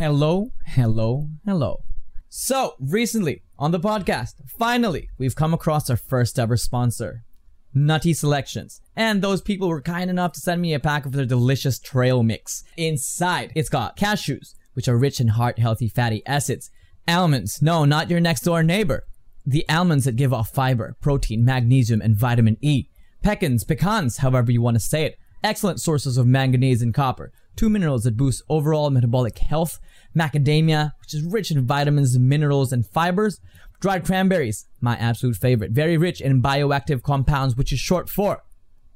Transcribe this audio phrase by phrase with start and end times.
[0.00, 1.84] Hello, hello, hello.
[2.30, 7.24] So, recently on the podcast, finally, we've come across our first ever sponsor,
[7.74, 8.80] Nutty Selections.
[8.96, 12.22] And those people were kind enough to send me a pack of their delicious trail
[12.22, 12.64] mix.
[12.78, 16.70] Inside, it's got cashews, which are rich in heart healthy fatty acids,
[17.06, 19.06] almonds, no, not your next door neighbor,
[19.44, 22.88] the almonds that give off fiber, protein, magnesium, and vitamin E,
[23.22, 27.68] pecans, pecans, however you want to say it, excellent sources of manganese and copper, two
[27.68, 29.78] minerals that boost overall metabolic health,
[30.16, 33.40] macadamia, which is rich in vitamins, minerals, and fibers,
[33.80, 38.42] dried cranberries, my absolute favorite, very rich in bioactive compounds, which is short for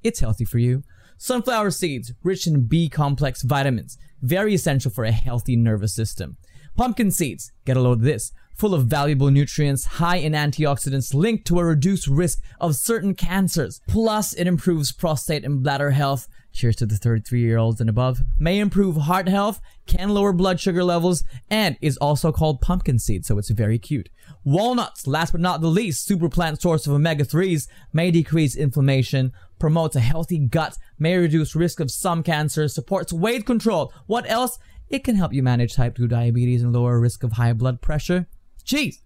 [0.05, 0.85] it's healthy for you.
[1.17, 6.37] Sunflower seeds, rich in B complex vitamins, very essential for a healthy nervous system.
[6.77, 11.47] Pumpkin seeds, get a load of this, full of valuable nutrients, high in antioxidants linked
[11.47, 13.81] to a reduced risk of certain cancers.
[13.89, 16.29] Plus, it improves prostate and bladder health.
[16.53, 18.23] Cheers to the 33 year olds and above.
[18.39, 23.27] May improve heart health, can lower blood sugar levels, and is also called pumpkin seed,
[23.27, 24.09] so it's very cute.
[24.45, 29.33] Walnuts, last but not the least, super plant source of omega 3s, may decrease inflammation,
[29.59, 33.93] promotes a healthy gut, may reduce risk of some cancers, supports weight control.
[34.07, 34.57] What else?
[34.89, 38.29] It can help you manage type 2 diabetes and lower risk of high blood pressure.
[38.67, 38.97] Jeez.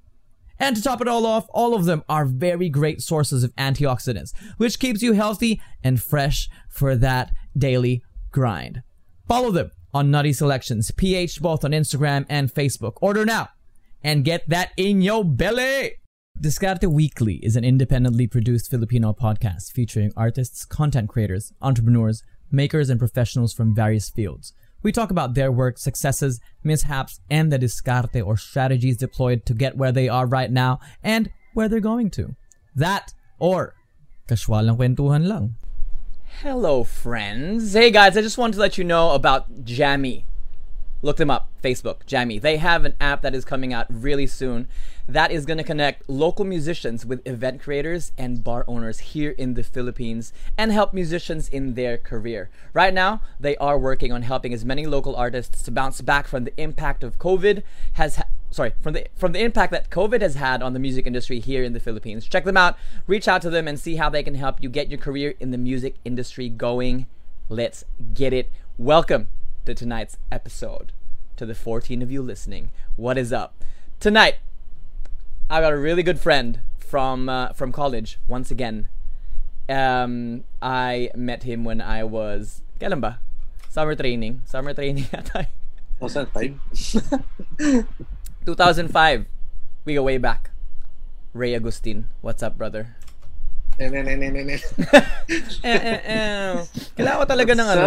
[0.58, 4.32] And to top it all off, all of them are very great sources of antioxidants,
[4.56, 8.82] which keeps you healthy and fresh for that daily grind.
[9.28, 12.94] Follow them on Nutty Selections, PH both on Instagram and Facebook.
[13.00, 13.50] Order now
[14.02, 15.92] and get that in your belly.
[16.40, 22.98] Discarte Weekly is an independently produced Filipino podcast featuring artists, content creators, entrepreneurs, makers, and
[22.98, 24.52] professionals from various fields.
[24.82, 29.76] We talk about their work, successes, mishaps, and the discarte or strategies deployed to get
[29.76, 32.36] where they are right now and where they're going to.
[32.76, 33.74] That or
[34.28, 35.56] casual kwentuhan lang.
[36.42, 37.72] Hello, friends.
[37.72, 40.24] Hey, guys, I just wanted to let you know about Jammy.
[41.00, 42.40] Look them up, Facebook, Jammy.
[42.40, 44.66] They have an app that is coming out really soon
[45.08, 49.54] that is going to connect local musicians with event creators and bar owners here in
[49.54, 52.50] the Philippines and help musicians in their career.
[52.74, 56.42] Right now, they are working on helping as many local artists to bounce back from
[56.42, 60.34] the impact of COVID has ha- sorry, from the from the impact that COVID has
[60.34, 62.26] had on the music industry here in the Philippines.
[62.26, 62.76] Check them out,
[63.06, 65.52] reach out to them and see how they can help you get your career in
[65.52, 67.06] the music industry going.
[67.48, 68.50] Let's get it.
[68.76, 69.28] Welcome
[69.68, 70.92] to tonight's episode.
[71.36, 73.62] To the 14 of you listening, what is up?
[74.00, 74.36] Tonight,
[75.50, 78.18] I got a really good friend from uh, from college.
[78.26, 78.88] Once again,
[79.68, 83.20] um, I met him when I was kailan ba?
[83.68, 84.40] Summer training.
[84.46, 85.46] Summer training ata.
[86.00, 86.58] 2005?
[88.46, 89.26] 2005.
[89.84, 90.50] We go way back.
[91.34, 92.08] Ray Agustin.
[92.22, 92.96] What's up, brother?
[93.78, 94.58] Eh, eh, eh, eh,
[95.62, 96.54] eh, eh, eh.
[96.98, 97.86] Kailangan ko talaga ng ano.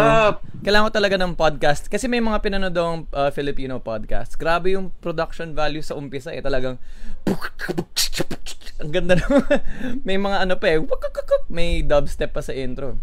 [0.64, 1.92] Kailangan ko talaga ng podcast.
[1.92, 4.40] Kasi may mga pinanood akong uh, Filipino podcast.
[4.40, 6.40] Grabe yung production value sa umpisa eh.
[6.40, 6.80] Talagang
[8.80, 9.28] ang ganda na.
[10.08, 10.80] may mga ano pa eh.
[11.52, 12.96] May dubstep pa sa intro.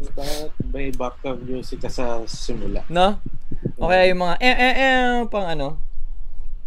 [0.00, 2.88] Bakit may background music ka sa simula?
[2.88, 3.20] No?
[3.76, 5.76] Okay, yung mga eh, eh, eh, pang ano,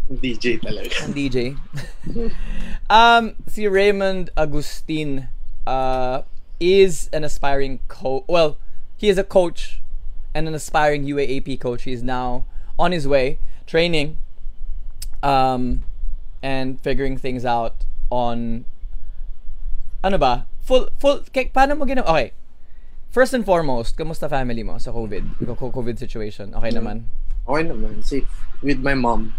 [0.06, 1.10] DJ talaga.
[1.10, 1.58] DJ.
[2.94, 5.34] um, si Raymond Agustin
[5.68, 6.24] uh,
[6.60, 8.24] is an aspiring coach.
[8.28, 8.58] Well,
[8.96, 9.82] he is a coach
[10.34, 11.84] and an aspiring UAAP coach.
[11.84, 12.46] He is now
[12.80, 14.18] on his way training
[15.22, 15.84] um,
[16.42, 18.66] and figuring things out on
[20.04, 20.48] ano ba?
[20.64, 22.08] Full full kay paano mo ginawa?
[22.08, 22.32] Okay.
[23.12, 25.44] First and foremost, kamusta family mo sa COVID?
[25.44, 26.56] COVID situation.
[26.56, 26.78] Okay mm.
[26.80, 26.98] naman.
[27.48, 28.04] Okay naman.
[28.04, 28.30] Safe
[28.64, 29.34] with my mom.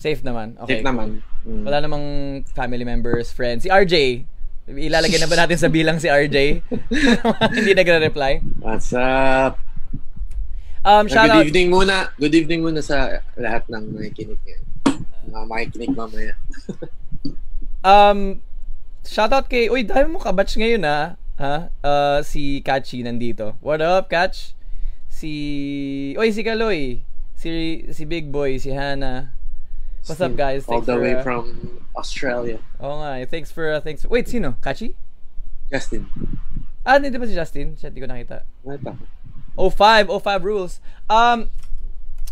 [0.00, 0.56] Safe naman.
[0.60, 0.80] Okay.
[0.80, 1.22] Safe naman.
[1.44, 1.64] Mm.
[1.64, 2.04] Wala namang
[2.52, 3.64] family members, friends.
[3.64, 4.24] Si RJ,
[4.70, 6.62] Ilalagay na ba natin sa bilang si RJ?
[7.58, 8.62] Hindi nagre-reply.
[8.62, 9.58] What's up?
[10.86, 11.44] Um, shout good out.
[11.50, 12.14] evening muna.
[12.22, 14.64] Good evening muna sa lahat ng nakikinig ngayon.
[15.26, 16.34] Mga makikinig mamaya.
[17.90, 18.38] um,
[19.02, 21.18] shout out kay, uy, dahil mo kabatch ngayon ah.
[21.40, 21.72] Ha?
[21.82, 23.58] Uh, si Kachi nandito.
[23.58, 24.54] What up, Catch?
[25.10, 27.02] Si, uy, si Kaloy.
[27.34, 27.50] Si,
[27.90, 29.34] si Big Boy, si Hannah.
[30.06, 30.64] What's up, guys?
[30.64, 32.58] Thanks All the for, way uh, from Australia.
[32.80, 33.20] Oo nga.
[33.20, 33.26] Eh.
[33.28, 34.56] Thanks for, uh, thanks for, wait, sino?
[34.64, 34.94] Kachi?
[35.70, 36.08] Justin.
[36.84, 37.76] Ah, hindi ba si Justin?
[37.76, 38.42] Siya, di ko nakita.
[38.64, 39.04] Nakita ko.
[39.70, 40.80] 05, 05 rules.
[41.12, 41.52] Um,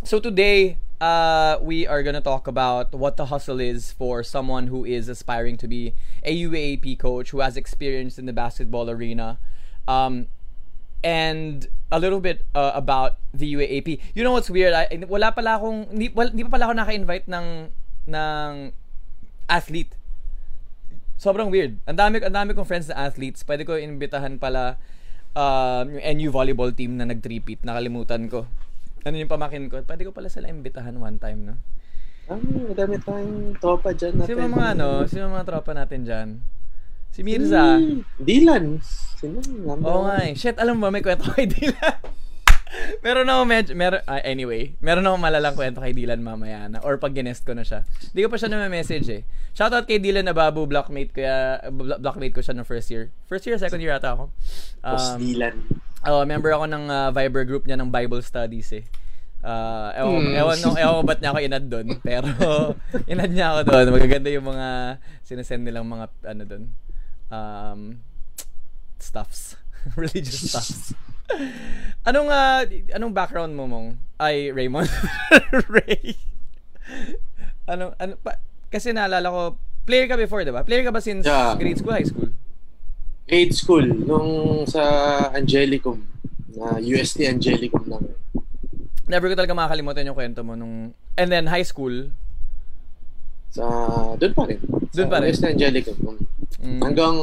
[0.03, 4.89] so today, uh, we are gonna talk about what the hustle is for someone who
[4.89, 5.93] is aspiring to be
[6.25, 9.39] a UAAP coach who has experience in the basketball arena.
[9.87, 10.27] Um,
[11.05, 14.15] and a little bit uh, about the UAAP.
[14.17, 14.73] You know what's weird?
[14.73, 17.47] I, wala pala akong hindi, wala, hindi pa pala ako naka-invite ng
[18.09, 18.53] ng
[19.49, 19.93] athlete.
[21.19, 21.77] Sobrang weird.
[21.85, 23.43] Ang dami ang dami kong friends na athletes.
[23.43, 24.79] Pwede ko imbitahan pala
[25.35, 27.67] uh, yung NU volleyball team na nag-repeat.
[27.67, 28.47] Nakalimutan ko.
[29.07, 29.81] ano yung pamakin ko.
[29.83, 31.55] Pwede ko pala sila imbitahan one time, no?
[32.29, 36.29] Ah, madami tayong tropa dyan na Sino mga ano, sino mga tropa natin dyan?
[37.09, 37.81] Si Mirza.
[37.81, 38.85] Hmm, Dylan.
[39.17, 39.41] Sino?
[39.65, 40.37] Oo nga eh.
[40.37, 41.99] Shit, alam mo ba, may kwento kay Dylan.
[43.05, 46.97] meron ako medyo, meron, ah, anyway, meron ako malalang kwento kay Dylan mamaya na, or
[46.97, 47.83] pag ginest ko na siya.
[48.11, 49.23] Hindi ko pa siya na-message eh.
[49.53, 51.37] Shoutout kay Dylan na babu, blockmate ko, ya,
[51.67, 53.09] bl- blockmate ko siya no first year.
[53.25, 54.25] First year, second year ata ako.
[54.81, 55.57] Boss Um, Dylan.
[56.05, 58.85] oh, member ako ng ah, Viber group niya ng Bible Studies eh.
[59.39, 60.35] Uh, ewan, Hmm.
[60.35, 61.87] ewan, no, ewan ko ba't niya ako inad doon.
[62.03, 62.27] Pero,
[63.13, 63.87] inad niya ako doon.
[63.95, 64.67] Magaganda yung mga
[65.23, 66.65] sinesend nilang mga, ano doon,
[67.31, 67.81] um,
[68.99, 69.55] stuffs.
[69.95, 70.91] Religious stuffs.
[72.05, 72.65] Anong, ah,
[72.95, 73.89] anong background mo mong?
[74.19, 74.89] Ay, Raymond.
[75.75, 76.17] Ray.
[77.67, 79.41] anong, ano, pa, kasi naalala ko,
[79.85, 80.65] player ka before, di ba?
[80.65, 81.55] Player ka ba since Yeah.
[81.57, 82.31] grade school, high school?
[83.29, 84.83] Grade school, nung sa
[85.33, 86.01] Angelicum,
[86.57, 88.09] na UST Angelicum lang.
[89.09, 90.93] Never ko talaga makakalimutan yung kwento mo nung...
[91.17, 92.13] And then high school,
[93.49, 93.65] Sa,
[94.21, 94.61] doon pa rin.
[94.93, 95.33] Doon pa rin?
[95.33, 95.97] UST Angelicum.
[96.61, 97.17] mm, Hanggang,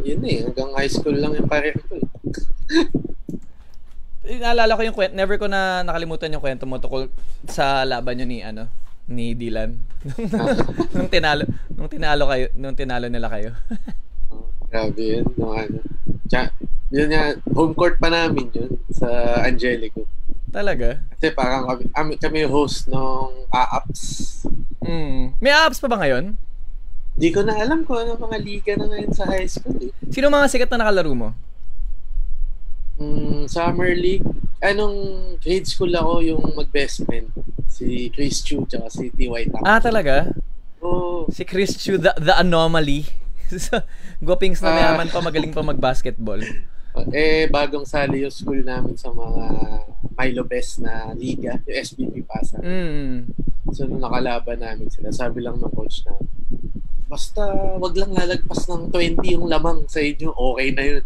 [0.00, 1.96] yun eh, hanggang high school lang yung pareho ko
[4.36, 7.08] naalala ko yung kwento, never ko na nakalimutan yung kwento mo tungkol
[7.48, 8.68] sa laban nyo ni, ano,
[9.08, 9.72] ni Dylan.
[10.94, 13.56] nung tinalo, nung tinalo kayo, nung tinalo nila kayo.
[14.28, 15.24] Oh, grabe yun.
[15.40, 15.80] No, ano.
[16.28, 16.52] Tsa,
[16.92, 20.04] yun nga, home court pa namin yun sa Angelico.
[20.48, 21.00] talaga?
[21.16, 24.02] Kasi parang kami, kami, kami host nung AAPS.
[24.84, 25.36] Mm.
[25.40, 26.36] May apps pa ba ngayon?
[27.18, 29.92] Di ko na alam kung ano mga liga na ngayon sa high school eh.
[30.08, 31.28] Sino mga sikat na nakalaro mo?
[32.98, 34.26] Mm, summer league.
[34.58, 34.96] Anong
[35.38, 37.30] grade school ako yung mag-best friend.
[37.70, 39.54] Si Chris Chu tsaka si T.Y.
[39.54, 39.62] Tang.
[39.62, 40.34] Ah, talaga?
[40.82, 41.30] Oo.
[41.30, 43.06] Si Chris Chu, the, the anomaly.
[44.26, 44.74] Gopings na Ah.
[44.74, 46.42] mayaman pa, magaling pa mag-basketball.
[47.14, 49.44] eh, bagong sali yung school namin sa mga
[50.18, 52.58] Milo Best na liga, yung SBP Pasay.
[52.58, 53.30] Mm.
[53.70, 56.18] So, nung nakalaban namin sila, sabi lang ng coach na,
[57.06, 57.46] basta
[57.78, 61.04] wag lang lalagpas ng 20 yung lamang sa inyo, okay na yun.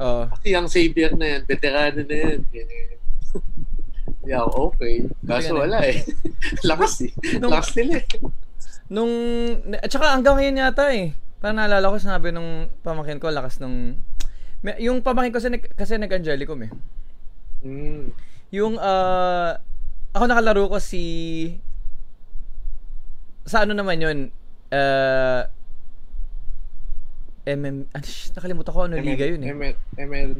[0.00, 0.24] Oh.
[0.32, 2.38] Kasi ang savior na yan, veterano na yan.
[2.48, 2.88] Ganyan.
[4.20, 5.08] Yeah, okay.
[5.24, 6.04] Kaso wala eh.
[6.68, 7.12] Lakas eh.
[7.40, 8.06] Nung- Lakas nila eh.
[8.92, 9.12] Nung,
[9.80, 11.16] at saka hanggang ngayon yata eh.
[11.40, 13.96] Parang naalala ko, sinabi nung pamangkin ko, lakas nung,
[14.60, 16.70] may, yung pamangkin ko kasi, kasi nag-Angelicum eh.
[17.64, 18.12] Mm.
[18.52, 19.56] Yung, ah,
[20.12, 21.02] ako nakalaro ko si,
[23.48, 24.18] sa ano naman yun,
[24.74, 25.42] uh,
[27.48, 29.52] MM, ah, shit, nakalimutan ko ano liga yun eh.
[29.56, 30.30] ML, ML,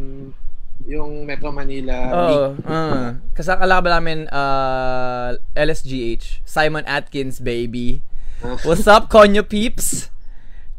[0.89, 2.29] yung Metro Manila Oo.
[2.29, 2.65] League.
[2.65, 6.45] Uh, kasi kalaban namin uh, LSGH.
[6.45, 8.01] Simon Atkins, baby.
[8.41, 8.57] Ah.
[8.65, 10.09] What's up, Konyo peeps?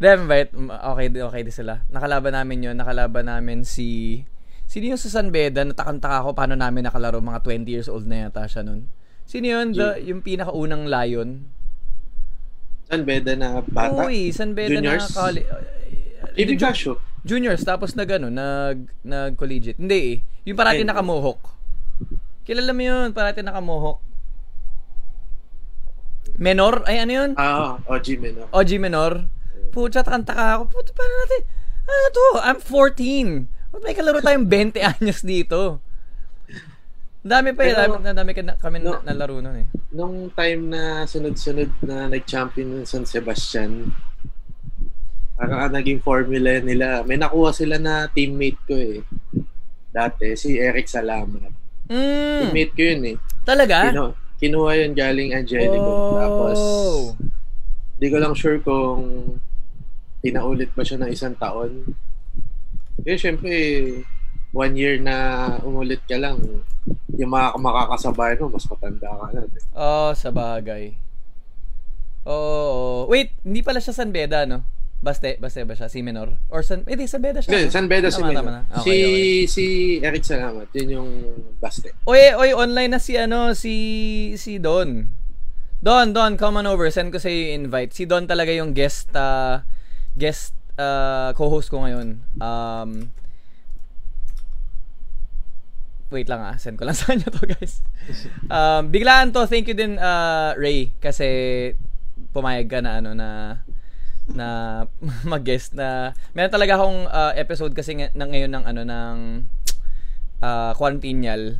[0.01, 1.85] Then, right, okay, okay din sila.
[1.93, 2.75] Nakalaban namin yun.
[2.77, 4.21] Nakalaban namin si...
[4.65, 5.61] Sino yung sa San Beda?
[5.61, 7.21] Natakantaka ako paano namin nakalaro.
[7.21, 8.89] Mga 20 years old na yata siya nun.
[9.29, 9.77] Sino yun?
[9.77, 11.45] The, yung pinakaunang lion?
[12.89, 14.09] San Beda na bata.
[14.09, 15.13] Uy, San Beda Juniors?
[15.13, 15.29] na
[16.35, 16.97] Baby Casio.
[17.21, 19.77] Juniors, tapos nag ano, nag, nag collegiate.
[19.77, 20.15] Hindi eh.
[20.49, 21.39] Yung parati nakamohok.
[22.41, 24.01] Kilala mo yun, parati nakamohok.
[26.41, 26.81] Menor?
[26.89, 27.31] Ay, ano yun?
[27.37, 28.47] Ah, OG Menor.
[28.49, 29.13] OG Menor.
[29.69, 30.63] Pucha, kanta ka ako.
[30.73, 31.41] Puta, paano natin?
[31.85, 32.25] Ano to?
[32.41, 33.47] I'm 14.
[33.71, 35.79] Ba't may kalaro tayong 20 anyos dito?
[37.21, 37.77] Dami pa eh.
[37.77, 38.97] Pero, Dami, dami ka na, kami no.
[38.99, 39.67] na, nalaro nun eh.
[39.93, 43.93] Nung time na sunod-sunod na nag-champion ng San Sebastian,
[45.41, 47.01] parang ang naging formula nila.
[47.01, 49.01] May nakuha sila na teammate ko eh.
[49.89, 51.49] Dati, si Eric Salamat.
[51.89, 53.17] Mm, Teammate ko yun eh.
[53.41, 53.89] talaga?
[53.89, 55.81] Kinu- kinuha yun galing Angelico.
[55.81, 56.13] Oh.
[56.13, 56.59] Tapos,
[57.97, 59.01] di ko lang sure kung
[60.21, 61.89] pinaulit ba siya ng isang taon.
[63.01, 63.49] Eh, syempre,
[64.53, 66.37] one year na umulit ka lang,
[67.17, 69.41] yung mga makakasabay mo, mas matanda ka na.
[69.73, 70.93] Oh, sa bagay.
[72.29, 73.09] Oo.
[73.09, 74.61] wait, hindi pala siya San Beda, no?
[75.01, 75.89] Baste, Baste ba siya?
[75.89, 76.37] Si Menor?
[76.53, 77.49] Or San, eh di, San Beda siya.
[77.57, 77.73] Hindi?
[77.73, 78.69] San Beda si na.
[78.69, 79.25] Okay, si, okay.
[79.49, 79.65] si
[80.05, 81.09] Eric Salamat, yun yung
[81.57, 81.89] baste.
[82.05, 83.73] Oy, oy, online na si ano, si
[84.37, 85.09] si Don.
[85.81, 86.85] Don, Don, come on over.
[86.93, 87.97] Send ko sa iyo invite.
[87.97, 89.65] Si Don talaga yung guest uh,
[90.13, 92.21] guest uh, co-host ko ngayon.
[92.37, 93.09] Um
[96.11, 97.79] Wait lang ah, send ko lang sa kanya to, guys.
[98.51, 99.47] Um, biglaan to.
[99.47, 101.25] Thank you din uh, Ray kasi
[102.35, 103.63] pumayag ka na ano na
[104.33, 104.85] na
[105.33, 109.17] mag-guest na meron talaga akong uh, episode kasi ng, na ngayon ng ano ng
[110.41, 111.59] uh, quarantineal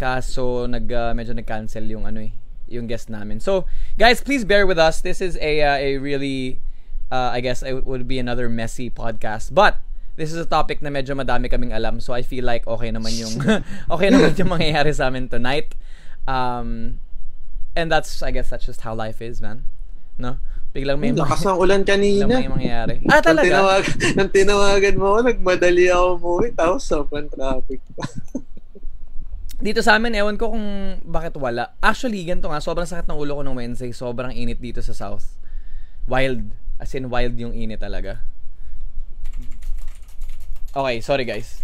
[0.00, 2.32] kaso nag uh, medyo nag-cancel yung ano eh
[2.70, 3.42] yung guest namin.
[3.42, 3.66] So,
[3.98, 5.02] guys, please bear with us.
[5.02, 6.62] This is a uh, a really
[7.10, 9.52] uh, I guess it would be another messy podcast.
[9.52, 9.82] But
[10.14, 11.98] this is a topic na medyo madami kaming alam.
[11.98, 13.34] So, I feel like okay naman yung
[13.94, 15.74] okay naman yung mangyayari sa amin tonight.
[16.30, 17.02] Um,
[17.74, 19.66] and that's, I guess, that's just how life is, man.
[20.16, 20.38] No?
[20.70, 22.30] Biglang may, Lakas ng ulan kanina.
[22.30, 22.94] biglang may mangyayari.
[23.04, 23.46] Ah, Nang talaga?
[23.50, 28.06] tinawagan, nang tinawagan mo ako, nagmadali ako umuwi, tapos sobrang traffic pa.
[29.66, 30.66] Dito sa amin, ewan ko kung
[31.04, 31.74] bakit wala.
[31.82, 33.92] Actually, ganito nga, sobrang sakit ng ulo ko nung Wednesday.
[33.92, 35.36] Sobrang init dito sa South.
[36.08, 36.48] Wild.
[36.80, 38.24] As in, wild yung init talaga.
[40.70, 41.60] Okay, sorry guys.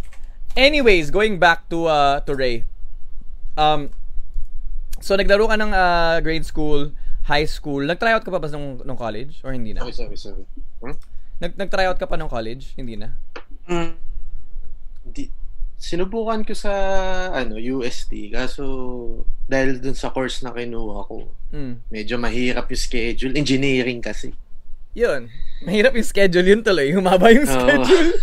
[0.52, 2.68] Anyways, going back to uh, to Ray.
[3.56, 3.88] Um,
[5.00, 6.92] so, naglaro ka ng uh, grade school,
[7.26, 7.82] high school.
[7.82, 9.42] Nag-tryout ka pa ba nung, nung college?
[9.42, 9.82] Or hindi na?
[9.82, 10.44] Sorry, sorry, sorry.
[10.78, 10.96] Hmm?
[11.42, 12.72] Nag, nag-tryout ka pa nung college?
[12.78, 13.18] Hindi na?
[13.66, 13.92] Mm.
[15.10, 15.26] Di,
[15.76, 16.72] sinubukan ko sa
[17.30, 18.64] ano UST kaso
[19.44, 21.78] dahil dun sa course na kinuha ko Hmm.
[21.94, 24.34] medyo mahirap yung schedule engineering kasi
[24.96, 25.28] Yun.
[25.62, 26.88] Mahirap yung schedule yun tuloy.
[26.90, 28.16] Humaba yung schedule.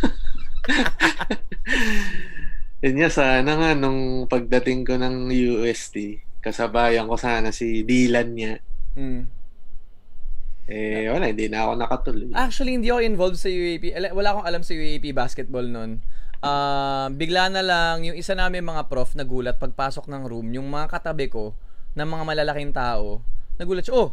[2.83, 8.53] yun nga sana nga nung pagdating ko ng UST kasabayan ko sana si Dylan niya
[8.93, 9.25] Hmm.
[10.63, 13.91] eh wala hindi na ako nakatuloy Actually, hindi ako involved sa UAP.
[13.91, 15.99] Ala- Wala akong alam sa UAP basketball noon.
[16.43, 20.91] Ah, bigla na lang yung isa namin mga prof nagulat pagpasok ng room, yung mga
[20.91, 21.55] katabi ko
[21.95, 23.23] ng mga malalaking tao,
[23.55, 24.09] nagulat siya, oh,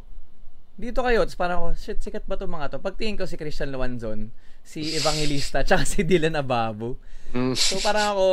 [0.79, 1.27] dito kayo.
[1.27, 2.79] Tapos parang ako, shit, sikat ba to mga to?
[2.79, 4.31] Pagtingin ko si Christian Luanzon,
[4.63, 6.97] si Evangelista, tsaka si Dylan Ababo.
[7.35, 7.55] Mm.
[7.55, 8.27] So parang ako,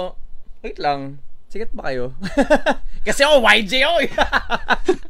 [0.61, 1.17] wait lang,
[1.49, 2.13] sikat ba kayo?
[3.07, 3.97] Kasi ako YJ ako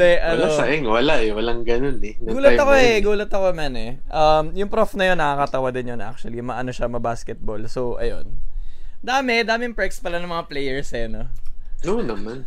[0.00, 0.16] eh.
[0.16, 3.04] De, wala ano, sa ing wala eh walang ganun eh Nung Gulat ako eh, yun.
[3.04, 3.92] gulat ako man eh.
[4.08, 6.40] Um, yung prof na yun, nakakatawa din yun actually.
[6.40, 7.60] Maano siya, ma-basketball.
[7.68, 8.32] So, ayun.
[9.04, 11.28] Dami, daming perks pala ng mga players eh, no?
[11.88, 12.44] Oo naman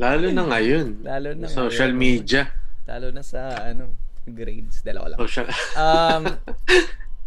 [0.00, 2.00] lalo na ngayon Lalo na social ngayon.
[2.00, 2.42] media
[2.84, 3.96] Lalo na sa, ano,
[4.28, 4.84] grades.
[4.84, 5.18] Dalawa lang.
[5.24, 6.22] social Um,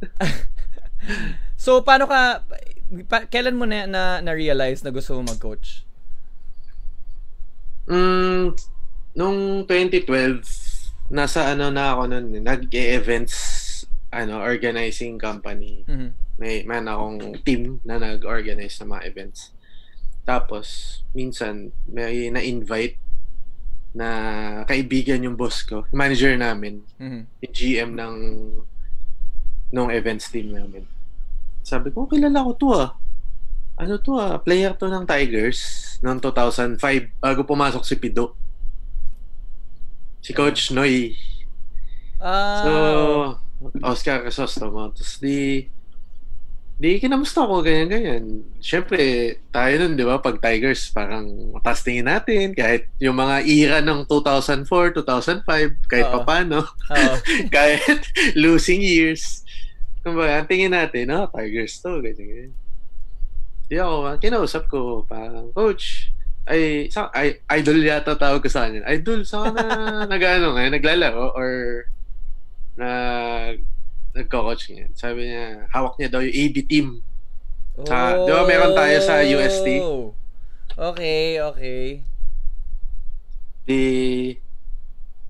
[1.58, 2.46] so, paano ka,
[3.10, 5.87] pa, kailan mo na, na, na-realize na gusto mo mag-coach?
[7.88, 8.52] Mm,
[9.16, 10.44] nung 2012,
[11.08, 13.36] nasa ano na ako nun, nag-events,
[14.12, 15.88] ano, organizing company.
[15.88, 16.12] Mhm.
[16.38, 19.56] May man akong team na nag-organize ng mga events.
[20.28, 23.00] Tapos, minsan, may na-invite
[23.96, 24.08] na
[24.68, 27.22] kaibigan yung boss ko, yung manager namin, Mhm.
[27.42, 28.16] yung GM ng
[29.72, 30.86] nung events team namin.
[31.64, 32.92] Sabi ko, "Oh, kilala ko to ah.
[33.78, 36.82] Ano to ah, player to ng Tigers noong 2005
[37.22, 38.34] bago pumasok si Pido.
[40.26, 41.14] Si Coach Noy.
[42.18, 42.72] Ah, So,
[43.86, 44.90] Oscar Crisostomo.
[44.90, 45.70] Tapos di,
[46.82, 48.42] di kinamusta ko ganyan-ganyan.
[48.58, 48.98] Siyempre,
[49.54, 52.58] tayo nun, di ba, pag Tigers, parang mataas tingin natin.
[52.58, 56.14] Kahit yung mga era ng 2004, 2005, kahit Oo.
[56.18, 56.66] papano.
[57.56, 59.46] kahit losing years.
[60.02, 62.54] Kumbaga, tingin natin, no, Tigers to, ganyan, ganyan.
[63.68, 66.12] Di ako, kinausap ko, parang, Coach,
[66.48, 68.88] ay, sa, ay, idol yata tawag ko sa kanya.
[68.88, 69.64] Idol, ka na
[70.12, 71.52] nag-ano ngayon, naglalaro, or
[72.80, 72.90] na
[74.16, 74.92] nagko-coach ngayon.
[74.96, 76.88] Sabi niya, hawak niya daw yung AB team.
[77.84, 79.68] Sa- di ba meron tayo sa UST?
[79.84, 80.16] Oh.
[80.78, 81.84] Okay, okay.
[83.68, 83.82] Di,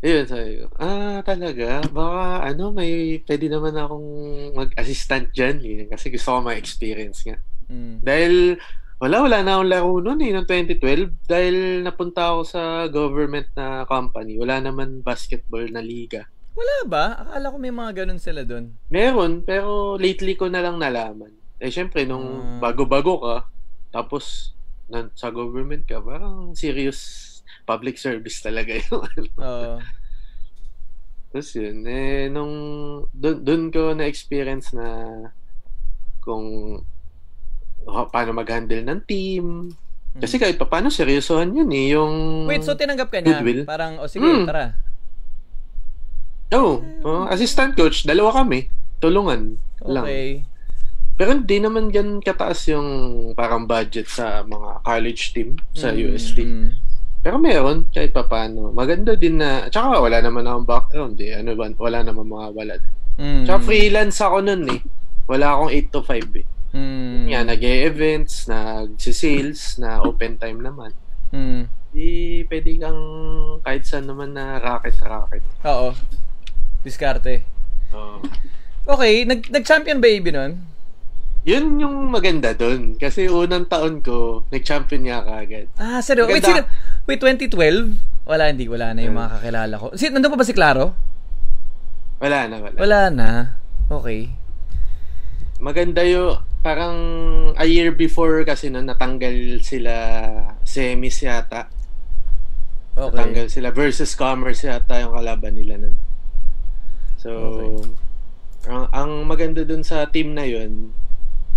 [0.06, 1.82] yun, sabi ko, ah, talaga?
[1.90, 4.08] Baka, ano, may, pwede naman akong
[4.54, 5.58] mag-assistant dyan.
[5.66, 7.42] eh, Kasi gusto ko ma-experience nga.
[7.68, 8.00] Mm.
[8.02, 8.34] Dahil,
[8.98, 11.28] wala, wala na akong laro noon eh, noong 2012.
[11.28, 14.40] Dahil napunta ako sa government na company.
[14.40, 16.26] Wala naman basketball na liga.
[16.58, 17.06] Wala ba?
[17.22, 18.74] Akala ko may mga ganun sila dun.
[18.90, 21.30] Meron, pero lately ko na lang nalaman.
[21.62, 22.70] Eh, syempre, nung Ah.
[22.70, 23.36] bago-bago ka,
[23.94, 24.54] tapos,
[24.90, 27.24] na, sa government ka, parang serious
[27.68, 28.98] public service talaga ano.
[29.38, 29.78] Oo.
[31.28, 32.54] Tapos yun, eh, nung,
[33.12, 34.88] dun, dun ko na-experience na
[36.24, 36.80] kung
[37.86, 39.46] paano mag-handle ng team.
[40.18, 42.46] Kasi kahit pa paano, seryosohan yun eh, yung...
[42.50, 43.38] Wait, so tinanggap ka niya?
[43.38, 43.70] Goodwill?
[43.70, 44.50] Parang, o sige, Mm.
[44.50, 44.74] tara.
[46.56, 48.72] Oo, oh, assistant coach, dalawa kami.
[48.98, 50.06] Tulungan lang.
[50.08, 50.42] Okay.
[51.18, 52.88] Pero hindi naman gan kataas yung
[53.34, 56.38] parang budget sa mga college team sa Mm, UST.
[57.22, 58.70] Pero meron, kahit pa paano.
[58.72, 61.36] Maganda din na, tsaka wala naman akong background eh.
[61.36, 62.82] Ano ba, wala naman mga walad.
[63.18, 63.44] Mm.
[63.44, 64.82] Tsaka freelance ako nun eh.
[65.26, 66.46] Wala akong 8 to 5 eh.
[66.76, 67.32] Mm.
[67.32, 70.92] Nga, nag-e-events, nag-sales, na open time naman.
[71.32, 71.68] Mm.
[71.92, 73.02] Di pwede kang
[73.64, 75.44] kahit saan naman na racket-racket.
[75.64, 75.96] Oo.
[76.84, 77.44] Diskarte.
[77.96, 78.24] Oo.
[78.88, 80.54] Okay, nag nag-champion ba AB nun?
[81.48, 83.00] Yun yung maganda dun.
[83.00, 85.72] Kasi unang taon ko, nag-champion nga kagad.
[85.80, 86.28] Ah, seryo.
[86.28, 86.68] Wait, sino?
[87.08, 87.96] Wait, 2012?
[88.28, 88.68] Wala, hindi.
[88.68, 89.88] Wala na yung mga kakilala ko.
[89.96, 90.92] Si, nandun pa ba si Claro?
[92.20, 92.76] Wala na, wala.
[92.76, 93.30] Wala na.
[93.88, 94.28] Okay.
[95.58, 96.98] Maganda yung parang
[97.56, 99.94] a year before kasi no, natanggal sila
[100.62, 101.70] semis yata.
[102.98, 103.14] Okay.
[103.14, 105.96] Natanggal sila versus Commerce yata yung kalaban nila nun.
[107.18, 107.90] So, Okay.
[108.70, 110.92] ang, ang maganda dun sa team na yun,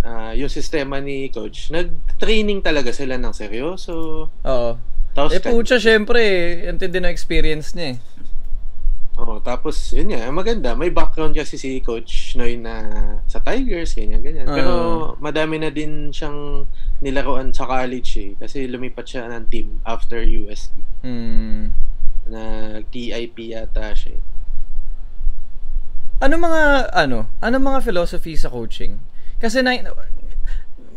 [0.01, 4.29] ah, yung sistema ni coach, nag-training talaga sila ng seryoso.
[4.31, 4.71] Oo.
[5.11, 6.21] Tapos, Eh, pucha, syempre,
[6.65, 7.97] intindi na experience niya eh.
[9.21, 10.73] Oh, tapos yun nga, maganda.
[10.73, 12.89] May background kasi si Coach Noy na
[13.29, 14.49] sa Tigers, ganyan, ganyan.
[14.49, 14.55] Ah.
[14.57, 14.73] Pero
[15.21, 16.65] madami na din siyang
[17.05, 18.31] nilaruan sa college eh.
[18.41, 20.73] Kasi lumipat siya ng team after USD.
[21.05, 21.69] Hmm.
[22.25, 22.41] Na
[22.89, 24.17] TIP yata siya.
[24.17, 24.21] eh.
[26.25, 28.97] Ano mga, ano, ano mga philosophy sa coaching?
[29.37, 29.77] Kasi na,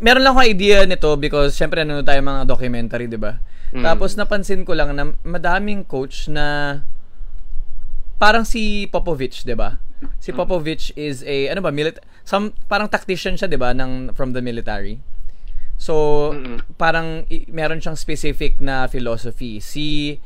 [0.01, 3.37] meron lang akong idea nito because syempre ano tayo mga documentary, di ba?
[3.73, 3.81] Mm.
[3.85, 6.79] Tapos napansin ko lang na madaming coach na
[8.17, 9.77] parang si Popovich, 'di ba?
[10.19, 14.31] Si Popovich is a ano ba, milit some parang tactician siya, 'di ba, ng from
[14.35, 14.99] the military.
[15.75, 16.63] So, Mm-mm.
[16.79, 19.59] parang i- meron siyang specific na philosophy.
[19.59, 20.17] Si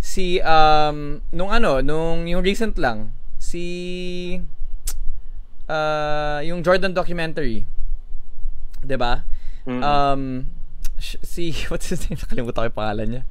[0.00, 3.64] si um nung ano, nung yung recent lang, si
[5.68, 7.64] uh, yung Jordan documentary.
[8.84, 9.24] 'Di ba?
[9.68, 9.80] Mm.
[9.84, 10.22] Um
[11.00, 12.20] si what's his name?
[12.20, 13.22] Nakalimutan ko yung pangalan niya.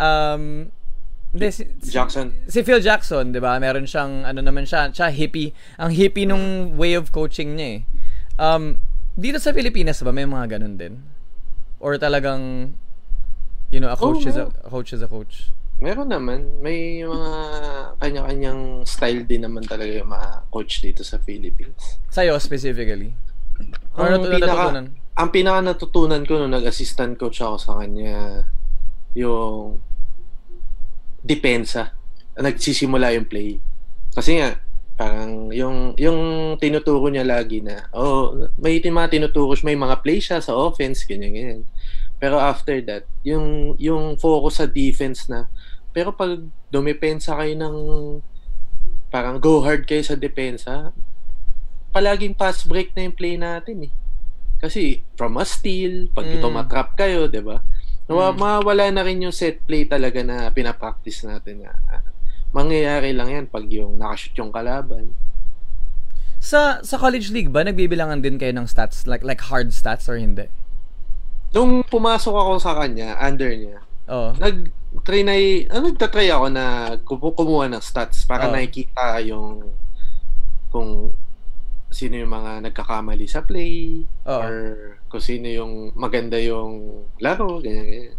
[0.00, 0.74] Um
[1.30, 2.34] hindi, si, Jackson.
[2.50, 3.54] Si Phil Jackson, 'di ba?
[3.62, 5.54] Meron siyang ano naman siya, siya hippie.
[5.78, 7.80] Ang hippie nung way of coaching niya eh.
[8.40, 8.82] Um
[9.14, 10.94] dito sa Pilipinas ba may mga ganun din?
[11.78, 12.74] Or talagang
[13.70, 15.54] you know, a coach is a, a coach is a coach.
[15.80, 16.60] Meron naman.
[16.60, 17.30] May mga
[17.96, 22.02] kanya-kanyang style din naman talaga yung mga coach dito sa Philippines.
[22.12, 23.14] Sa'yo specifically.
[23.96, 24.86] Or Ang natu- pinaka- natutunan?
[25.16, 28.44] Ang pinaka natutunan ko nung nag-assistant coach ako sa kanya,
[29.16, 29.80] yung
[31.24, 31.92] depensa.
[32.36, 33.60] Nagsisimula yung play.
[34.14, 34.58] Kasi nga,
[35.00, 36.20] parang yung yung
[36.60, 41.32] tinuturo niya lagi na, oh, may mga tinuturo may mga play siya sa offense, ganyan,
[41.32, 41.62] ganyan.
[42.20, 45.48] Pero after that, yung yung focus sa defense na,
[45.96, 46.36] pero pag
[46.68, 47.76] dumepensa kayo ng
[49.08, 50.92] parang go hard kayo sa depensa,
[51.90, 53.92] palaging pass break na yung play natin eh.
[54.60, 56.36] Kasi from a steal, pag Mm.
[56.36, 57.64] ito matrap kayo, 'di ba?
[58.10, 58.36] Nawa, Mm.
[58.36, 62.02] mawawala na rin yung set play talaga na pinapractice natin na ah,
[62.50, 65.14] mangyayari lang yan pag yung nakashoot yung kalaban.
[66.42, 70.18] Sa sa college league ba nagbibilangan din kayo ng stats like like hard stats or
[70.18, 70.50] hindi?
[71.50, 74.34] Nung pumasok ako sa kanya, under niya, Oh.
[74.34, 75.34] nag-try na,
[75.68, 76.64] ah, nagtatry ako na
[77.02, 78.52] kumu- kumuha ng stats para Oo.
[78.52, 79.70] nakikita yung
[80.68, 81.14] kung
[81.90, 84.40] sino yung mga nagkakamali sa play Oo.
[84.40, 84.54] or
[85.10, 88.16] kung sino yung maganda yung laro, ganyan, ganyan.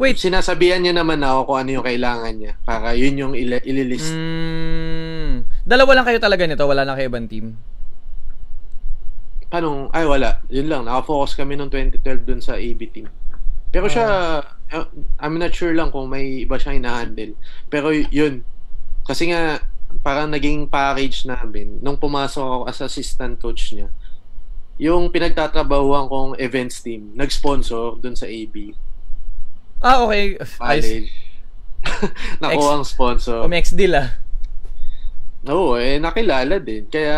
[0.00, 4.12] Wait, Sinasabihan niya naman ako kung ano yung kailangan niya para yun yung ili- ililist.
[4.12, 7.56] Mm, dalawa lang kayo talaga nito, wala na kayo ibang team.
[9.50, 9.90] Paano?
[9.90, 10.40] Ay, wala.
[10.46, 10.82] Yun lang.
[10.86, 13.10] Nakafocus kami noong 2012 dun sa AB team.
[13.74, 14.06] Pero siya,
[14.46, 14.86] uh,
[15.18, 17.34] I'm not sure lang kung may iba siyang ina-handle.
[17.66, 18.46] Pero yun.
[19.02, 19.58] Kasi nga,
[20.06, 21.82] parang naging package namin.
[21.82, 23.90] Nung pumasok ako as assistant coach niya,
[24.80, 28.72] yung pinagtatrabahuan kong events team, nag-sponsor dun sa AB.
[29.84, 30.40] Ah, okay.
[30.40, 31.12] College.
[32.40, 33.44] Nakuha ang sponsor.
[33.44, 34.16] Umex deal ah.
[35.44, 36.88] Oo, eh, nakilala din.
[36.88, 37.16] Kaya,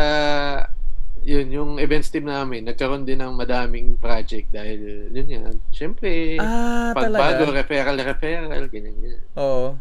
[1.22, 6.90] yun, yung events team namin, nagkaroon din ng madaming project dahil, yun yan, syempre, Ah,
[6.94, 7.62] pagbago, talaga.
[7.62, 9.22] referral, referral, ganyan, ganyan.
[9.38, 9.78] Oo.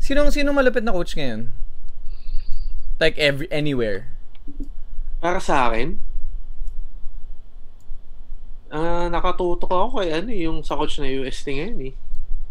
[0.00, 1.52] Sinong sinong malupit na coach ngayon?
[3.00, 4.12] Like every anywhere.
[5.20, 6.00] Para sa akin,
[8.68, 11.94] ah nakatutok ako kay ano, eh, yung sa coach na UST ngayon eh.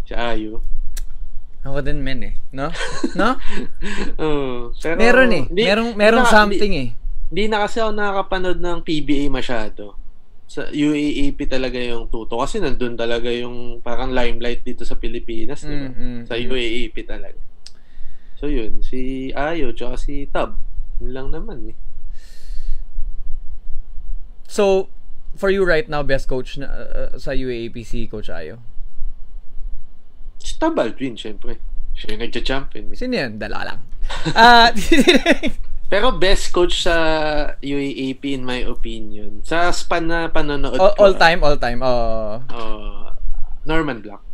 [0.07, 0.63] Si Ayo.
[1.67, 2.71] Ako din men eh, no?
[3.19, 3.35] No?
[4.21, 5.43] Oo, pero, meron eh.
[5.51, 6.89] hindi- merong merong na- something eh.
[7.27, 9.99] Hindi, na kasi ako nakakapanood ng PBA masyado.
[10.47, 12.39] Sa UAAP talaga yung tuto.
[12.39, 15.91] Kasi nandun talaga yung parang limelight dito sa Pilipinas, di ba?
[15.91, 16.43] Mm, mm, Sa mm.
[16.47, 17.39] UAAP talaga.
[18.39, 20.55] So yun, si Ayo tsaka si Tab.
[21.03, 21.77] Yun lang naman eh.
[24.47, 24.87] So,
[25.37, 28.59] for you right now, best coach na uh, sa UAAP si Coach Ayo.
[30.41, 31.61] Si Tab Aldrin, syempre.
[31.97, 32.93] Siya yung nagcha-champion.
[32.93, 32.97] Eh.
[32.97, 33.41] Sino yan?
[33.41, 33.79] Dala lang.
[34.37, 34.71] Ah,
[35.91, 36.95] Pero best coach sa
[37.63, 39.39] UAAP in my opinion.
[39.47, 40.99] Sa span na panonood all, ko.
[40.99, 41.79] all time, all time.
[41.79, 42.43] Oh.
[42.51, 43.15] uh,
[43.63, 44.26] Norman Black.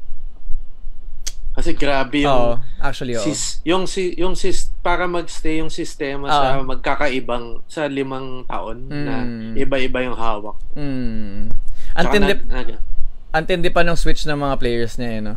[1.53, 3.21] Kasi grabe yung Oo, actually, oo.
[3.21, 6.65] sis, yung si yung sis para magstay yung sistema sa Oo.
[6.65, 9.53] magkakaibang sa limang taon na Mm.
[9.61, 10.57] iba-iba yung hawak.
[10.73, 11.53] Mm.
[11.93, 12.81] Antindi, na, na,
[13.29, 15.35] antindi pa ng switch ng mga players niya, eh, no?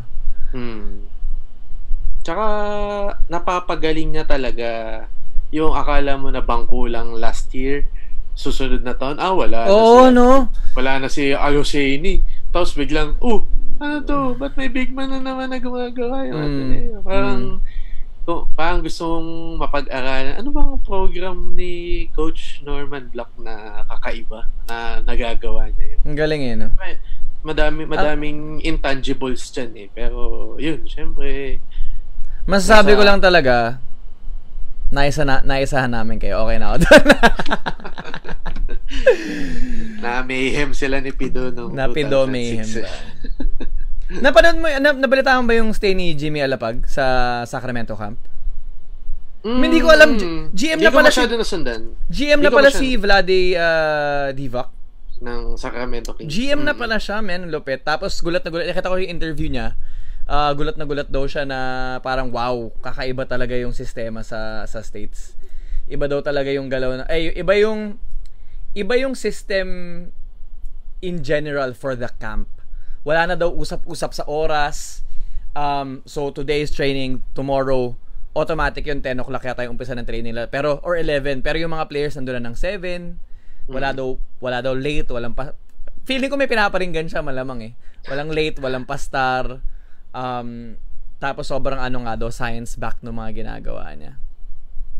[0.57, 0.89] mm.
[2.25, 2.45] Tsaka
[3.29, 4.69] napapagaling niya talaga
[5.53, 7.87] yung akala mo na bangko lang last year,
[8.33, 10.27] susunod na taon, ah, wala Oo, na si, no?
[10.75, 12.19] wala na si Aloseni.
[12.49, 13.43] Tapos biglang, oh,
[13.77, 14.33] ano to?
[14.35, 16.25] Ba't may big man na naman na gumagawa?
[16.25, 16.45] Yung Mm.
[16.47, 16.97] Ateneo?
[17.01, 17.41] Parang,
[18.23, 19.29] to, parang gusto mong
[19.61, 20.35] mapag-aralan.
[20.35, 21.71] Ano bang program ni
[22.11, 25.99] Coach Norman Block na kakaiba na nagagawa niya yun?
[26.03, 26.69] Ang galing eh, no?
[27.39, 29.87] Madami, madaming intangibles dyan eh.
[29.89, 30.17] Pero,
[30.57, 31.61] yun, syempre,
[32.43, 33.55] Masasabi Nasa- ko lang talaga,
[34.89, 36.41] naisa na, naisahan namin kayo.
[36.41, 37.03] Okay na ako doon.
[39.97, 42.89] na mayhem sila ni Pido nung na Pido 2006 Mayhem ba?
[44.23, 47.03] Napanood mo, na, nabalitaan mo ba yung stay ni Jimmy Alapag sa
[47.43, 48.15] Sacramento camp?
[49.43, 52.95] Mm, Hindi ko alam, G- GM na pala si- nasundan GM na pala masyado- si
[52.95, 54.71] Vlade uh, Divac.
[55.17, 56.29] ng Sacramento Kings.
[56.29, 56.79] GM na Mm.
[56.79, 57.81] pala siya, men, lupit.
[57.81, 59.75] Tapos gulat na gulat, nakita ko yung interview niya.
[60.27, 61.59] Ah, gulat na gulat daw siya na
[62.03, 65.39] parang wow, kakaiba talaga yung sistema sa sa states.
[65.87, 67.95] Iba daw talaga yung galaw na ay iba yung
[68.75, 69.67] iba yung system
[70.99, 72.51] in general for the camp.
[73.07, 75.07] Wala na daw usap-usap sa oras.
[75.55, 77.95] Um, so today's training, tomorrow
[78.37, 80.45] automatic yung 10 o'clock yata yung umpisa ng training nila.
[80.45, 81.41] Pero, or 11.
[81.41, 83.17] Pero yung mga players nandun na ng 7.
[83.67, 85.57] Wala daw, wala daw late, walang pa...
[86.07, 87.71] Feeling ko may pinaparinggan siya malamang eh.
[88.07, 89.59] Walang late, walang pastar.
[90.15, 90.79] Um,
[91.17, 94.13] tapos sobrang ano nga daw, science back ng mga ginagawa niya.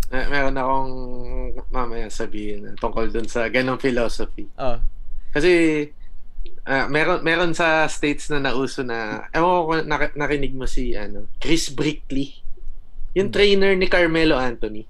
[0.07, 0.93] Eh, meron akong
[1.67, 4.47] mamaya sabihin tungkol dun sa ganong philosophy.
[4.55, 4.79] Oh.
[5.35, 5.83] Kasi
[6.63, 9.71] ah, meron meron sa states na nauso na ewan ko
[10.15, 12.39] narinig mo si ano Chris Brickley.
[13.19, 14.87] Yung trainer ni Carmelo Anthony.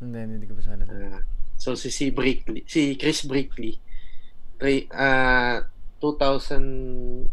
[0.00, 0.88] Hindi, hindi ko pa siya alam.
[0.88, 1.20] Ah,
[1.60, 3.76] so si si Brickley, si Chris Brickley.
[4.56, 5.56] Tra- ah
[6.00, 7.28] 2012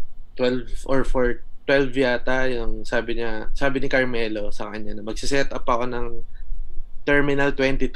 [0.88, 5.64] or for 12 yata yung sabi niya, sabi ni Carmelo sa kanya na magse-set up
[5.64, 6.20] ako ng
[7.02, 7.88] Terminal 23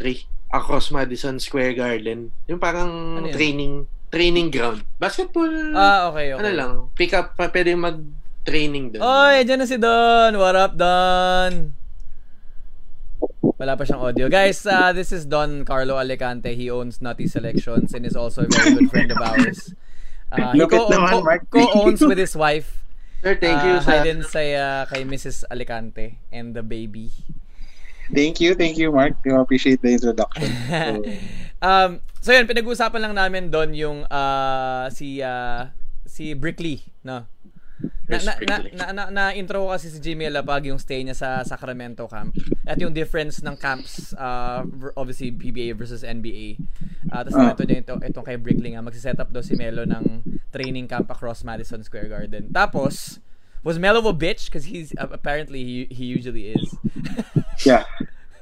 [0.49, 2.31] across Madison Square Garden.
[2.47, 3.35] Yung parang Ano yun?
[3.35, 3.73] training
[4.07, 4.79] training ground.
[4.95, 5.51] Basketball.
[5.75, 6.39] Ah, okay, okay.
[6.39, 9.03] Ano lang, pick up, pa, pwede mag-training doon.
[9.03, 10.39] Oy, dyan na si Don.
[10.39, 11.75] What up, Don?
[13.59, 14.31] Wala pa siyang audio.
[14.31, 16.55] Guys, uh, this is Don Carlo Alicante.
[16.55, 19.75] He owns Nutty Selections and is also a very good friend of ours.
[20.31, 21.43] Uh, he co- co- Mark.
[21.49, 22.84] co-owns with his wife.
[23.25, 23.89] Sir, thank you Uh, sa...
[23.89, 25.49] Hi din sa, uh, kay Mrs.
[25.49, 27.09] Alicante and the baby.
[28.13, 29.17] Thank you, thank you, Mark.
[29.25, 30.45] I appreciate the introduction.
[30.69, 31.01] So,
[31.65, 35.73] um, so yun, pinag-uusapan lang namin doon yung uh, si uh,
[36.05, 37.25] si Brickley, no?
[38.05, 41.17] Na, na, na, na, na, na intro ko kasi si Jimmy Alapag yung stay niya
[41.17, 42.37] sa Sacramento camp.
[42.69, 44.61] At yung difference ng camps, uh,
[44.93, 46.61] obviously PBA versus NBA.
[47.09, 47.53] Uh, tapos Ah.
[47.57, 50.21] ito din ito, itong kay Brickley nga, magsiset up daw si Melo ng
[50.53, 52.53] training camp across Madison Square Garden.
[52.53, 53.17] Tapos,
[53.65, 54.47] was Melo a bitch?
[54.53, 56.77] Because he's, uh, apparently, he, he usually is.
[57.65, 57.89] yeah,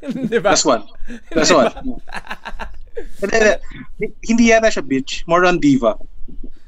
[0.03, 0.51] diba?
[0.51, 0.83] that's one.
[1.31, 1.71] That's one.
[3.23, 4.07] Hindi, hindi.
[4.21, 5.25] Hindi yata siya bitch.
[5.25, 5.97] More on diva.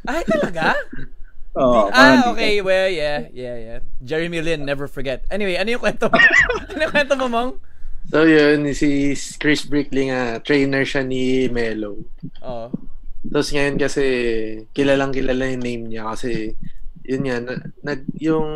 [0.10, 0.74] Ay, talaga?
[1.56, 2.60] Parang Ah, okay.
[2.60, 3.80] Well, yeah, yeah, yeah.
[4.04, 5.24] Jeremy Lin, never forget.
[5.32, 6.20] Anyway, ano yung kwento mo?
[6.76, 7.52] ano yung kwento mo, Mong?
[8.12, 12.06] So yun, si Chris Brickley nga, trainer siya ni Melo.
[12.44, 12.68] Oo.
[13.26, 14.04] Tapos ngayon kasi,
[14.76, 16.54] kilalang kilala yung name niya kasi,
[17.02, 18.48] yun nga, na, nag, yung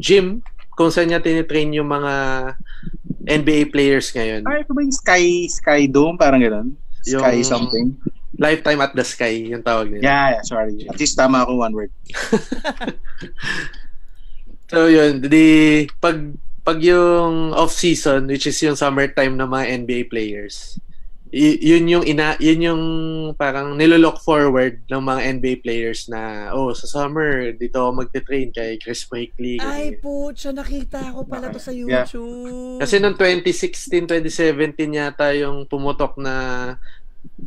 [0.00, 0.40] gym,
[0.72, 2.14] kung saan niya tinitrain yung mga
[3.28, 4.46] NBA players ngayon.
[4.48, 6.16] Ah, ito ba yung Sky, Sky Dome?
[6.16, 6.72] Parang gano'n?
[7.04, 7.92] Sky Yung- something?
[8.38, 10.00] Lifetime at the Sky, yung tawag nila.
[10.00, 10.86] Yeah, yeah, sorry.
[10.86, 11.90] At least tama ako one word.
[14.68, 15.48] So yun, di
[15.96, 16.20] pag
[16.60, 20.76] pag yung off season which is yung summertime ng mga NBA players.
[21.28, 22.82] y- yun yung ina yun yung
[23.34, 26.20] parang nilolook forward ng mga NBA players na
[26.52, 29.56] oh sa summer dito ako magte-train kay Chris Brickley.
[29.56, 30.00] Ay, ganyan.
[30.00, 32.04] putya, nakita ko pala to sa Yeah.
[32.04, 32.80] YouTube.
[32.80, 36.76] Kasi noong 2016, 2017 yata yung pumutok na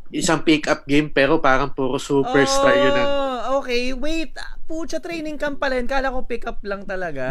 [0.09, 2.93] isang pick-up game pero parang puro superstar yun.
[2.93, 3.91] ang- Oh, okay.
[3.91, 4.31] Wait.
[4.63, 5.85] Pucha, training camp pala yun.
[5.85, 7.27] Kala ko pick up lang talaga.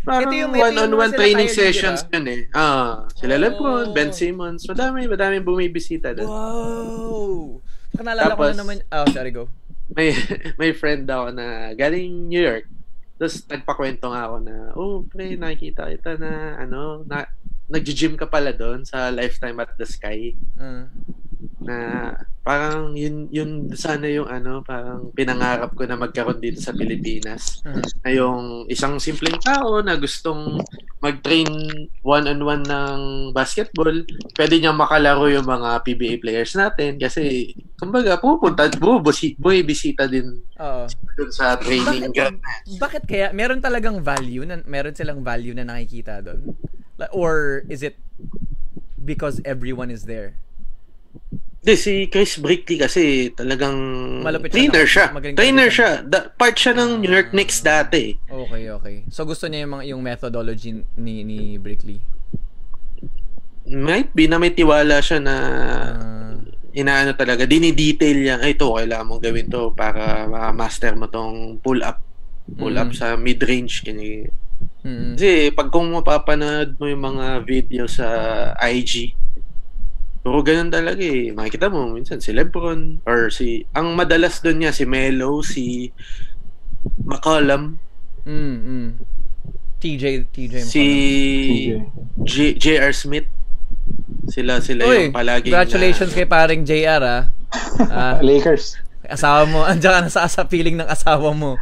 [0.00, 2.40] Parang Ito yung- one-on-one training sessions yun eh.
[2.50, 3.42] Ah, sila Oh.
[3.42, 6.24] LeBron, Ben Simmons, madami, madami bumibisita doon.
[6.24, 7.60] Wow.
[7.90, 8.76] Saka naalala ko na naman.
[8.86, 9.52] Oh, sorry, go.
[9.90, 10.14] May
[10.60, 12.64] may friend ako na galing New York.
[13.18, 17.28] Tapos nagpakwento nga ako na, oh, pre, nakikita kita na, ano, na,
[17.68, 20.32] nag-gym ka pala doon sa Lifetime at the Sky.
[20.56, 20.88] Uh,
[21.60, 21.76] Na
[22.40, 27.60] parang yun, yun sana yung ano, parang pinangarap ko na magkaroon dito sa Pilipinas.
[27.68, 30.58] uh, na yung isang simpleng tao na gustong
[31.00, 31.48] mag-train
[32.00, 33.00] one-on-one ng
[33.36, 33.92] basketball,
[34.36, 40.44] pwede niyang makalaro yung mga PBA players natin kasi, kumbaga, pupunta, bubusi, buibisita din
[41.16, 42.36] dun sa training Bakit,
[42.80, 43.26] bakit kaya?
[43.36, 46.56] Meron talagang value na meron silang value na nakikita doon?
[47.16, 47.96] Or is it
[49.00, 50.36] because everyone is there.
[51.60, 53.76] Hindi, si Chris Brickley kasi talagang
[54.22, 55.06] Malupit siya trainer na- siya.
[55.10, 55.90] magaling Trainer siya.
[56.02, 58.16] Da, part siya ng New York Knicks dati.
[58.22, 58.96] Okay, okay.
[59.08, 62.00] So gusto niya yung mga yung methodology ni ni Brickley.
[63.66, 65.36] Might be na may tiwala siya na
[65.92, 66.32] Ah,
[66.72, 72.00] inaano talaga, dinidetail niya, ay ito, kailangan mong gawin to para ma-master mo tong pull-up.
[72.48, 72.96] Pull-up Mhm.
[72.96, 73.84] sa mid-range.
[73.84, 74.30] Kanya.
[74.80, 78.06] mm, Kasi pag kung mapapanood mo yung mga video sa
[78.56, 79.12] IG,
[80.20, 81.32] puro ganun talaga eh.
[81.32, 85.90] Makikita mo minsan si Lebron or si, ang madalas doon niya si Melo, si
[87.04, 87.76] McCollum,
[88.24, 88.88] mm, mm.
[89.80, 92.24] TJ TJ si McCollum.
[92.24, 92.92] J- J.R.
[92.92, 93.28] Smith.
[94.30, 97.22] Sila sila Uy, yung palagi congratulations kay paring JR ah.
[97.90, 98.78] Ah, Lakers.
[99.10, 101.58] asawa mo, andiyan ka na sa, sa feeling ng asawa mo.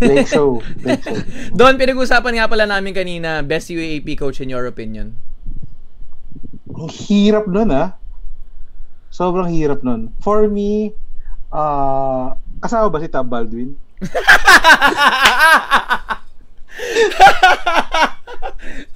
[0.00, 0.64] Lake show.
[0.80, 1.18] Lake show.
[1.52, 5.20] Don, pinag-usapan nga pala namin kanina, best UAP coach in your opinion.
[6.76, 7.96] Ang hirap nun ah.
[9.08, 10.12] Sobrang hirap nun.
[10.20, 10.92] For me,
[11.48, 13.76] ah kasama ba si Tab Baldwin?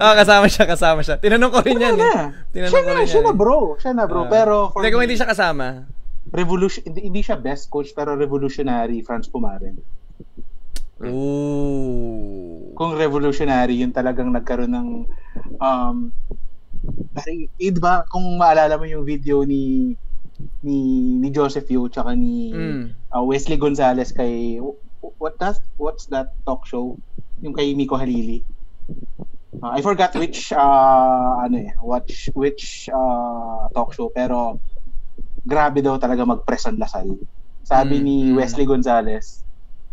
[0.01, 1.17] ah, kasama siya, kasama siya.
[1.17, 2.05] Tinanong ko rin yan Wala eh.
[2.05, 2.21] na.
[2.53, 3.37] Tinanong Siya ko na, rin siya yan na eh.
[3.37, 3.59] bro.
[3.81, 4.21] Siya na bro.
[4.25, 4.29] Ah.
[4.29, 5.89] pero for kung me, hindi siya kasama.
[6.31, 9.81] revolution, hindi, hindi siya best coach pero revolutionary Franz Pumaren.
[11.01, 12.77] Ooh.
[12.77, 14.89] Kung revolutionary, yun talagang nagkaroon ng
[15.57, 16.13] um
[17.11, 19.93] pare, eh, di ba, kung maalala mo yung video ni
[20.65, 20.77] ni
[21.17, 22.83] ni Joseph Yu tsaka ni Mm.
[23.13, 24.57] uh, Wesley Gonzalez kay
[25.21, 26.97] what that what's that talk show
[27.39, 28.41] yung kay Miko Halili
[29.61, 34.57] Uh, I forgot which uh, ano eh which which uh, talk show pero
[35.45, 37.13] grabe daw talaga mag-press ang Lasal
[37.61, 38.35] sabi Mm, ni mm.
[38.41, 39.45] Wesley Gonzalez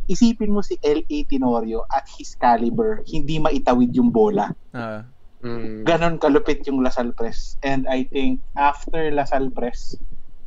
[0.08, 1.18] isipin mo si L.A.
[1.28, 5.04] Tenorio at his caliber hindi maitawid yung bola Ah.
[5.38, 5.86] Mm.
[5.86, 7.54] ganon kalupit yung Lasal Press.
[7.62, 9.94] And I think after Lasal Press,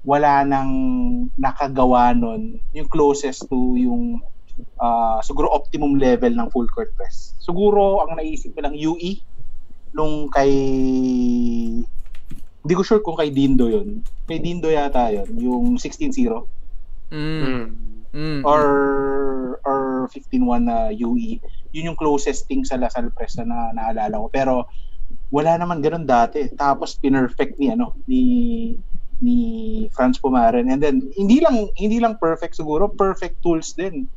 [0.01, 0.71] wala nang
[1.37, 4.19] nakagawa nun yung closest to yung
[4.81, 7.37] ah, siguro optimum level ng full court press.
[7.37, 9.21] Siguro ang naisip ko lang UE
[9.93, 10.51] nung kay
[12.61, 14.01] hindi ko sure kung kay Dindo yun.
[14.29, 16.61] Kay Dindo yata yun, yung 16-0
[17.11, 17.90] Mm.
[18.11, 18.41] Mm.
[18.41, 18.41] Mm.
[18.43, 18.63] or
[19.63, 21.39] or 15-1 na UE.
[21.71, 24.27] Yun yung closest thing sa Lasal Press na naalala ko.
[24.27, 24.53] Pero
[25.31, 26.51] wala naman ganun dati.
[26.51, 28.23] Tapos pinerfect ni ano ni
[29.21, 29.37] ni
[29.95, 30.67] Franz Pumaren.
[30.67, 34.11] And then hindi lang hindi lang perfect siguro, perfect tools din.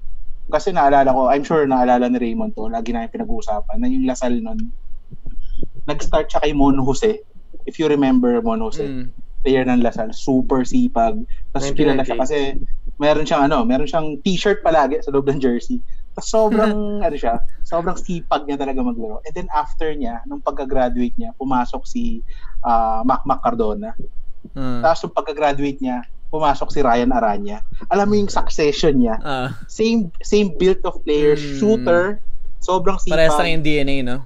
[0.51, 4.43] Kasi naalala ko, I'm sure naalala ni Raymond to, lagi namin pinag-uusapan na yung Lasal
[4.43, 4.73] nun
[5.85, 7.21] nag-start siya kay Mon Jose.
[7.65, 9.09] If you remember Mon Jose Mm.
[9.45, 11.21] player ng Lasal, super sipag.
[11.53, 11.77] Tapos 1998.
[11.77, 12.39] kilala siya kasi
[12.97, 15.83] meron siyang ano, meron siyang t-shirt palagi sa loob ng jersey.
[16.15, 16.75] Tapos sobrang
[17.07, 19.19] ano siya, sobrang sipag niya talaga maglaro.
[19.25, 22.23] And then after niya, nung pagka-graduate niya, pumasok si
[22.63, 23.93] ah, Mac Mac Cardona.
[24.55, 24.81] Ah.
[24.81, 27.63] Tapos nung pagka-graduate niya, pumasok si Ryan Aranya.
[27.89, 29.55] Alam mo yung succession niya, Ah.
[29.67, 31.59] same same build of player, Hmm.
[31.59, 32.03] shooter,
[32.59, 33.55] sobrang Parehas lang sipag.
[33.55, 34.19] yung DNA, no?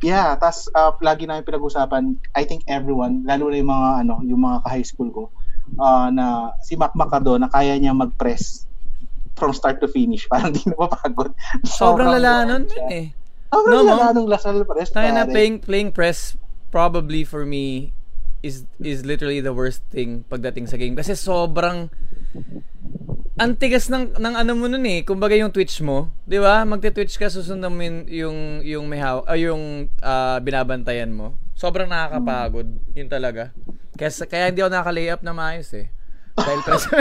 [0.00, 4.40] Yeah, tas uh, lagi namin pinag-usapan, I think everyone, lalo na yung mga ano, yung
[4.40, 5.22] mga ka-high school ko,
[5.78, 8.66] uh, na si Mac Macardona kaya niya mag-press
[9.36, 11.32] from start to finish, parang di na mapagod.
[11.64, 13.10] Sobrang lala nun, eh.
[13.52, 14.92] Sobrang No, lala nung Lasal press.
[14.92, 16.36] Tayo na playing playing press
[16.72, 17.92] probably for me
[18.40, 20.96] is is literally the worst thing pagdating sa game.
[20.96, 21.92] Kasi sobrang
[23.36, 25.04] ang tigas ng ng ano mo nun eh.
[25.04, 26.64] Kumbaga yung twitch mo 'di ba?
[26.64, 31.88] Magte-twitch ka susundan mo yung yung, yung may haw- ah, yung ah, binabantayan mo sobrang
[31.88, 33.52] nakakapagod yun talaga
[33.96, 35.88] kaya kaya hindi ako nakaka-layup na maayos eh
[36.36, 36.88] dahil press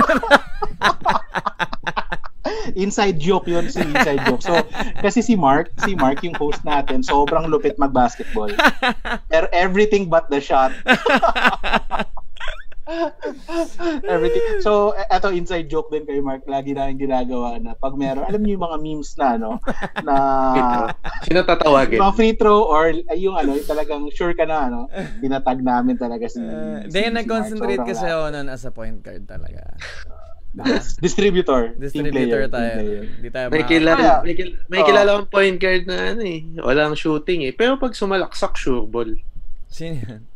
[2.75, 4.43] Inside joke yun, si inside joke.
[4.43, 4.53] So,
[5.01, 8.53] kasi si Mark, si Mark, yung host natin, sobrang lupit mag-basketball.
[9.27, 10.71] Pero everything but the shot.
[14.05, 14.43] everything.
[14.61, 16.43] So, e- eto inside joke din kay Mark.
[16.45, 19.57] Lagi na ginagawa na pag meron, alam niyo yung mga memes na, no?
[20.01, 20.15] Na,
[21.27, 21.99] Sino tatawagin?
[21.99, 24.79] mga free throw or ay, yung ano, yung talagang sure ka na, ano?
[25.19, 28.99] Tinatag namin talaga si, Uh, si, Then si nag-concentrate kasi ako nun as a point
[28.99, 29.77] guard talaga.
[30.51, 31.79] Dis- Distributor.
[31.79, 32.75] Distributor player, tayo.
[32.75, 33.03] player.
[33.07, 34.87] Hindi tayo May kilala, Kaya, may, kil- may oh.
[34.87, 36.39] kilala akong point guard na ano eh.
[36.59, 37.55] Walang shooting eh.
[37.55, 39.07] Pero pag sumalaksak, sure ball.
[39.71, 40.27] Sino yan?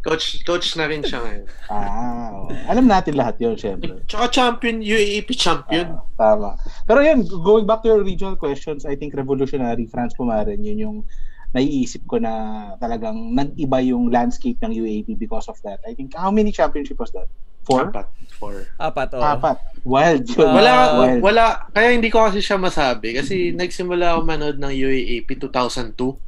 [0.00, 1.44] Coach, coach na rin siya ngayon.
[1.68, 4.00] Ah, alam natin lahat yun, syempre.
[4.08, 5.92] Tsaka champion, UAP champion.
[5.92, 6.56] Ah, tama.
[6.88, 10.96] Pero yun, going back to your regional questions, I think revolutionary France Pumaren, yun yung
[11.52, 12.32] naiisip ko na
[12.80, 15.84] talagang nag-iba yung landscape ng UAP because of that.
[15.84, 17.28] I think, how many championship was that?
[17.70, 17.82] Four?
[17.86, 18.06] Apat.
[18.34, 18.54] Four.
[18.76, 19.22] Apat, oh.
[19.22, 19.56] Apat.
[19.82, 20.24] Wild.
[20.34, 21.20] Ah, Wala, Wild.
[21.22, 26.18] wala, kaya hindi ko kasi siya masabi kasi nagsimula ako manood ng UAAP 2002.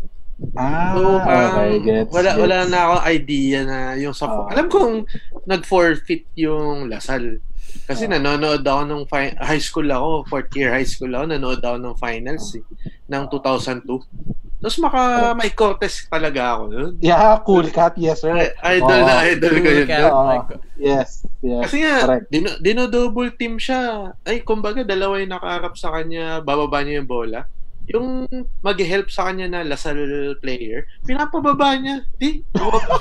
[0.54, 2.40] Ah, So, parang okay, gets, wala, gets.
[2.40, 4.26] wala na akong idea na yung sa...
[4.26, 4.46] Ah.
[4.48, 5.06] alam kong
[5.44, 7.38] nag-forfeit yung Lasal.
[7.84, 8.18] Kasi Ah.
[8.18, 11.96] nanonood ako nung fi- high school ako, fourth year high school ako, nanonood ako ng
[11.96, 12.64] finals eh,
[13.06, 14.41] ng 2002.
[14.62, 15.00] Tapos maka
[15.34, 16.90] Mike Cortez talaga ako nun.
[17.02, 18.30] Yeah, cool cat, yes sir.
[18.30, 19.04] I- Idol Oo.
[19.04, 19.84] na idol ko yun.
[19.84, 20.12] Cool cat.
[20.14, 21.10] Like, Yes,
[21.42, 21.62] yes.
[21.66, 22.26] Kasi nga, Correct.
[22.26, 24.14] dino, dino-double team siya.
[24.22, 27.46] Ay, kumbaga, dalawa yung nakaharap sa kanya, bababa niya yung bola.
[27.86, 28.26] Yung
[28.62, 29.98] mag-help sa kanya na Lasal
[30.38, 32.06] player, pinapababa niya.
[32.14, 32.94] Di, bababa,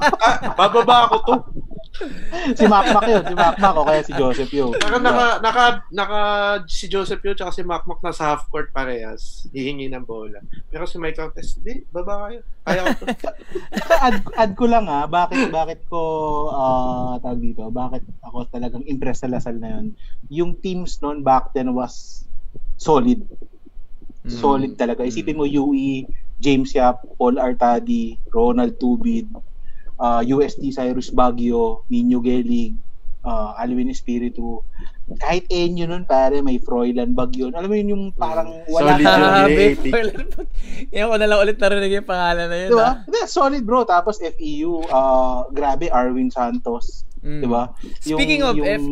[0.00, 1.34] ah, bababa ako to.
[2.58, 4.72] Si Makmak yun, si Makmak o kaya si Joseph yun.
[4.76, 6.20] Naka, naka, naka, naka,
[6.70, 10.40] si Joseph yun, tsaka si Makmak nasa half court parehas, hihingi ng bola.
[10.70, 12.40] Pero si Mike Cortez, di, baba kayo.
[12.66, 13.06] Kaya ko to.
[14.06, 16.00] add, add ko lang ah, bakit bakit ko
[16.50, 19.86] ah tawag dito, bakit ako talagang impressed sa Lasal na yun.
[20.28, 22.26] Yung teams noon back then was
[22.76, 23.24] solid.
[24.26, 24.30] Mm.
[24.30, 25.06] Solid talaga.
[25.06, 26.04] Isipin mo UE,
[26.42, 29.30] James Yap, Paul Artadi, Ronald Tubid,
[30.00, 32.76] uh, UST Cyrus Baguio, Nino Gelig,
[33.26, 34.62] uh, Alvin Espiritu.
[35.18, 37.50] Kahit Enyo nun, pare, may Froilan Bagyo.
[37.50, 39.20] Alam mo yun yung parang wala Solid ka- yun.
[39.20, 39.64] Grabe.
[39.66, 39.84] UAAP.
[40.94, 42.70] Yan ko na lang ulit narinig yung pangalan na yun.
[42.74, 42.86] Diba?
[42.86, 42.94] ah.
[43.02, 43.82] Hindi, solid bro.
[43.82, 47.06] Tapos FEU, uh, grabe, Arwin Santos.
[47.22, 47.42] Mm.
[47.42, 47.62] Diba?
[48.02, 48.82] Speaking of F...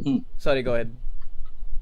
[0.00, 0.24] Hmm.
[0.40, 0.96] Sorry, go ahead.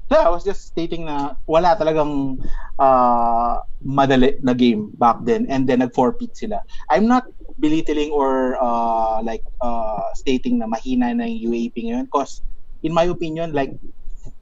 [0.09, 2.41] Yeah, I was just stating na wala talagang
[2.81, 3.53] uh,
[3.85, 6.65] madali na game back then and then nag-forfeit sila.
[6.89, 12.39] I'm not belittling or uh, like uh, stating na mahina na yung UAP ngayon because
[12.81, 13.75] in my opinion like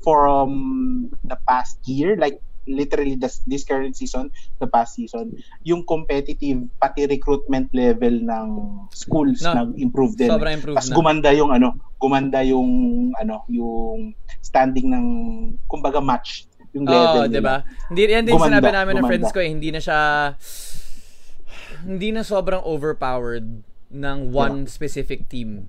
[0.03, 0.49] from
[1.23, 4.27] the past year like literally this, this current season
[4.59, 5.31] the past season
[5.63, 8.47] yung competitive pati recruitment level ng
[8.91, 10.95] schools No, nag-improve din Sobrang improved Tapos na.
[10.95, 12.69] gumanda yung ano, gumanda yung
[13.15, 14.11] ano, yung
[14.43, 15.05] standing ng
[15.65, 16.43] kumbaga match
[16.75, 17.31] yung level Oo, nila.
[17.31, 17.57] di ba?
[17.87, 19.09] Hindi, yan din Gumanda, sinabi namin ng gumanda.
[19.15, 19.99] friends ko eh, hindi na siya,
[21.83, 25.67] hindi na sobrang overpowered ng one specific team.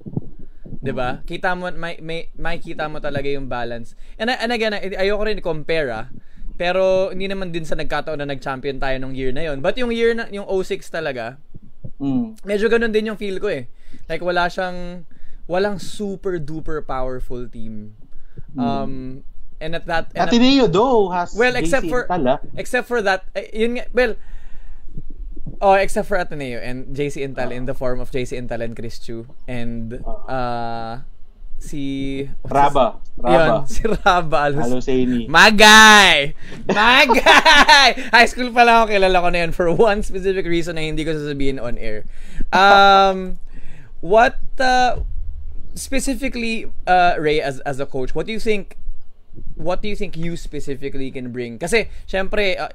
[0.79, 1.21] 'Di ba?
[1.23, 3.92] Kita mo may may makikita mo talaga yung balance.
[4.16, 6.07] And and again, ay- ayoko rin i-compare ah.
[6.55, 9.62] Pero hindi naman din sa nagkataon na nag-champion tayo nung year na yon.
[9.62, 11.38] But yung year na yung 06 talaga,
[11.99, 12.38] Mm.
[12.42, 13.66] medyo ganun din yung feel ko eh.
[14.07, 15.03] Like wala siyang
[15.47, 17.94] walang super duper powerful team.
[18.55, 19.23] Um
[19.59, 22.38] and at that and at- Ateneo though has Well, except for ah.
[22.55, 24.14] except for that, eh, yun nga, well,
[25.61, 28.99] oh, except for Ateneo and JC Intal in the form of JC Intal and Chris
[28.99, 31.01] Chu and uh
[31.59, 33.66] si his- Raba, Raba.
[33.66, 34.66] Yun, si Raba Alos.
[34.71, 35.27] Aloseni.
[35.29, 36.35] Magay!
[36.71, 37.88] Magay!
[38.14, 41.03] High school pa lang ako kilala ko na yun for one specific reason na hindi
[41.03, 42.07] ko sasabihin on air.
[42.55, 43.42] Um,
[44.01, 45.03] what, uh,
[45.75, 48.79] specifically, uh, Ray, as, as a coach, what do you think
[49.55, 51.59] what do you think you specifically can bring?
[51.59, 52.71] Kasi, syempre, uh,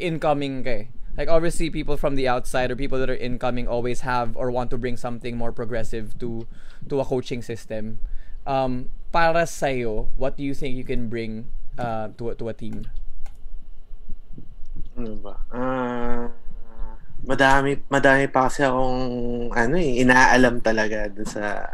[0.00, 0.84] incoming ka eh.
[1.16, 4.70] Like, obviously, people from the outside or people that are incoming always have or want
[4.70, 6.46] to bring something more progressive to
[6.88, 7.98] to a coaching system.
[8.46, 12.86] Um, para sa'yo, what do you think you can bring uh, to, to a team?
[14.96, 15.34] Ano ba?
[15.52, 16.30] Ah,
[17.26, 21.68] madami, madami pa kasi akong ano eh, inaalam talaga dun sa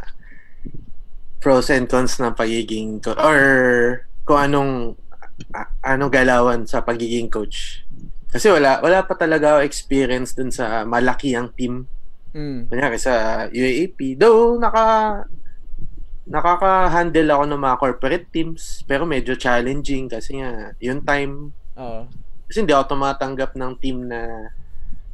[1.39, 3.39] pros and cons ng pagiging co- or
[4.27, 4.73] kung anong
[5.85, 7.86] anong galawan sa pagiging coach.
[8.27, 11.87] Kasi wala wala pa talaga ako experience dun sa malaki ang team.
[12.35, 12.67] Mm.
[12.67, 15.23] Kunyari sa UAAP, though naka
[16.27, 22.03] nakaka-handle ako ng mga corporate teams, pero medyo challenging kasi nga yung time Oo.
[22.51, 24.51] kasi hindi ako tumatanggap ng team na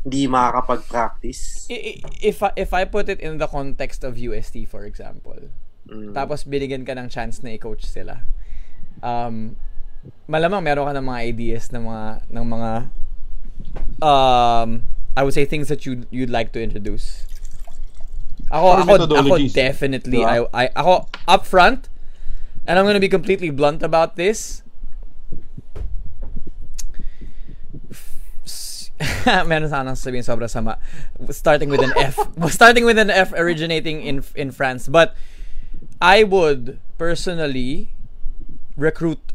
[0.04, 1.70] hindi makakapag-practice.
[2.20, 6.16] If, if I put it in the context of UST, for example, Mm.
[6.16, 8.24] tapos binigyan ka ng chance na i-coach sila.
[9.04, 9.60] Um,
[10.28, 12.72] malamang meron ka ng mga ideas ng mga ng mga
[14.04, 14.70] um
[15.14, 17.30] I would say things that you you'd like to introduce.
[18.50, 20.50] Ako Or ako ako definitely Diba?
[20.54, 21.88] I, I ako up front
[22.66, 24.64] and I'm gonna be completely blunt about this.
[29.50, 30.80] Meron sana sabihin sobrang sama.
[31.30, 32.16] Starting with an F.
[32.56, 34.88] Starting with an F originating in in France.
[34.88, 35.14] But
[36.00, 37.92] I would personally
[38.76, 39.33] recruit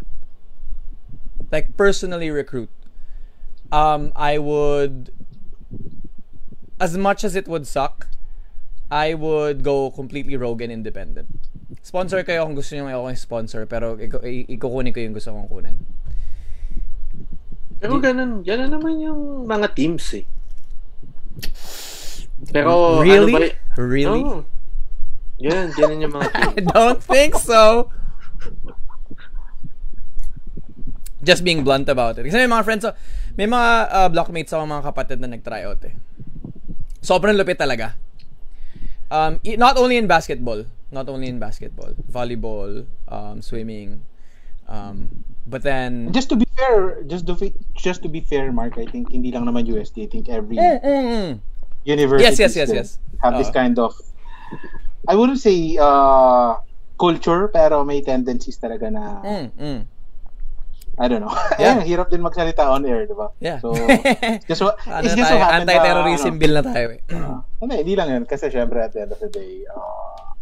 [1.51, 2.69] like personally recruit.
[3.71, 5.13] Um I would
[6.79, 8.07] as much as it would suck,
[8.89, 11.27] I would go completely rogue and independent.
[11.83, 15.49] Sponsor kayo kung gusto niyo ako yung sponsor pero i- ikukunin ko yung gusto kong
[15.51, 15.77] kunin.
[17.79, 20.27] Pero ganun, ganun naman yung mga teams eh.
[22.51, 23.35] Pero really?
[23.35, 23.79] ano ba?
[23.79, 24.23] Really?
[24.27, 24.43] Oo.
[25.39, 26.67] Ganun, ganun yung mga I teams.
[26.75, 27.91] don't think so.
[31.23, 32.25] Just being blunt about it.
[32.25, 32.85] Kasi may mga friends,
[33.39, 35.95] May mga uh, blockmates ako mga kapatid na nag-tryout eh.
[36.99, 37.95] Sobrang lupit talaga.
[39.15, 44.03] Um, not only in basketball, not only in basketball, volleyball, um, swimming,
[44.67, 48.75] um, but then Just to be fair, just to be, just to be fair, Mark,
[48.75, 50.05] I think hindi lang naman USD.
[50.05, 51.31] I think every Mm, mm, mm.
[51.87, 52.89] university Yes, yes, yes, yes.
[53.23, 53.57] have this Oo.
[53.57, 53.95] kind of
[55.07, 56.59] I wouldn't say uh,
[56.99, 59.81] culture, pero may tendencies talaga na Mm, mm.
[61.01, 61.31] I don't know.
[61.59, 61.79] Yeah.
[61.79, 61.87] Yeah.
[61.87, 63.31] hirap din magsalita on air, di ba?
[63.39, 63.59] Yeah.
[63.63, 63.75] So,
[64.51, 67.01] just, what, ano it's just tayo, so happened Anti-terrorism na, bill na tayo eh.
[67.15, 68.25] ano, uh, hindi, hindi lang yun.
[68.27, 70.35] Kasi syempre at the end of the day, uh,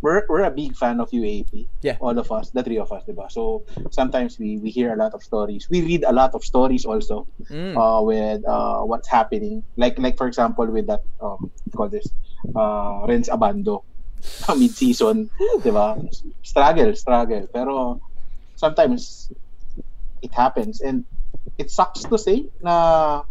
[0.00, 1.66] we're, we're a big fan of UAP.
[1.82, 1.96] Yeah.
[2.00, 3.26] All of us, the three of us, di ba?
[3.28, 5.66] So, sometimes we, we hear a lot of stories.
[5.68, 7.74] We read a lot of stories also Mm.
[7.74, 9.64] uh, with uh, what's happening.
[9.76, 12.06] Like, like for example, with that, um, what do you call this,
[12.54, 13.82] uh, Renz Abando,
[14.58, 15.30] mid-season,
[15.64, 15.96] di ba?
[16.42, 17.44] Struggle, struggle.
[17.50, 18.00] Pero,
[18.54, 19.32] sometimes,
[20.22, 20.80] it happens.
[20.80, 21.04] And
[21.58, 23.22] it sucks to say na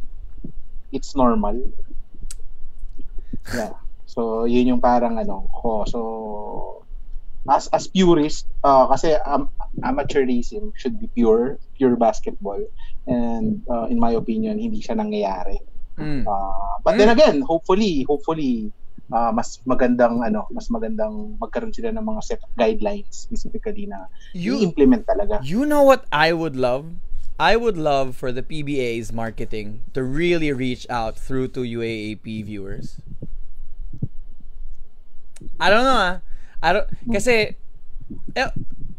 [0.92, 1.72] it's normal.
[3.54, 3.74] Yeah.
[4.06, 5.86] So, yun yung parang ano ko.
[5.86, 6.00] So,
[7.48, 9.50] as as purist, uh, kasi um,
[9.84, 12.60] amateurism should be pure, pure basketball.
[13.08, 15.60] And uh, in my opinion, hindi siya nangyayari.
[15.98, 16.28] Mm.
[16.28, 18.72] Uh, but then again, hopefully, hopefully,
[19.12, 24.08] uh, mas magandang ano, mas magandang magkaroon sila ng mga set of guidelines specifically na
[24.32, 25.39] You i-implement talaga.
[25.43, 26.97] You know what I would love?
[27.38, 32.97] I would love for the PBA's marketing to really reach out through to UAAP viewers.
[35.62, 36.18] I don't know ah.
[36.66, 37.53] I don't kasi
[38.34, 38.49] eh,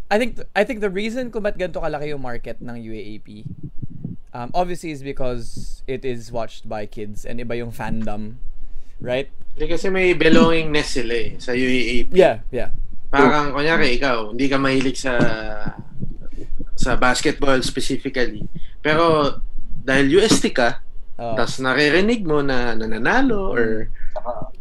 [0.07, 3.43] I think I think the reason kung ba't ganito kalaki yung market ng UAAP
[4.33, 8.39] um, obviously is because it is watched by kids and iba yung fandom,
[9.01, 9.31] right?
[9.59, 12.15] Hindi kasi may belongingness sila eh, sa UAAP.
[12.15, 12.71] Yeah, yeah.
[13.11, 15.19] Parang, kunyari, ikaw, hindi ka mahilig sa
[16.79, 18.47] sa basketball specifically.
[18.79, 19.35] Pero,
[19.83, 20.79] dahil UST ka,
[21.19, 21.35] Oh.
[21.35, 23.91] tas naririnig mo na nananalo or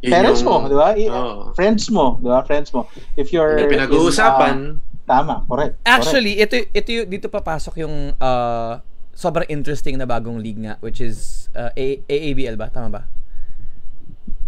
[0.01, 0.89] Yun parents yung- mo, di ba?
[0.97, 1.53] Oo.
[1.53, 2.41] Friends mo, di ba?
[2.41, 2.89] Friends mo.
[3.13, 3.61] If you're...
[3.61, 5.77] in, pinag-uusapan, uh, tama, correct.
[5.85, 8.73] Actually, ito ito yung, dito papasok yung uh,
[9.13, 12.73] sobrang interesting na bagong league nga which is uh, A- AABL ba?
[12.73, 13.01] Tama ba?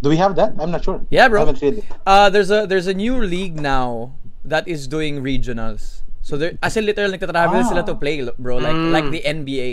[0.01, 0.55] Do we have that?
[0.57, 1.03] I'm not sure.
[1.11, 1.43] Yeah, bro.
[1.43, 1.85] I haven't read it.
[2.07, 6.01] Uh, there's a there's a new league now that is doing regionals.
[6.23, 7.67] So there as in literal nagta-travel Ah.
[7.67, 8.91] sila to play, bro, like Mm.
[8.95, 9.69] like the NBA.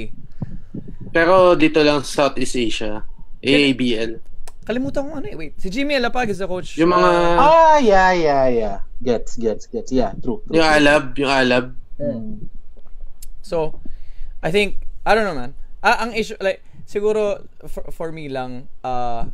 [1.12, 3.06] pero dito lang sa Southeast Asia,
[3.40, 4.20] AABL.
[4.66, 5.36] Kalimutan ko ano eh.
[5.38, 6.74] Wait, si Jimmy Alapag is the coach.
[6.76, 8.76] Yung mga, uh, Ah, yeah, yeah, yeah.
[9.00, 9.94] Gets, gets, gets.
[9.94, 10.42] Yeah, true.
[10.44, 10.58] true.
[10.58, 11.66] yung alab, yung alab.
[11.96, 12.50] Mm.
[13.40, 13.78] So,
[14.42, 15.54] I think, I don't know man.
[15.80, 19.26] Ah, ang issue, like, siguro, for, for me lang, uh,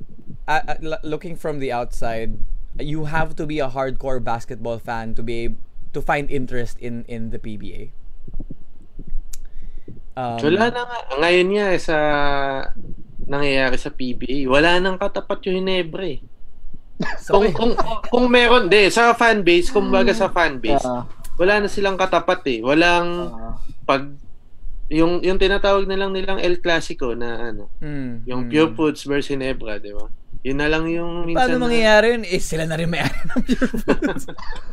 [0.48, 2.40] uh, uh, looking from the outside,
[2.80, 5.60] you have to be a hardcore basketball fan to be able
[5.92, 7.92] to find interest in in the PBA.
[10.16, 10.98] Um, Wala na nga.
[11.20, 11.96] Ngayon nga eh, sa
[13.28, 16.20] nangyayari sa PBA, wala nang katapat yung Hinebra eh.
[17.16, 17.72] so, Kung, kung,
[18.12, 21.08] kung meron, de, sa fan base, kung baga sa fan base, Ah,
[21.40, 22.58] wala na silang katapat eh.
[22.60, 23.56] Walang ah,
[23.88, 24.12] pag
[24.92, 28.50] yung yung tinatawag na lang nilang El Clasico na ano, mm, yung mm.
[28.52, 30.04] Pure Foods versus Ginebra, di ba?
[30.42, 32.22] Yun na lang yung minsan Paano mangyayari yun?
[32.28, 34.24] Eh, sila na rin may-ari ng Pure Foods.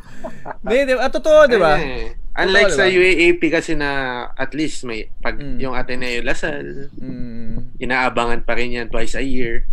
[0.65, 1.07] Hindi, di ba?
[1.07, 1.79] Ah, totoo, di ba?
[1.79, 2.99] Eh, Unlike Totoo, sa di ba?
[2.99, 3.89] UAAP kasi na
[4.35, 5.57] at least may pag Mm.
[5.59, 7.79] yung Ateneo Lasal, Mm.
[7.79, 9.63] inaabangan pa rin yan twice a year.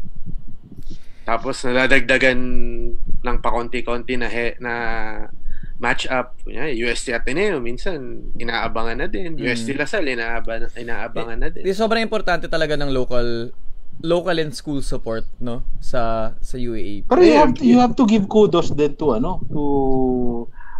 [1.26, 2.38] Tapos naladagdagan
[3.02, 4.72] ng pakonti-konti na he, na
[5.76, 6.36] match up.
[6.40, 9.36] Kunya, UST Ateneo minsan inaabangan na din.
[9.36, 9.44] Mm.
[9.44, 11.62] UST Lasal inaabangan inaabangan na din.
[11.62, 13.52] Di sobrang importante talaga ng local
[13.96, 17.08] local and school support no sa sa UAAP.
[17.08, 19.62] Pero you have to, you have to give kudos din to ano to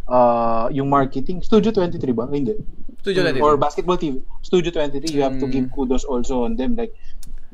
[0.06, 2.52] uh yung marketing Studio 23 ba hindi
[3.00, 3.40] Studio natin.
[3.40, 5.52] or Basketball TV Studio 23 you have to Mm.
[5.52, 6.92] give kudos also on them like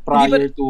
[0.03, 0.67] prior to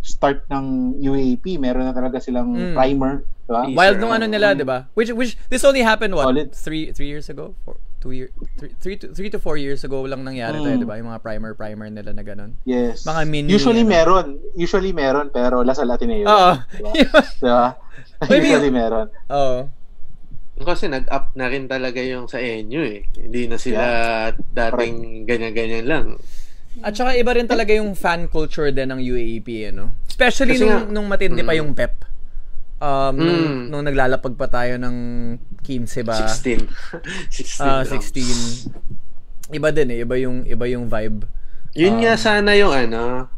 [0.00, 2.76] start ng UAP meron na talaga silang Mm.
[2.76, 3.12] primer
[3.50, 3.74] diba?
[3.74, 4.86] Wild nung ano nila, 'di ba?
[4.92, 6.24] Which which this only happened what?
[6.24, 6.48] Solid.
[6.52, 7.58] Three three years ago?
[7.60, 10.78] Four, two year three, three, to, three to four years ago lang nangyari to, Mm.
[10.78, 10.96] 'di ba?
[10.96, 12.56] Yung mga primer primer nila na ganun.
[12.64, 13.90] yes Mga mini, usually ano.
[13.90, 16.52] meron usually meron pero Lasal Ateneo Oo.
[16.72, 17.20] diba?
[17.42, 17.66] diba?
[18.24, 19.68] Maybe- usually meron Oo.
[20.56, 23.08] Kasi nag-up na rin talaga yung sa Enyo eh.
[23.16, 23.80] Hindi na sila
[24.52, 26.06] dating ganyan-ganyan lang.
[26.80, 29.96] At saka iba rin talaga yung fan culture din ng UAAP, eh, no?
[30.04, 31.60] Especially Kasi nung, nga- nung matindi pa Mm.
[31.64, 32.04] yung pep.
[32.80, 33.62] Um, nung, Mm.
[33.68, 34.96] nung naglalapag pa tayo ng
[35.60, 36.16] 15 ba?
[36.16, 36.64] 16.
[37.28, 37.60] 16.
[37.60, 37.92] Ah, rounds.
[37.92, 38.72] 16.
[39.52, 41.28] Iba din eh, iba yung iba yung vibe.
[41.76, 43.28] Yun nga Um, sana yung ano,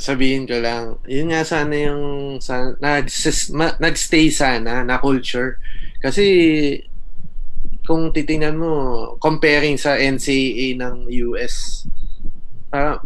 [0.00, 2.02] sabihin ko lang, yun nga sana yung
[2.40, 3.04] sa, nag,
[3.52, 5.60] ma, nagstay sana na culture.
[6.00, 6.24] Kasi
[7.84, 8.72] kung titingnan mo,
[9.20, 11.84] comparing sa NCAA ng US,
[12.72, 12.96] ah,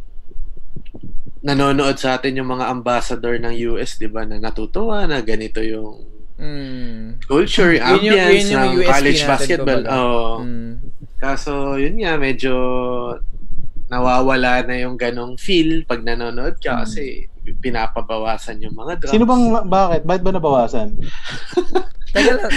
[1.43, 6.07] nanonood sa atin yung mga ambassador ng US, di ba, na natutuwa na ganito yung
[6.38, 7.22] Mm.
[7.22, 9.82] culture, Yun yung- ambience yun yung ng USP college basketball.
[9.82, 10.01] kumbaga.
[10.01, 10.32] Oo.
[10.40, 10.72] Mm.
[11.16, 12.55] Kaso, yun nga, medyo
[13.86, 16.82] nawawala na yung ganong feel pag nanonood ka Hmm.
[16.82, 17.28] kasi
[17.61, 19.12] pinapabawasan yung mga drums.
[19.12, 20.03] Sino bang, bakit?
[20.03, 20.88] Bakit ba nabawasan?
[22.12, 22.53] Teka lang.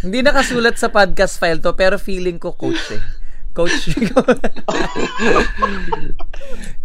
[0.00, 3.00] Hindi nakasulat sa podcast file to, pero feeling ko coach eh.
[3.54, 3.94] Coach.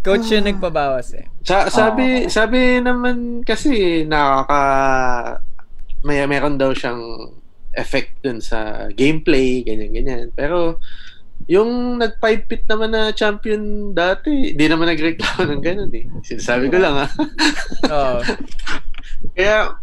[0.05, 1.25] coach yung nagpabawas eh.
[1.41, 2.29] Sa, sabi, Ah.
[2.29, 4.61] sabi naman kasi nakaka
[6.05, 7.33] may meron daw siyang
[7.75, 10.27] effect dun sa gameplay, ganyan ganyan.
[10.31, 10.77] Pero
[11.49, 16.05] yung nag five pit naman na champion dati, di naman nagreklamo ng ganun eh.
[16.21, 17.09] Sinasabi ko lang ah.
[17.89, 18.19] Oo.
[19.35, 19.73] Kaya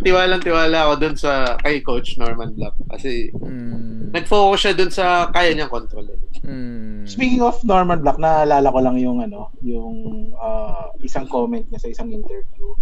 [0.00, 4.08] tiwalang tiwala ako dun sa kay coach Norman Black kasi Mm.
[4.10, 6.16] nag-focus siya dun sa kaya niyang kontrolin.
[6.40, 7.04] Mm.
[7.04, 9.96] Speaking of Norman Black, naalala ko lang yung ano, yung
[10.34, 12.72] ah, isang comment niya sa isang interview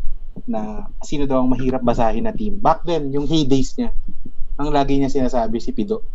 [0.47, 2.57] na sino daw ang mahirap basahin na team.
[2.57, 3.91] Back then, yung heydays niya,
[4.57, 6.07] ang lagi niya sinasabi si Pido,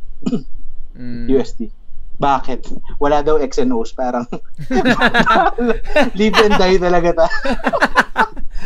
[0.96, 1.28] Mm.
[1.28, 1.68] USD.
[2.16, 2.72] Bakit?
[2.98, 4.24] Wala daw X and O's, parang
[6.16, 7.28] live and die talaga ta.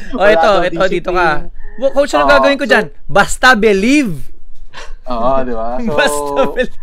[0.10, 1.50] Oh, ito, ito, dito ka.
[1.80, 2.86] Well, Coach, ano Oo, gagawin ko so- dyan?
[3.06, 4.20] Basta believe.
[5.06, 5.80] Oo, di ba?
[5.82, 6.76] So, Basta believe.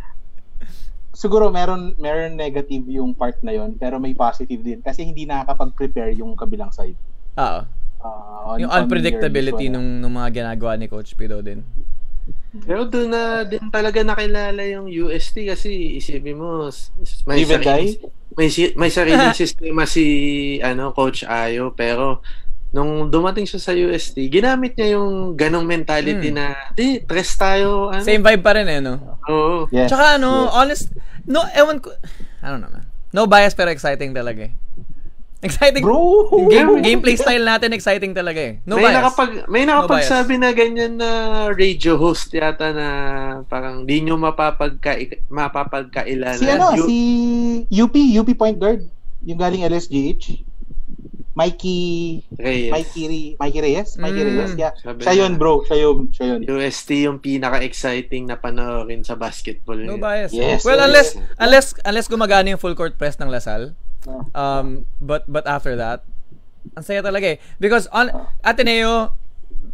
[1.12, 6.12] siguro meron meron negative yung part na yon pero may positive din kasi hindi nakakapag-prepare
[6.14, 6.96] yung kabilang side.
[7.36, 7.60] Oo.
[7.98, 9.76] Ah, on- Yung unpredictability your usual.
[9.76, 11.64] nung, nung mga ginagawa ni Coach Pido din.
[12.58, 16.66] Pero doon na din talaga nakilala yung UST kasi isipin mo
[17.24, 17.88] may and sarili,
[18.34, 20.04] may si- may sariling sistema si
[20.58, 22.24] ano coach Ayo pero
[22.76, 26.36] nung dumating siya sa UST ginamit niya yung ganong mentality Hmm.
[26.36, 29.16] na di press tayo ano Same vibe pa rin eh, no?
[29.24, 29.88] oo Yes.
[29.88, 30.52] Tsaka ano, yes.
[30.52, 30.84] honest,
[31.24, 31.88] no, ewan ko,
[32.38, 32.84] I don't know man.
[33.10, 34.54] No bias pero exciting talaga eh.
[35.38, 35.80] Exciting.
[35.80, 36.32] Bro!
[36.48, 38.54] Game, gameplay style natin exciting talaga eh.
[38.62, 38.96] No may bias.
[38.98, 41.10] nakapag may nakapagsabi na ganyan na
[41.50, 42.88] radio host yata na
[43.44, 44.96] parang di nyo mapapagka
[45.28, 46.96] mapapagkailanan Si ano, Yu- si
[47.70, 48.84] UP, UP point guard,
[49.22, 50.45] yung galing LSGH.
[51.36, 51.80] Mikey,
[52.32, 52.72] Reyes.
[52.72, 53.88] Mikey, Re- Mikey Reyes?
[54.00, 54.28] Mikey Mm.
[54.32, 54.72] Reyes, yeah.
[54.74, 55.60] Sabi Siya yun, bro.
[55.62, 56.40] Siya yun, siya yun.
[56.42, 59.76] UST yung pinaka-exciting na panoorin sa basketball.
[59.76, 60.32] No bias.
[60.32, 60.86] Yes, well, yes.
[60.88, 61.08] unless
[61.38, 63.76] unless unless gumagana yung full court press ng Lasal.
[64.08, 64.24] Oh.
[64.32, 66.08] Um but but after that,
[66.72, 67.38] ang saya talaga eh.
[67.60, 68.08] Because on
[68.40, 69.12] Ateneo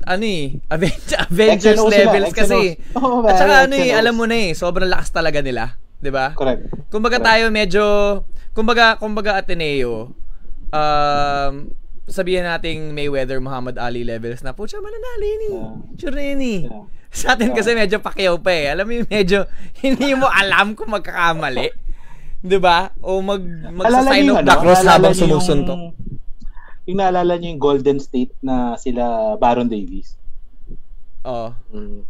[0.03, 0.99] ano eh, Aven-
[1.31, 2.39] Avengers XNO sila, levels XNO.
[2.43, 2.61] kasi.
[2.99, 6.35] Oo, At saka ano eh, alam mo na eh, sobrang lakas talaga nila, 'di ba?
[6.35, 6.91] Correct.
[6.91, 7.29] Kumbaga Correct.
[7.31, 7.85] tayo medyo
[8.51, 10.11] kumbaga kumbaga Ateneo
[10.73, 11.71] um
[12.09, 15.51] sabihin nating Mayweather Muhammad Ali levels na pucha mananali ni.
[15.55, 15.73] Yeah.
[16.01, 16.61] Sure na yun eh.
[16.67, 16.85] Yeah.
[17.13, 18.73] Sa atin kasi medyo Pacquiao pa eh.
[18.73, 19.47] Alam mo yung medyo
[19.85, 21.71] hindi mo alam kung magkakamali.
[22.43, 22.91] 'Di ba?
[22.99, 25.79] O mag magsa-sign of the cross habang yung- sumusuntok.
[26.91, 30.19] Yung naalala niyo yung Golden State na sila Baron Davis.
[31.23, 31.55] Oo.
[31.71, 32.03] Mm.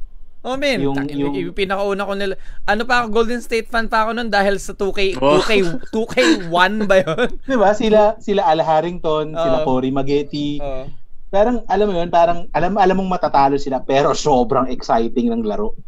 [0.42, 2.34] Oh man, Yung- yung, yung, yung- pinakauna ko nila.
[2.64, 5.38] Ano pa ako Golden State fan pa ako noon dahil sa 2K Oh.
[5.38, 5.50] 2K
[5.88, 6.50] 2K1
[6.82, 7.28] ba 'yon?
[7.46, 7.70] Di ba?
[7.72, 9.64] Sila, sila Al Harrington, sila Oo.
[9.64, 10.58] Cory Maggette.
[10.58, 10.90] Oo.
[11.28, 15.78] Parang, alam mo yun, parang, alam, alam mong matatalo sila, pero sobrang exciting ng laro.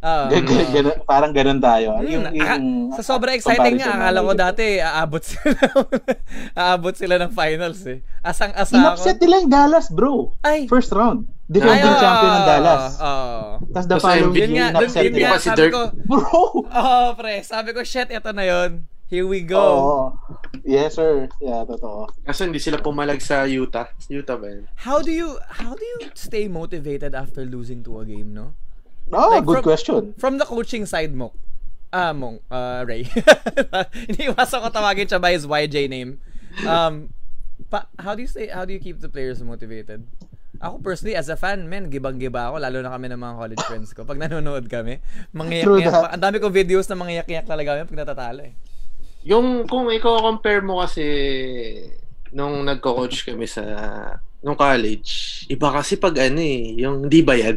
[0.00, 0.24] Oo.
[0.28, 1.96] Gan- gan- gan- parang ganun tayo.
[1.96, 5.58] Hmm, Yung, aka- yung, sa sobrang exciting nga, akala ko dati aabot sila
[6.56, 7.98] aabot sila ng finals eh.
[8.20, 9.22] Asang-asa In-upset ako.
[9.22, 10.32] nila yung Dallas, bro.
[10.40, 11.26] Ay, First round.
[11.44, 12.84] Defending Ay, champion ng Dallas.
[12.96, 13.40] oo.
[13.68, 15.72] Tapos the following Yun year, nga, dun, yun nga, Pa si sabi Dirk.
[15.72, 16.40] ko, Bro!
[16.80, 18.70] oh, pre, sabi ko, shit, ito na yon
[19.04, 19.60] Here we go.
[19.60, 19.96] Oo.
[20.64, 21.28] Yes, sir.
[21.38, 22.08] Yeah, totoo.
[22.24, 23.92] Kaso hindi sila pumalag sa Utah.
[24.08, 24.64] Utah ba yun?
[24.80, 28.56] How do you, how do you stay motivated after losing to a game, no?
[29.12, 30.00] Oh, Like, good from- question.
[30.16, 31.36] From the coaching side mo,
[31.92, 33.04] ah, mong, uh, Ray.
[34.08, 36.24] Hindi iwasan ko tawagin siya by his YJ name.
[36.64, 37.12] Um,
[37.68, 40.08] pa, how do you say, how do you keep the players motivated?
[40.64, 43.92] Ako personally, as a fan, men, gibang-giba ako, lalo na kami ng mga college friends
[43.92, 44.08] ko.
[44.08, 45.04] Pag nanonood kami,
[45.84, 46.16] that.
[46.16, 48.56] Ang dami ko videos na mangiyak-iyak talaga kami pag natatalo eh.
[49.24, 51.04] Yung kung i-compare mo kasi
[52.32, 53.62] nung nagko-coach kami sa
[54.40, 57.56] nung college, iba kasi pag ano eh, yung hindi bayad.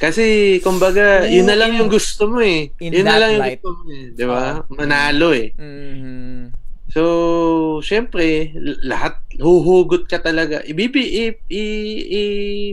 [0.00, 2.72] Kasi, kumbaga, yun na lang In- yung gusto mo eh.
[2.80, 3.60] in Yun na lang yung light.
[3.60, 4.04] gusto mo eh.
[4.16, 4.64] Di ba?
[4.72, 5.52] Manalo eh.
[5.52, 6.59] Mhm.
[6.90, 8.50] So, syempre,
[8.82, 10.58] lahat, huhugot ka talaga.
[10.66, 11.30] Ibibi,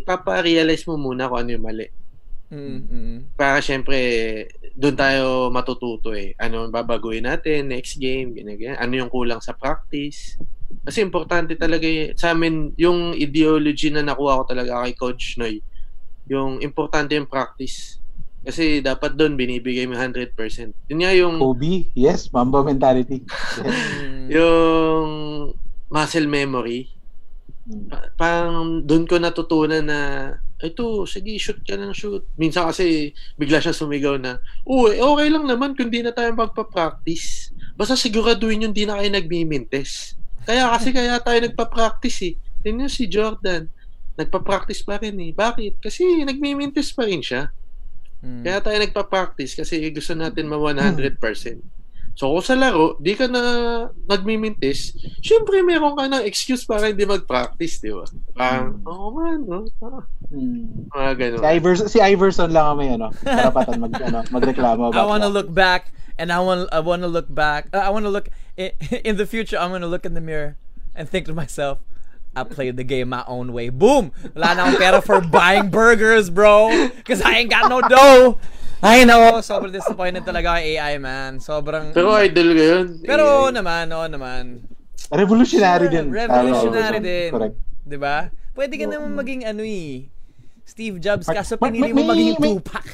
[0.02, 1.88] ipapa-realize mo muna kung ano yung mali.
[2.50, 3.36] Mhm.
[3.38, 3.98] Para syempre,
[4.74, 6.34] doon tayo matututo eh.
[6.40, 8.80] Ano ang babaguhin natin, next game, ganyan, ganyan.
[8.80, 10.40] Ano yung kulang sa practice.
[10.88, 15.60] Kasi importante talaga y- sa amin, yung ideology na nakuha ko talaga kay Coach Noy.
[16.32, 18.00] Yung importante yung practice.
[18.48, 20.32] Kasi dapat doon binibigay mo 100%.
[20.88, 23.20] Yun nga yung Kobe, yes, Mamba mentality.
[23.28, 23.36] Yes.
[24.28, 24.28] Mm.
[24.30, 25.08] yung
[25.88, 26.92] muscle memory.
[27.64, 27.88] Mm.
[27.88, 30.00] Pa- Parang doon ko natutunan na
[30.58, 32.24] ito, sige, shoot ka ng shoot.
[32.36, 37.52] Minsan kasi bigla siya sumigaw na, uy, okay lang naman kung di na tayo magpa-practice.
[37.76, 40.16] Basta siguraduhin yung di na kayo nagmimintes.
[40.44, 42.34] Kaya kasi kaya tayo nagpa-practice eh.
[42.64, 43.68] Tingnan si Jordan.
[44.16, 45.32] Nagpa-practice pa rin eh.
[45.32, 45.78] Bakit?
[45.78, 47.52] Kasi nagmimintes pa rin siya.
[48.20, 48.42] Mm.
[48.42, 51.22] Kaya tayo nagpa-practice kasi gusto natin ma 100%.
[52.18, 53.42] So kung sa laro, di ka na
[54.10, 54.90] nagmimintis,
[55.22, 58.10] syempre meron ka ng excuse para hindi mag-practice, di ba?
[58.34, 58.90] Parang, Hmm.
[58.90, 59.60] oo man, no?
[59.80, 60.92] Ah, Mm.
[60.92, 61.40] Mga ganun.
[61.40, 65.24] Si Iverson, si Iverson lang ang may ano, karapatan mag ano, magreklamo I about want
[65.24, 65.38] to that.
[65.38, 67.70] look back and I want I want to look back.
[67.72, 68.74] Uh, I want to look in,
[69.08, 69.56] in the future.
[69.56, 70.58] I'm going to look in the mirror
[70.98, 71.80] and think to myself,
[72.38, 73.74] I played the game my own way.
[73.74, 74.14] Boom!
[74.38, 76.70] Wala na akong pera for buying burgers, bro.
[76.94, 78.38] Because I ain't got no dough.
[78.78, 79.42] Ay, no.
[79.42, 81.42] Sobrang disappointed talaga kay AI, man.
[81.42, 81.98] Sobrang...
[81.98, 82.86] Pero idol ko yun.
[83.02, 84.62] Pero oo naman, oo naman.
[85.10, 86.14] Revolutionary din.
[86.14, 87.34] Revolutionary din.
[87.34, 87.58] Correct.
[87.88, 88.30] 'Di ba?
[88.52, 90.12] Pwede ka naman maging ano eh.
[90.68, 92.86] Steve Jobs kaso pinili mo maging Tupac.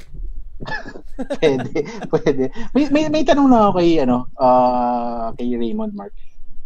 [1.41, 2.43] pwede, pwede.
[2.71, 6.13] May, may, may tanong na ako kay, ano, ah kay Raymond Mark.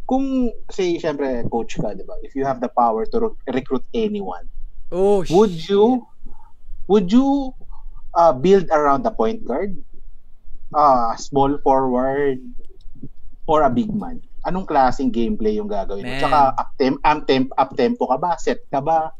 [0.07, 2.15] Kung, say, syempre, coach ka, di ba?
[2.23, 4.47] If you have the power to re- recruit anyone,
[4.87, 5.67] Oh, would shit.
[5.67, 6.07] you,
[6.87, 7.51] would you
[8.15, 9.75] uh, build around the point guard?
[10.71, 12.39] Uh, small forward?
[13.43, 14.23] Or a big man?
[14.47, 16.15] Anong klaseng gameplay yung gagawin mo?
[16.15, 18.31] Tsaka up temp, up temp, up tempo ka ba?
[18.39, 19.11] Set ka ba?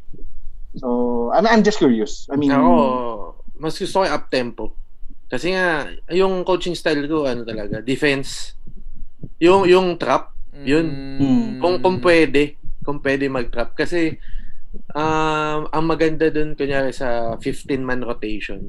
[0.80, 0.88] So,
[1.36, 2.32] I'm, I'm just curious.
[2.32, 4.64] I mean, Ako, mas gusto ko yung up-tempo.
[5.28, 8.54] Kasi nga, yung coaching style ko, ano talaga, defense.
[9.42, 10.88] Yung, yung trap, yun.
[11.20, 11.46] Mm.
[11.60, 13.76] Kung, kung pwede, kung pwede mag-trap.
[13.76, 14.16] Kasi,
[14.94, 18.62] um, ang maganda dun, kunyari sa 15-man rotation,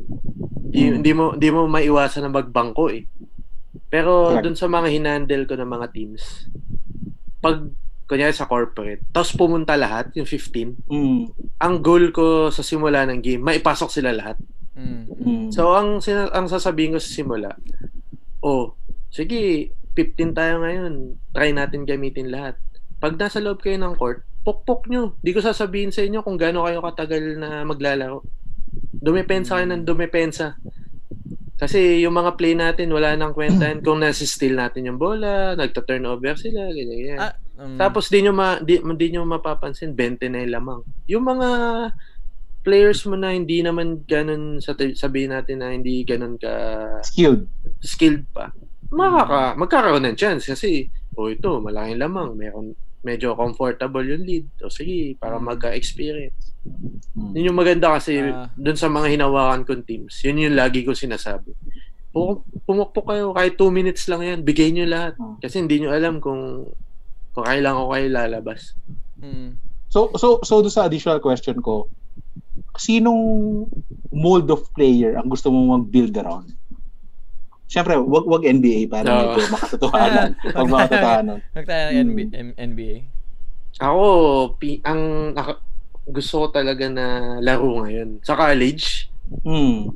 [0.68, 1.00] Mm.
[1.00, 3.08] hindi mo hindi mo maiwasan na magbangko eh.
[3.88, 4.44] Pero Correct.
[4.44, 6.44] dun sa mga hinandle ko ng mga teams,
[7.40, 7.64] pag
[8.04, 11.20] kunyari sa corporate, tapos pumunta lahat, yung 15, mm,
[11.56, 14.36] ang goal ko sa simula ng game, maipasok sila lahat.
[14.76, 15.02] Mm.
[15.08, 17.50] mm, So, ang, sina- ang sasabihin ko sa simula,
[18.44, 18.76] oh,
[19.08, 22.58] sige, 15 tayo ngayon, try natin gamitin lahat.
[22.98, 25.14] Pag nasa loob kayo ng court, pokpok nyo.
[25.20, 28.24] Di ko sasabihin sa inyo kung gaano kayo katagal na maglalaro.
[28.90, 30.58] Dumepensa kayo ng dumepensa.
[31.58, 36.70] Kasi yung mga play natin, wala nang kwentahan kung nasa-steal natin yung bola, nagta-turnover sila,
[36.70, 37.18] ganyan, ganyan.
[37.18, 40.80] Ah, um, Tapos di nyo ma di, di nyo mapapansin 20 na yung lamang.
[41.10, 41.48] Yung mga
[42.62, 46.52] players mo na hindi naman ganun sa sabihin natin na hindi ganun ka
[47.02, 47.50] skilled.
[47.82, 48.54] skilled pa.
[48.90, 52.66] Makaka magkakaroon ng chance kasi oh ito malaking lamang, meron
[52.98, 54.46] medyo comfortable yung lead.
[54.58, 55.44] O sige, para Mm.
[55.46, 56.50] magka-experience.
[57.14, 57.32] Mm.
[57.32, 58.50] Yun yung maganda kasi Ah.
[58.52, 60.18] dun sa mga hinawakan kong teams.
[60.20, 61.54] Yun yung lagi ko sinasabi.
[62.10, 65.14] Pu- Pumukpok kayo, kahit 2 minutes lang yan, bigay nyo lahat.
[65.16, 65.38] Ah.
[65.38, 66.66] Kasi hindi nyo alam kung
[67.30, 68.74] kung kailan ko kayo lalabas.
[69.16, 69.50] mm.
[69.88, 71.88] So so so do sa additional question ko,
[72.76, 73.64] sinong
[74.10, 76.50] mold of player ang gusto mong mag-build around?
[77.68, 79.16] Siyempre, wag wag NBA para No.
[79.30, 80.28] medyo makatotohanan.
[80.56, 81.38] wag makatotohanan.
[81.52, 82.52] Huwag tayo ng Hmm.
[82.56, 82.96] NBA.
[83.78, 84.04] Ako,
[84.56, 85.00] pi- ang
[85.30, 85.60] naka-
[86.02, 87.06] gusto ko talaga na
[87.38, 89.12] laro ngayon sa college,
[89.44, 89.92] Hmm.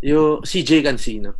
[0.00, 1.36] yung CJ Cancino.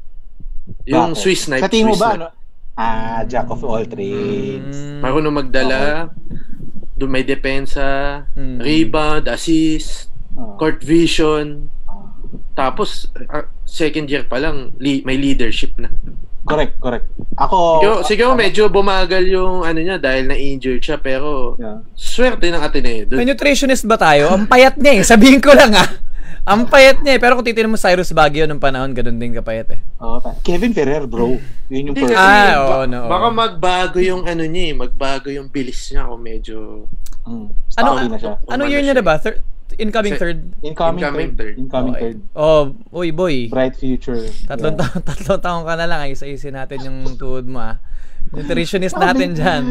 [0.85, 1.19] Yung Bakit?
[1.19, 1.65] Swiss knife.
[1.65, 2.29] Sa tingin mo ba ano?
[2.75, 4.75] Ah, jack of all trades.
[4.75, 4.99] Mm.
[4.99, 6.11] Marunong magdala,
[6.95, 7.87] doon may depensa,
[8.35, 8.59] Mm.
[8.59, 10.59] rebound, assist, Ah.
[10.59, 11.71] court vision.
[12.53, 15.89] Tapos, ah, second year pa lang, li- may leadership na.
[16.45, 17.09] Correct, correct.
[17.35, 21.81] Ako Siguro, siguro ako- medyo bumagal yung ano niya dahil na-injured siya pero Yeah.
[21.91, 23.33] swerte ng Ateneo May doon.
[23.33, 24.29] nutritionist ba tayo?
[24.31, 25.03] Ang payat niya eh.
[25.03, 25.89] Sabihin ko lang ah.
[26.45, 27.19] Ang payat niya eh.
[27.19, 29.81] Pero kung titignan mo Cyrus Baguio nung panahon, ganun din kapayat eh.
[29.97, 31.41] Ta- Kevin Ferrer, bro.
[31.67, 33.09] Yun yung kasi, Ah, oo, ba- no, oo.
[33.09, 36.85] baka magbago yung ano niya eh, magbago yung bilis niya kung medyo
[37.25, 37.49] Mm.
[37.81, 38.37] Ano, na siya.
[38.45, 39.01] ano year niya siya.
[39.01, 39.15] diba?
[39.17, 39.41] Thir-
[39.77, 40.39] incoming third?
[40.61, 41.37] Incoming, Incoming third.
[41.37, 41.55] third.
[41.59, 42.03] Incoming Okay.
[42.03, 42.17] third.
[42.33, 43.49] Oh, uy boy.
[43.49, 44.25] Bright future.
[44.45, 44.87] Tatlong, Yeah.
[44.87, 46.01] taon, tatlong taon ka na lang.
[46.09, 47.77] Isa-isin natin yung tuhod mo ah.
[48.33, 49.63] Nutritionist natin dyan.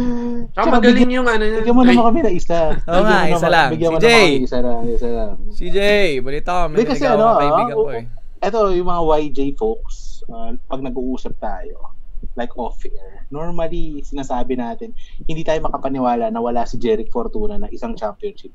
[0.54, 1.60] Ah, Tsaka magaling yung ano niya.
[1.62, 2.60] Bigyan mo naman kami na isa.
[2.92, 3.70] Oo nga, isa lang.
[3.74, 4.30] Bigyan mo Si naman Jay.
[4.30, 4.80] kami isa lang.
[4.88, 5.32] Isa lang.
[5.52, 5.80] CJ,
[6.22, 6.62] balita ko.
[6.70, 8.04] May Hindi kasi ano, kaibigan ah, ko eh.
[8.40, 9.96] Ito, yung mga YJ folks,
[10.28, 11.92] uh, pag nag-uusap tayo,
[12.36, 14.96] like off-air, normally, sinasabi natin,
[15.26, 18.52] hindi tayo makapaniwala na wala si Jeric Fortuna na isang championship.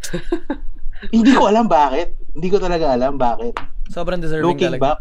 [1.14, 2.16] hindi ko alam bakit.
[2.32, 3.54] Hindi ko talaga alam bakit.
[3.90, 4.82] Sobrang deserving Looking talaga.
[4.82, 4.98] back,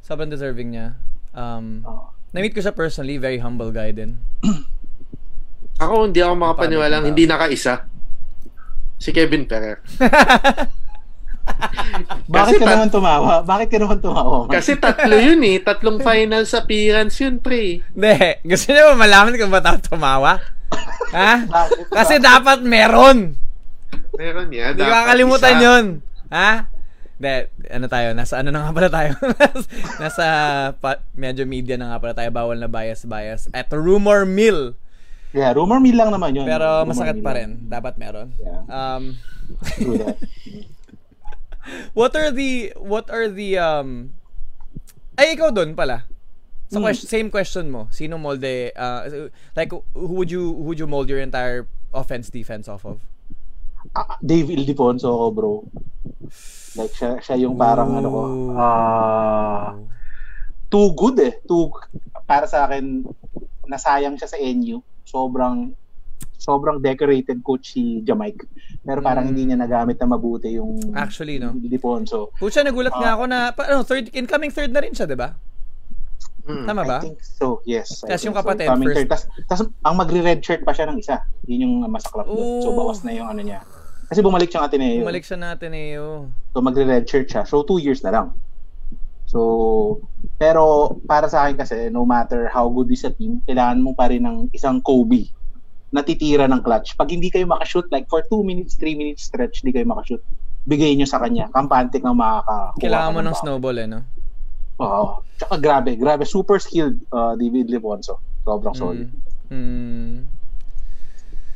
[0.00, 0.86] Sobrang deserving niya.
[1.34, 4.16] Um, oh, na-meet ko siya personally, very humble guy din.
[5.82, 7.84] Ako hindi ako makapaniwalang hindi nakaisa.
[8.96, 9.84] Si Kevin Ferrer.
[12.26, 13.44] Bakit Kasi ka tat- naman tumawa?
[13.44, 14.48] Bakit ka naman tumawa?
[14.48, 14.52] man?
[14.56, 15.60] Kasi tatlo yun eh.
[15.60, 17.84] Tatlong finals appearance yun, pre.
[17.92, 18.16] Hindi.
[18.42, 20.40] Gusto niyo ba malaman kung ba't ako tumawa?
[21.12, 21.32] ha?
[21.44, 21.92] Bakit?
[21.92, 23.36] Kasi dapat meron.
[24.16, 24.72] Meron yan.
[24.72, 25.62] Hindi dapat kakalimutan isa.
[25.62, 25.84] yun.
[26.28, 26.50] Ha?
[27.16, 27.32] Hindi,
[27.70, 29.10] ano tayo, nasa ano na nga pala tayo?
[30.02, 30.26] nasa
[30.76, 33.48] pa, medyo media na nga pala tayo, bawal na bias-bias.
[33.50, 34.76] At rumor mill.
[35.32, 36.44] Yeah, rumor mill lang naman yun.
[36.44, 37.36] Pero Rumor masakit pa lang.
[37.36, 37.50] rin.
[37.68, 38.28] Dapat meron.
[38.36, 38.60] Yeah.
[38.68, 39.02] Um,
[41.94, 44.12] what are the, what are the, um,
[45.16, 46.04] ay, ikaw doon pala.
[46.68, 46.84] Sa Hmm.
[46.84, 47.88] question, same question mo.
[47.90, 51.64] Sino molde, uh, like, who would you, who would you mold your entire
[51.94, 53.00] offense defense off of?
[53.92, 55.52] Ah, Dave Ildefonso ako, bro.
[56.76, 58.20] Like, siya, siya yung parang ano ko,
[58.54, 59.72] ah,
[60.66, 61.40] too good eh.
[61.42, 61.72] Too,
[62.24, 63.06] para sa akin,
[63.64, 64.80] nasayang siya sa NU.
[65.02, 65.72] Sobrang,
[66.36, 68.44] sobrang decorated coach si Jamaica.
[68.80, 69.30] Pero parang Mm.
[69.30, 71.50] hindi niya nagamit na mabuti yung Actually, no?
[71.52, 72.30] Ildefonso.
[72.36, 73.16] Pucha, nagulat nga Ah.
[73.16, 75.34] ako na, pa, ano, third, incoming third na rin siya, di ba?
[76.46, 76.62] Mm.
[76.62, 76.98] Tama ba?
[77.02, 78.06] I think so, yes.
[78.06, 78.78] Think yung kapatid, so.
[78.78, 79.08] First- third.
[79.10, 81.18] Tas, tas, ang magre-red shirt pa siya ng isa.
[81.50, 82.62] Yun yung masaklap doon.
[82.62, 82.78] So, Ooh.
[82.78, 83.66] bawas na yung ano niya.
[84.06, 85.02] Kasi bumalik siya ng Ateneo.
[85.02, 85.98] Bumalik siya natin eh.
[85.98, 86.30] oh.
[86.54, 87.42] So, magre-red shirt siya.
[87.42, 88.26] So, two years na lang.
[89.26, 89.98] So,
[90.38, 94.06] pero para sa akin kasi, no matter how good is a team, kailangan mo pa
[94.06, 95.26] rin ng isang Kobe
[95.90, 96.94] na titira ng clutch.
[96.94, 100.22] Pag hindi kayo makashoot, like for 2 minutes, 3 minutes stretch, hindi kayo makashoot,
[100.70, 101.50] bigay nyo sa kanya.
[101.50, 102.78] Kampante kang makakakuha.
[102.78, 103.42] Kailangan ka mo ng foul.
[103.42, 104.00] snowball eh, no?
[104.78, 105.04] Oo.
[105.34, 106.22] Tsaka grabe, grabe.
[106.22, 108.22] Super skilled uh, David Leponso.
[108.46, 109.10] Sobrang solid.
[109.50, 109.50] Mm.
[109.50, 110.14] Mm.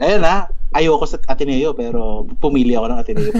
[0.01, 3.31] Ayun na, ayoko sa Ateneo pero pumili ako ng Ateneo.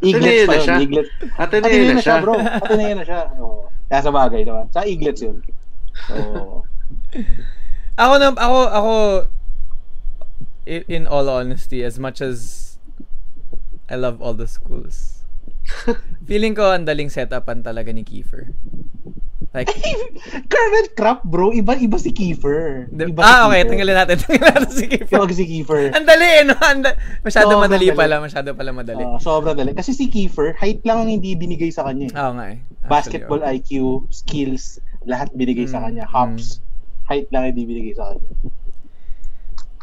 [0.00, 0.76] Ateneo pa na yun, siya?
[0.80, 1.10] Eaglets.
[1.36, 2.22] Ateneo Ateneo na siya, siya.
[2.24, 2.34] bro.
[2.40, 3.20] Ateneo na siya.
[3.40, 3.68] Oo.
[3.86, 4.64] Kaya sa bagay naman.
[4.72, 5.36] Sa Eaglets yun.
[6.12, 6.64] Oo.
[7.96, 8.92] Ako na, ako, ako,
[10.66, 12.76] in all honesty, as much as
[13.88, 15.24] I love all the schools,
[16.28, 18.52] feeling ko ang daling setupan talaga ni Kiefer.
[19.50, 19.72] Like,
[20.52, 21.48] Kermit Crap, bro.
[21.48, 22.88] Iba-iba si Kiefer.
[22.88, 23.68] Iba si ah, okay, Kiefer.
[23.68, 24.16] tanggalin natin.
[24.22, 25.16] Tanggalin natin si Kiefer.
[25.16, 25.82] Iba si Kiefer.
[25.90, 26.54] Ang dali eh, no?
[26.56, 27.96] Ang da- masyado Sobrang madali dali.
[27.96, 29.00] pala, masyado pala madali.
[29.00, 29.72] Oo, sobrang dali.
[29.72, 32.06] Kasi si Kiefer, height lang ang hindi binigay sa kanya.
[32.06, 32.14] eh.
[32.14, 32.58] Oo nga eh.
[32.60, 33.50] Actually, Basketball oo.
[33.50, 33.70] IQ,
[34.10, 34.64] skills,
[35.02, 36.04] lahat binigay sa Mm, kanya.
[36.04, 36.60] Hops,
[37.06, 38.28] height lang hindi binigay sa kanya.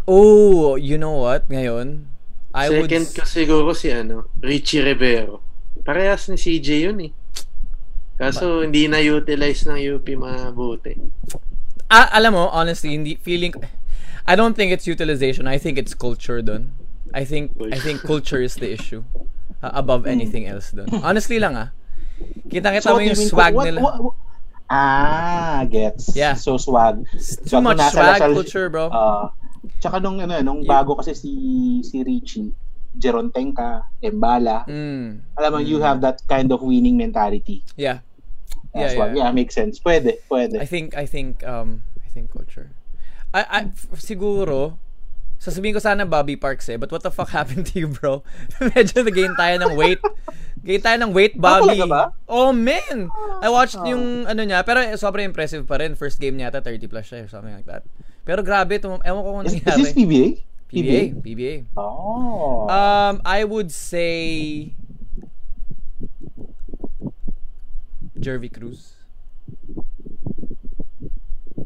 [0.03, 1.47] Oh, you know what?
[1.47, 2.11] Ngayon,
[2.51, 2.91] I would...
[2.91, 5.39] Second ko siguro si ano, Richie Rivero.
[5.81, 7.11] Parehas ni CJ yun eh.
[8.23, 10.95] Kaso hindi na utilize ng UP mabuti.
[11.91, 13.51] Ah, alam mo, honestly, hindi feeling
[14.23, 15.45] I don't think it's utilization.
[15.51, 16.71] I think it's culture dun.
[17.13, 19.03] I think I think culture is the issue
[19.61, 20.87] uh, above anything else dun.
[21.03, 21.69] Honestly lang ah.
[22.47, 23.79] Kita-kita mo what yung swag What- nila.
[23.83, 24.19] what- what-
[24.73, 26.15] Ah, gets.
[26.17, 26.33] Yeah.
[26.33, 27.05] So swag.
[27.45, 28.89] Too much nasa swag Lasal- culture, bro.
[28.89, 29.29] Ah,
[29.77, 31.29] tsaka nung ano, nung You- bago kasi si
[31.85, 32.49] si Richie,
[32.95, 34.65] Jeron Tenka, Embala.
[34.65, 35.21] Mm.
[35.37, 35.85] Alam mo, you Mm.
[35.85, 37.61] have that kind of winning mentality.
[37.75, 38.01] Yeah.
[38.73, 39.13] Yeah, Yeah, yeah.
[39.13, 39.77] yeah, makes sense.
[39.77, 40.57] Pwede, pwede.
[40.57, 42.73] I think I think um I think culture.
[43.33, 43.59] I, I
[43.97, 44.77] siguro
[45.37, 48.21] sasabihin ko sana Bobby Parks eh, but what the fuck happened to you, bro?
[48.73, 49.99] Medyo nag-gain tayo ng weight.
[50.63, 51.83] Gain tayo ng weight, Ah, Bobby.
[51.83, 52.15] ba?
[52.25, 53.11] Oh, man!
[53.43, 53.83] I watched Oh.
[53.83, 55.99] yung ano niya, pero sobrang impressive pa rin.
[55.99, 57.83] First game niya ata 30 plus siya or something like that.
[58.23, 59.81] Pero grabe, tum- ewan ko kung is, is nangyari.
[59.83, 60.25] this PBA?
[60.71, 61.01] PBA?
[61.19, 61.55] PBA.
[61.75, 62.65] Oh.
[62.71, 64.71] Um, I would say
[68.23, 68.95] Jervy Cruz.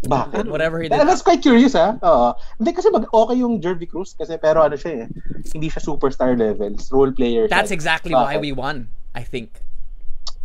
[0.08, 0.48] Bakit?
[0.48, 0.98] Whatever he did.
[0.98, 2.00] That- That's quite curious, ha?
[2.02, 2.34] Oo.
[2.60, 5.08] Hindi kasi mag okay yung Jervy Cruz kasi pero ano siya eh.
[5.54, 6.90] Hindi siya superstar levels.
[6.92, 7.54] Role player siya.
[7.54, 8.44] That's exactly why Bakit?
[8.44, 9.60] we won, I think.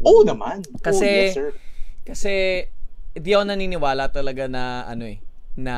[0.02, 0.66] Oo naman.
[0.82, 1.50] Kasi- oh, yes, sir.
[2.02, 2.34] Kasi
[3.14, 5.20] di ako naniniwala talaga na ano eh
[5.54, 5.76] na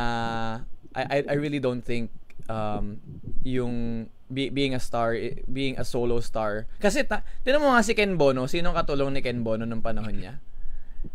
[0.94, 2.08] I I, I really don't think
[2.46, 3.02] um
[3.42, 5.14] yung be, being a star
[5.46, 6.66] being a solo star.
[6.82, 9.80] Kasi ta, tinan mo nga si Ken Bono sino ang katulong ni Ken Bono nung
[9.80, 10.42] panahon niya?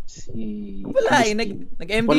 [0.06, 0.86] Si...
[0.86, 1.50] wala eh nag
[1.82, 2.10] nag MVP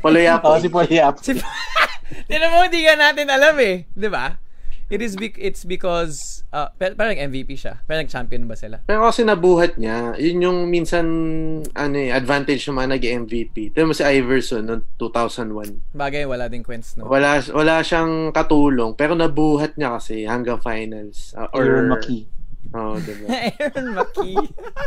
[0.00, 0.46] Poloyapoy.
[0.46, 1.14] Oh, si Polyap.
[1.20, 1.34] si
[2.30, 4.38] tinan mo hindi ka natin alam eh di ba
[4.90, 9.06] it is bec- it's because uh, pero, pero nag-MVP siya pero nag-champion ba sila Pero
[9.06, 11.06] kasi nabuhat niya, yun yung minsan
[11.72, 13.72] ano eh, advantage ng mga nag-MVP.
[13.72, 15.94] Tignan mo si Iverson noong 2001.
[15.94, 21.32] bagay wala din Quents no Wala wala siyang katulong pero nabuhat niya kasi hanggang finals.
[21.38, 22.26] Uh, or Aaron McKee.
[22.74, 23.26] Oh, diba?
[23.62, 24.36] Aaron McKee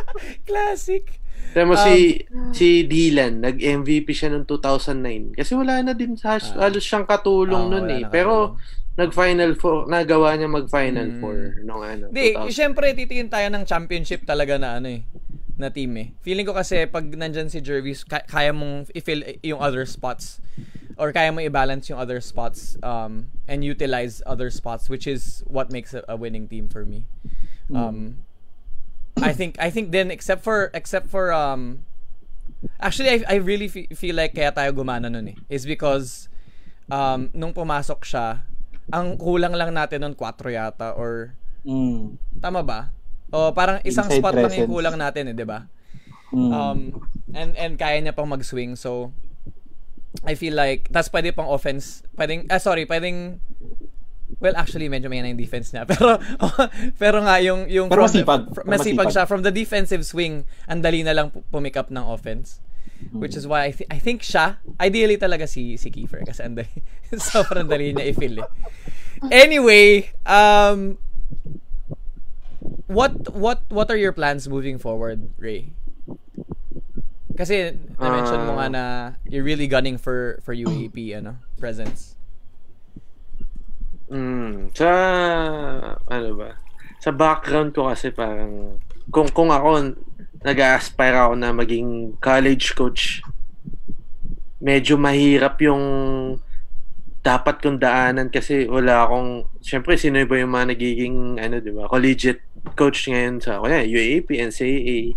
[0.49, 1.23] classic
[1.53, 5.37] mo Um, si si Dylan, nag-MVP siya noong 2009.
[5.37, 6.65] Kasi wala na din sa Ah.
[6.65, 8.03] halos siyang katulong Oo, noon wala eh.
[8.09, 8.82] Pero katulong.
[8.93, 11.19] Nag-final four, nagawa niya mag-final Mm.
[11.19, 12.13] four nung ano.
[12.13, 12.53] Hindi, 2000.
[12.53, 15.01] syempre titingin tayo ng championship talaga na ano eh
[15.57, 16.13] na team eh.
[16.21, 20.37] Feeling ko kasi pag nandyan si Jervis, ka- kaya mong i-fill yung other spots
[20.97, 25.73] or kaya mo i-balance yung other spots um, and utilize other spots which is what
[25.73, 27.05] makes a, a winning team for me.
[27.73, 28.21] Um,
[29.17, 31.85] I think I think then except for except for um
[32.77, 36.29] actually I I really fe- feel like kaya tayo gumana nun eh is because
[36.89, 38.41] um nung pumasok siya
[38.89, 42.19] ang kulang lang natin nun 4 yata or Mm.
[42.37, 42.91] tama ba?
[43.29, 44.73] O parang isang Inside spot lang yung presence.
[44.73, 45.59] kulang natin eh, 'di ba?
[46.29, 46.49] Mm.
[46.49, 46.79] Um
[47.31, 49.15] and and kaya niya pang mag-swing so
[50.21, 53.39] I feel like tas pwede pang offense, pwedeng ah sorry, pwedeng
[54.35, 55.85] Well, actually, medyo may na yung defense niya.
[55.87, 56.17] Pero,
[56.97, 58.41] pero nga, yung, yung Pero from masipag.
[58.49, 59.13] fr- Pero masipag masipag.
[59.13, 59.23] siya.
[59.23, 60.33] From the defensive swing,
[60.65, 62.57] ang dali na lang pu- pumick up ng offense.
[63.11, 66.25] Which is why I, thi- I think siya, ideally talaga si, si Kiefer.
[66.25, 66.71] Kasi ang dali,
[67.17, 68.49] sobrang dali niya i-fill eh.
[69.29, 70.97] Anyway, um,
[72.87, 75.73] what, what, what are your plans moving forward, Ray?
[77.33, 78.83] Kasi, na-mention mo nga na
[79.25, 82.13] you're really gunning for, for UAP, ano, presence.
[84.13, 84.89] Mm, sa
[86.05, 86.53] ano ba?
[87.01, 88.77] Sa background ko kasi parang
[89.09, 89.97] kung kung ako
[90.43, 93.23] nag-aspire ako na maging college coach,
[94.59, 95.83] medyo mahirap yung
[97.23, 101.87] dapat kong daanan kasi wala akong syempre sino ba yung mga nagiging ano 'di ba
[101.87, 102.43] collegiate
[102.75, 105.15] coach ngayon sa kaya UAP NCAA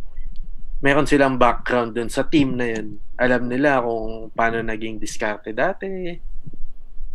[0.85, 3.01] meron silang background dun sa team na yun.
[3.17, 6.13] Alam nila kung paano naging diskarte dati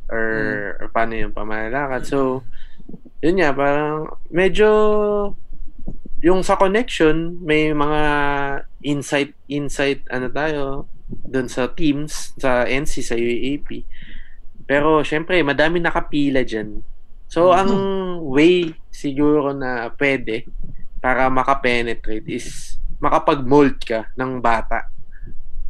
[0.09, 0.25] or,
[0.81, 2.03] or paano yung pamamalakad.
[2.09, 2.41] So,
[3.21, 4.67] yun nga, parang medyo
[6.21, 8.01] yung sa connection, may mga
[8.85, 13.83] insight, insight, ano tayo, doon sa teams, sa NC, sa UAP.
[14.69, 16.85] Pero, syempre, madami nakapila dyan.
[17.25, 17.71] So, ang
[18.27, 20.45] way siguro na pwede
[21.01, 24.91] para makapenetrate is makapag-mold ka ng bata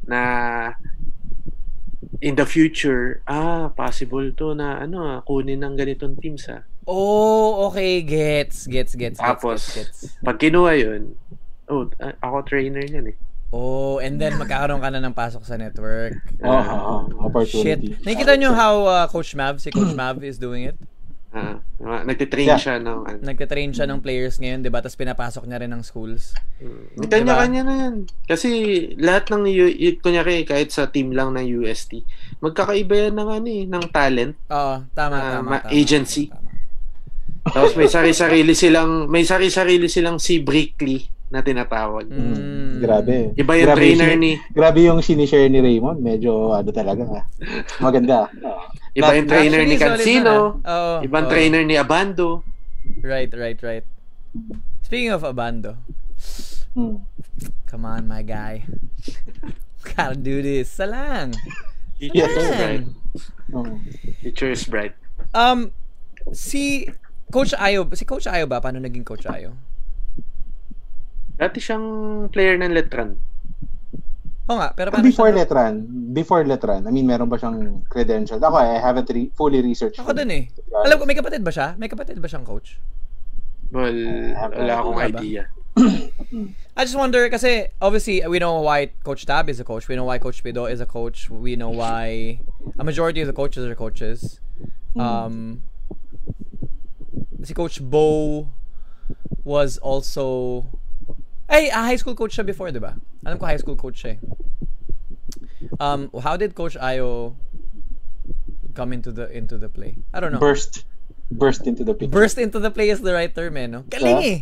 [0.04, 0.20] na
[2.20, 6.66] in the future, ah, possible to na ano, ah, kunin ng ganitong teams ah.
[6.84, 8.02] Oh, okay.
[8.02, 10.18] Gets, gets, gets, gets, Tapos, gets, gets.
[10.20, 11.14] pag kinuha yun,
[11.68, 11.86] oh,
[12.20, 13.18] ako trainer niyan eh.
[13.52, 16.16] Oh, and then magkakaroon ka na ng pasok sa network.
[16.40, 16.64] Oo,
[17.04, 17.20] Shit.
[17.20, 17.88] opportunity.
[18.02, 20.78] Nakikita nyo how uh, Coach Mav, si Coach Mav is doing it?
[21.32, 22.60] Ah, ah, nagtitrain Yeah.
[22.60, 23.20] siya ng ano.
[23.22, 24.80] Nagtitrain siya ng players ngayon, di ba?
[24.80, 26.36] Tapos pinapasok niya rin ng schools.
[26.60, 27.08] Mm.
[27.08, 27.96] Kanya-kanya na yan.
[28.26, 28.50] Kasi
[28.96, 32.04] lahat ng, U- y- kunyari, kahit sa team lang ng UST,
[32.40, 34.36] magkakaiba yan ng, ano, eh, ng talent.
[34.46, 36.28] Oo, tama, Ah, tama, ma- tama, agency.
[36.28, 36.51] tama.
[37.44, 42.06] Tapos may sari-sarili silang, may sari-sarili silang si Brickley na tinatawag.
[42.06, 42.78] Mm.
[42.78, 43.32] Grabe.
[43.34, 45.98] Iba yung Grabe trainer si- ni, Grabe yung sinishare ni Raymond.
[45.98, 47.04] Medyo ano talaga.
[47.10, 47.26] ah.
[47.80, 48.28] Maganda.
[48.28, 48.62] Oo.
[49.00, 50.60] iba yung trainer ni Cancino.
[50.60, 51.32] Oo, ibang oo.
[51.32, 52.44] trainer ni Abando.
[53.00, 53.86] Right, right, right.
[54.82, 55.78] Speaking of Abando,
[56.72, 57.04] Hmm.
[57.66, 58.64] come on, my guy.
[59.88, 60.70] Gotta do this.
[60.70, 61.34] Salang.
[61.98, 62.12] Yes.
[62.12, 62.58] Future is Salang.
[62.58, 62.86] bright.
[64.22, 64.94] Future is bright.
[65.32, 65.72] Um,
[66.32, 66.88] si
[67.32, 68.60] Coach Ayo, si Coach Ayo ba?
[68.60, 69.56] Paano naging Coach Ayo?
[71.40, 71.86] Dati siyang
[72.30, 73.18] player ng Letran.
[74.46, 75.74] Oo nga, pero paano Before siya- Letran,
[76.12, 78.44] before Letran, I mean, meron ba siyang credentials?
[78.44, 79.98] Ako, I haven't re- fully researched.
[79.98, 80.44] Ako din eh.
[80.84, 81.74] Alam ko, may kapatid ba siya?
[81.80, 82.78] May kapatid ba siyang coach?
[83.72, 83.96] Well,
[84.36, 85.20] wala akong Wala ba?
[85.24, 85.48] idea.
[86.76, 89.88] I just wonder kasi obviously we know why Coach Tab is a coach.
[89.88, 91.32] We know why Coach Pido is a coach.
[91.32, 92.40] We know why
[92.76, 94.44] a majority of the coaches are coaches.
[95.00, 95.64] Um,
[97.42, 98.48] si Coach Bo
[99.44, 100.66] was also
[101.50, 102.96] ay a high school coach siya before, 'di ba?
[103.26, 104.16] Alam ko high school coach siya.
[104.16, 104.20] eh.
[105.78, 107.34] Um, how did Coach Ayo
[108.74, 109.98] come into the into the play?
[110.14, 110.42] I don't know.
[110.42, 110.86] Burst.
[111.32, 112.12] Burst into the picture.
[112.12, 113.88] Burst into the play is the right term eh, no?
[113.88, 114.32] Galing Yeah.
[114.36, 114.40] eh.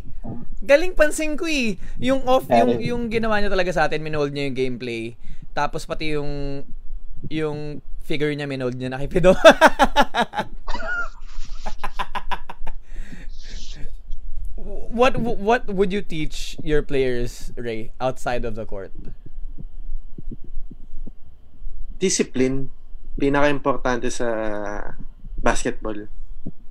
[0.66, 1.78] Galing pansin ko eh.
[2.02, 5.14] Yung off, yung, yung ginawa niya talaga sa atin, minold niya yung gameplay.
[5.54, 6.66] Tapos pati yung,
[7.30, 9.38] yung figure niya, minold niya na kay Pido.
[14.90, 18.92] what what would you teach your players, Ray, outside of the court?
[22.00, 22.72] discipline
[23.20, 24.28] pinaka-importante sa
[25.36, 26.08] basketball.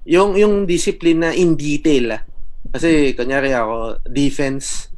[0.09, 2.23] Yung yung discipline na in detail ah.
[2.73, 4.89] Kasi kunyari ako, defense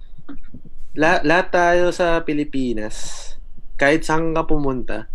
[0.95, 3.27] la, lahat tayo sa Pilipinas
[3.79, 5.07] kahit saan ka pumunta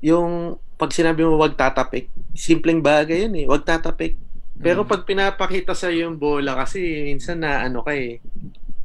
[0.00, 4.16] yung pag sinabi mo wag tatapik, simpleng bagay yun eh, wag tatapik.
[4.60, 4.88] Pero Mm.
[4.88, 8.20] pag pinapakita sa yung bola kasi minsan na ano ka eh,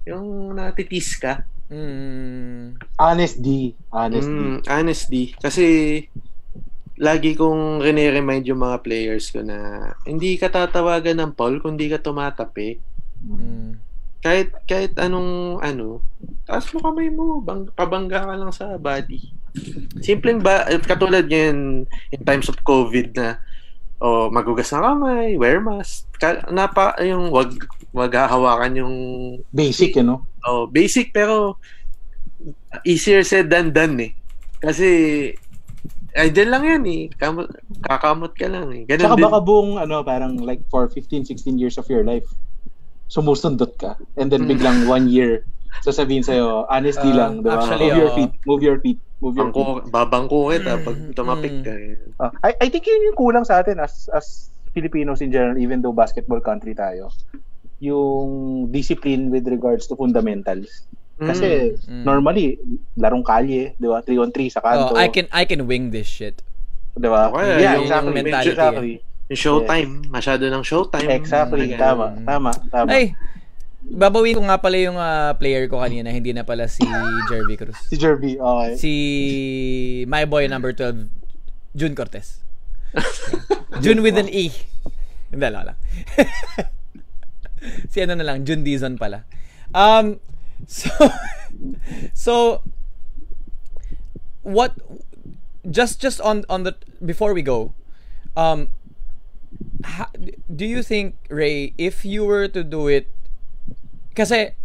[0.08, 1.44] yung natitis ka.
[1.68, 3.74] Mm, Honest D.
[3.92, 4.38] Honest D.
[4.40, 5.24] Mm, honesty.
[5.36, 5.66] Kasi
[6.96, 11.92] lagi kong rene-remind yung mga players ko na hindi ka tatawagan ng foul kung di
[11.92, 12.80] ka tumatapi.
[13.28, 13.72] mm.
[14.22, 16.02] Kahit kahit anong ano,
[16.50, 19.22] taas mo kamay mo, bang, pabangga ka lang sa body.
[20.02, 23.38] Simpleng ba katulad ngayon in times of COVID na
[23.98, 26.06] o magugas na kamay, wear mask.
[26.50, 27.56] Napa yung wag
[27.92, 28.96] maghahawakan yung
[29.50, 30.20] Basic, you know?
[30.44, 31.56] oh, basic pero
[32.84, 34.12] easier said than done eh.
[34.60, 34.88] Kasi
[36.16, 37.02] ay dyan lang yan eh.
[37.12, 37.48] Kamot,
[37.84, 38.84] kakamot ka lang eh.
[38.84, 39.26] Ganun Tsaka din.
[39.28, 42.24] baka buong, ano, parang like for 15, 16 years of your life,
[43.08, 43.96] sumusundot ka.
[44.16, 44.52] And then Mm.
[44.56, 45.44] biglang one year,
[45.82, 47.58] sasabihin sa'yo, honesty Uh, lang, di ba?
[47.58, 49.66] actually, Move your feet, move your feet, move your feet.
[49.66, 51.64] Bangko, babangko kita pag Mm, tumapik mm.
[51.64, 51.96] ka eh.
[52.18, 55.80] Ah, I, I think yun yung kulang sa atin as as Filipinos in general, even
[55.80, 57.08] though basketball country tayo.
[57.80, 58.30] Yung
[58.70, 60.88] discipline with regards to fundamentals.
[61.16, 62.04] Kasi Mm.
[62.04, 62.60] normally,
[62.94, 64.04] larong kalye, di ba?
[64.04, 64.92] 3 on 3 sa kanto.
[64.92, 66.44] Oh, I can I can wing this shit.
[66.94, 67.32] Di ba?
[67.32, 68.12] Okay, yeah, yung exactly.
[68.14, 68.94] mentality, exactly.
[69.26, 71.08] Yung showtime, masyado ng showtime.
[71.10, 71.72] Exactly.
[71.74, 72.88] Tama, tama, tama.
[72.92, 73.16] Ay,
[73.86, 76.82] babawin ko nga pala yung ah, player ko kanina, hindi na pala si
[77.30, 77.78] Jervy Cruz.
[77.86, 78.72] Si Jerby, okay.
[78.78, 78.92] Si
[80.10, 81.10] my boy number 12,
[81.78, 82.42] Jun Cortez.
[83.84, 84.50] Jun with an E.
[85.30, 85.78] Hindi, lang lang.
[87.92, 89.28] si ano na lang, Jun Dizon pala.
[89.76, 90.24] Um,
[90.66, 90.90] so,
[92.14, 92.34] so,
[94.42, 94.74] what,
[95.68, 96.74] just, just on, on the,
[97.04, 97.76] before we go,
[98.38, 98.70] um,
[99.84, 100.08] ha,
[100.48, 103.12] do you think, Ray, if you were to do it,
[104.16, 104.56] kasi,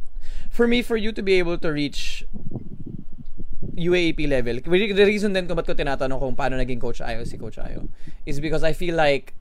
[0.48, 2.24] for me, for you to be able to reach
[3.74, 7.36] UAAP level, the reason din kung ba't ko tinatanong kung paano naging Coach Ayo si
[7.36, 7.88] Coach Ayo
[8.24, 9.34] is because I feel like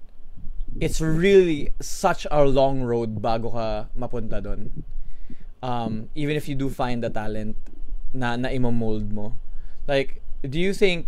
[0.79, 4.71] it's really such a long road bago ka mapunta doon.
[5.61, 7.59] Um, even if you do find the talent
[8.13, 9.35] na na imo-mold mo.
[9.87, 11.07] Like, do you think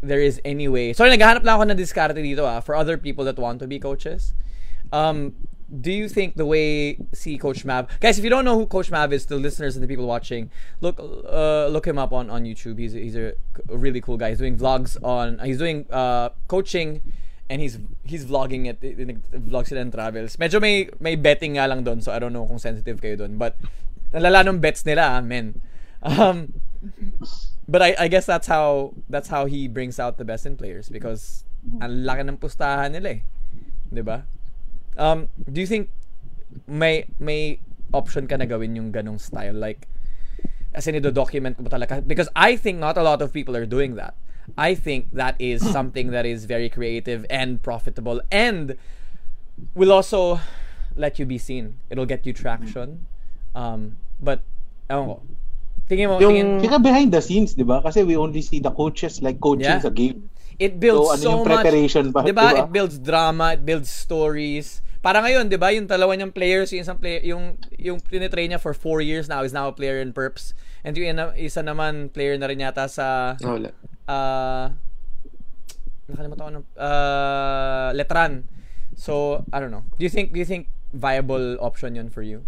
[0.00, 0.92] there is any way?
[0.92, 3.78] Sorry, naghahanap lang ako ng diskarte dito ah, for other people that want to be
[3.78, 4.34] coaches.
[4.92, 5.34] Um,
[5.68, 8.18] do you think the way see Coach Mav, guys?
[8.18, 10.50] If you don't know who Coach Mav is, the listeners and the people watching,
[10.80, 12.78] look uh, look him up on on YouTube.
[12.78, 13.34] He's he's a
[13.68, 14.30] really cool guy.
[14.30, 15.38] He's doing vlogs on.
[15.44, 17.02] He's doing uh, coaching,
[17.50, 18.80] and he's he's vlogging it.
[18.80, 20.36] Vlogs and travels.
[20.36, 23.36] Medyo may may betting nga lang doon, so I don't know kung sensitive kayo doon.
[23.36, 23.56] But
[24.12, 25.60] nalala nung bets nila, ah, men.
[26.00, 26.54] Um,
[27.68, 30.88] but I I guess that's how that's how he brings out the best in players
[30.88, 31.44] because
[31.82, 33.20] ang laki ng pustahan nila eh.
[33.92, 34.24] 'Di ba?
[34.98, 35.90] Um, do you think
[36.66, 37.60] may may
[37.94, 39.86] option ka na gawin yung ganong style like
[40.74, 43.94] as in document mo talaga because I think not a lot of people are doing
[43.96, 44.14] that.
[44.58, 48.76] I think that is something that is very creative and profitable and
[49.74, 50.40] will also
[50.96, 51.78] let you be seen.
[51.90, 53.06] It'll get you traction.
[53.54, 54.42] Um, but
[54.90, 55.16] ewan ko.
[55.88, 57.80] Tingin mo, Yung- tingin, Kaya behind the scenes, di ba?
[57.80, 59.80] Kasi we only see the coaches like coaching Yeah.
[59.80, 60.28] sa game.
[60.58, 61.48] it builds So, ano yung much.
[61.54, 62.50] preparation pa, Diba?
[62.50, 62.66] diba?
[62.66, 64.82] It builds drama, it builds stories.
[64.98, 68.58] Para ngayon, 'di ba, yung dalawa niyang players, yung isang player, yung yung tinitrain niya
[68.58, 70.52] for four years now is now a player in Perps.
[70.82, 73.70] And yung ina- isa naman player na rin yata sa Oh, Wala.
[74.10, 74.66] uh,
[76.08, 78.48] nakalimutan ko ng uh, Letran.
[78.98, 79.86] So, I don't know.
[79.94, 82.42] Do you think do you think viable option 'yun for you?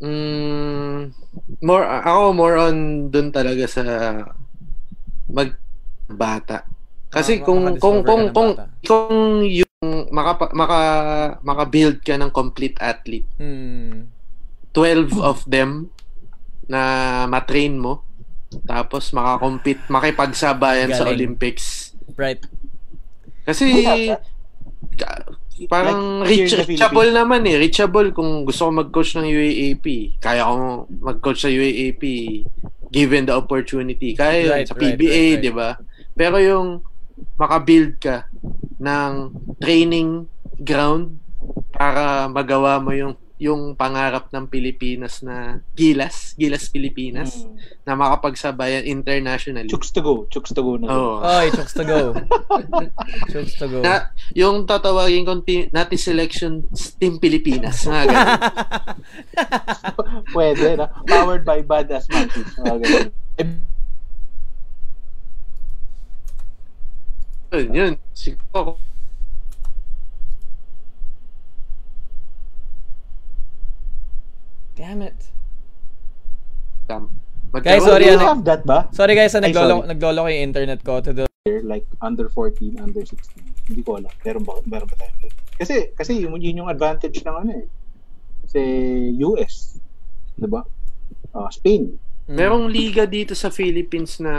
[0.00, 1.12] Mm,
[1.60, 2.76] more ako more on
[3.10, 3.82] dun talaga sa
[5.28, 5.52] mag
[6.08, 6.64] bata.
[7.10, 8.50] Kasi Ah, kung kung kung ng kung
[8.86, 9.66] kung yung
[10.14, 10.80] maka maka
[11.42, 14.06] maka-build ka ng complete athlete, Hmm.
[14.70, 15.90] 12 of them
[16.70, 16.80] na
[17.26, 18.06] matrain mo
[18.66, 21.06] tapos makakompete, makipagsabayan sa.
[21.06, 21.94] Olympics.
[22.14, 22.42] Right.
[23.46, 23.66] Kasi
[25.68, 27.58] parang Like, reach, reachable naman eh.
[27.58, 30.16] Reachable kung gusto ko mag-coach ng UAAP.
[30.18, 30.54] Kaya ko
[30.88, 32.02] mag-coach sa UAAP
[32.90, 34.16] given the opportunity.
[34.18, 35.42] Kaya Right, sa right, PBA, right, right.
[35.42, 35.70] di ba?
[36.16, 36.82] Pero yung
[37.36, 38.28] makabuild ka
[38.80, 39.12] ng
[39.58, 40.28] training
[40.60, 41.16] ground
[41.72, 47.56] para magawa mo yung yung pangarap ng Pilipinas na Gilas, Gilas Pilipinas, Hmm.
[47.88, 49.64] na makapagsabayan internationally.
[49.64, 50.28] Chooks to go.
[50.28, 50.92] Chooks to go na.
[50.92, 51.24] Oo.
[51.24, 52.12] Oy, chokes to go.
[53.32, 53.80] chokes to go.
[53.80, 56.68] na yung tatawagin kong team, natin selection
[57.00, 57.88] Team Pilipinas.
[57.88, 58.40] Mga ganun.
[60.36, 60.92] Pwede na.
[61.08, 62.52] Powered by Badass Monkeys.
[62.60, 63.08] Mga ganun.
[67.52, 67.94] yun, yun.
[68.14, 68.76] Siguro,
[74.76, 75.18] Damn it.
[76.88, 77.10] um,
[77.52, 78.88] Guys, magkaroon- sorry, do you ano- have that ba?
[78.92, 79.88] Sorry guys, na Ay, naglolo, sorry.
[79.88, 81.24] naglolo yung internet ko to the
[81.64, 83.42] Like under 14, under 16.
[83.66, 84.12] Hindi ko alam.
[84.22, 85.12] Meron ba, meron ba tayo?
[85.56, 87.66] Kasi, kasi yun, yun yung advantage ng ano eh.
[88.44, 88.60] Sa
[89.26, 89.80] US.
[90.36, 90.60] Di ba?
[91.32, 91.96] Ah, Spain.
[92.28, 92.36] Mm.
[92.36, 94.34] Merong liga dito sa Philippines na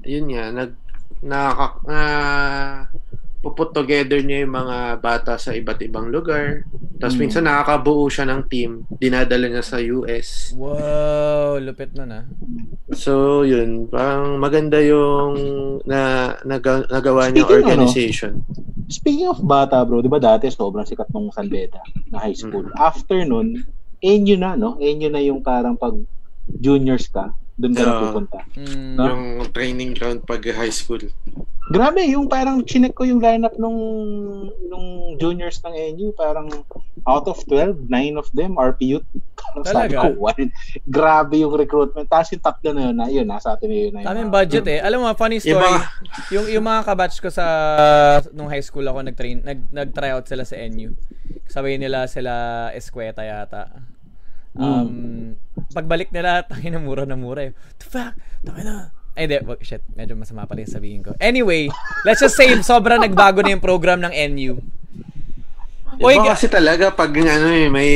[0.00, 0.70] yun nga nag
[1.20, 1.52] na,
[1.84, 2.00] na
[3.40, 6.68] puput together niya yung mga bata sa iba't ibang lugar.
[7.00, 7.22] Tapos Hmm.
[7.24, 10.52] minsan nakakabuo siya ng team, dinadala niya sa US.
[10.52, 12.24] Wow, lupit nun ah.
[12.92, 15.32] So, yun, parang maganda yung
[15.88, 18.32] na, naga, nagawa Speaking, ano, organization.
[18.92, 21.80] Speaking of bata, bro, di ba dati sobrang sikat nung Salveda
[22.12, 22.68] na high school.
[22.76, 23.64] After nun,
[24.00, 24.80] Enyo na, no?
[24.80, 25.92] Enyo na yung parang pag
[26.48, 28.02] juniors ka, doon ka na Oo.
[28.08, 28.38] pupunta.
[28.56, 29.04] Mm, No?
[29.06, 31.00] Yung training ground pag high school.
[31.70, 33.78] Grabe, yung parang chinek ko yung lineup nung
[34.66, 36.50] nung juniors ng NU, parang
[37.06, 39.06] out of 12, 9 of them are youth.
[39.38, 40.18] Parang sabi Talaga?
[40.18, 40.34] ko,
[40.90, 42.10] grabe yung recruitment.
[42.10, 43.92] Tapos yung tatlo na yun, na, yun, nasa atin yun.
[43.94, 44.06] na yun.
[44.08, 44.82] Daming budget eh.
[44.82, 45.62] Alam mo, funny story.
[45.62, 45.86] Iba.
[46.34, 47.46] yung yung mga kabatch ko sa
[48.34, 50.96] nung high school ako nag-train, nag nag-try out sila sa NU.
[51.46, 53.89] Sabay nila sila Escueta yata.
[54.60, 55.36] Um,
[55.72, 57.52] pagbalik nila, tangin na mura na mura eh.
[57.80, 58.12] The fuck?
[58.44, 58.76] Tangin na.
[59.16, 59.40] Ay, di.
[59.42, 59.82] Wag, shit.
[59.96, 61.16] Medyo masama pala yung sabihin ko.
[61.18, 61.72] Anyway,
[62.06, 64.60] let's just say, sobrang nagbago na yung program ng NU.
[66.00, 67.90] Oy, Iba kasi talaga pag ano eh, may...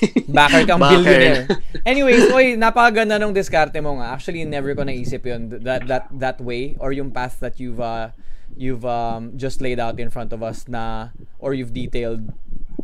[0.36, 1.04] Backer kang Backer.
[1.04, 1.44] billionaire.
[1.86, 4.16] Anyways, oy, napakaganda nung diskarte mo nga.
[4.16, 8.10] Actually, never ko naisip yun that that that way or yung path that you've uh,
[8.58, 12.34] you've um, just laid out in front of us na or you've detailed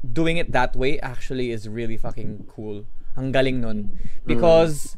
[0.04, 2.86] doing it that way actually is really fucking cool.
[3.16, 3.90] Ang galing nun.
[4.26, 4.96] Because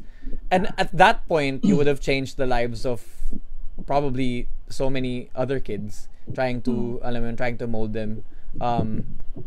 [0.49, 3.03] and at that point you would have changed the lives of
[3.85, 8.25] probably so many other kids trying to alam mo trying to mold them
[8.57, 9.05] um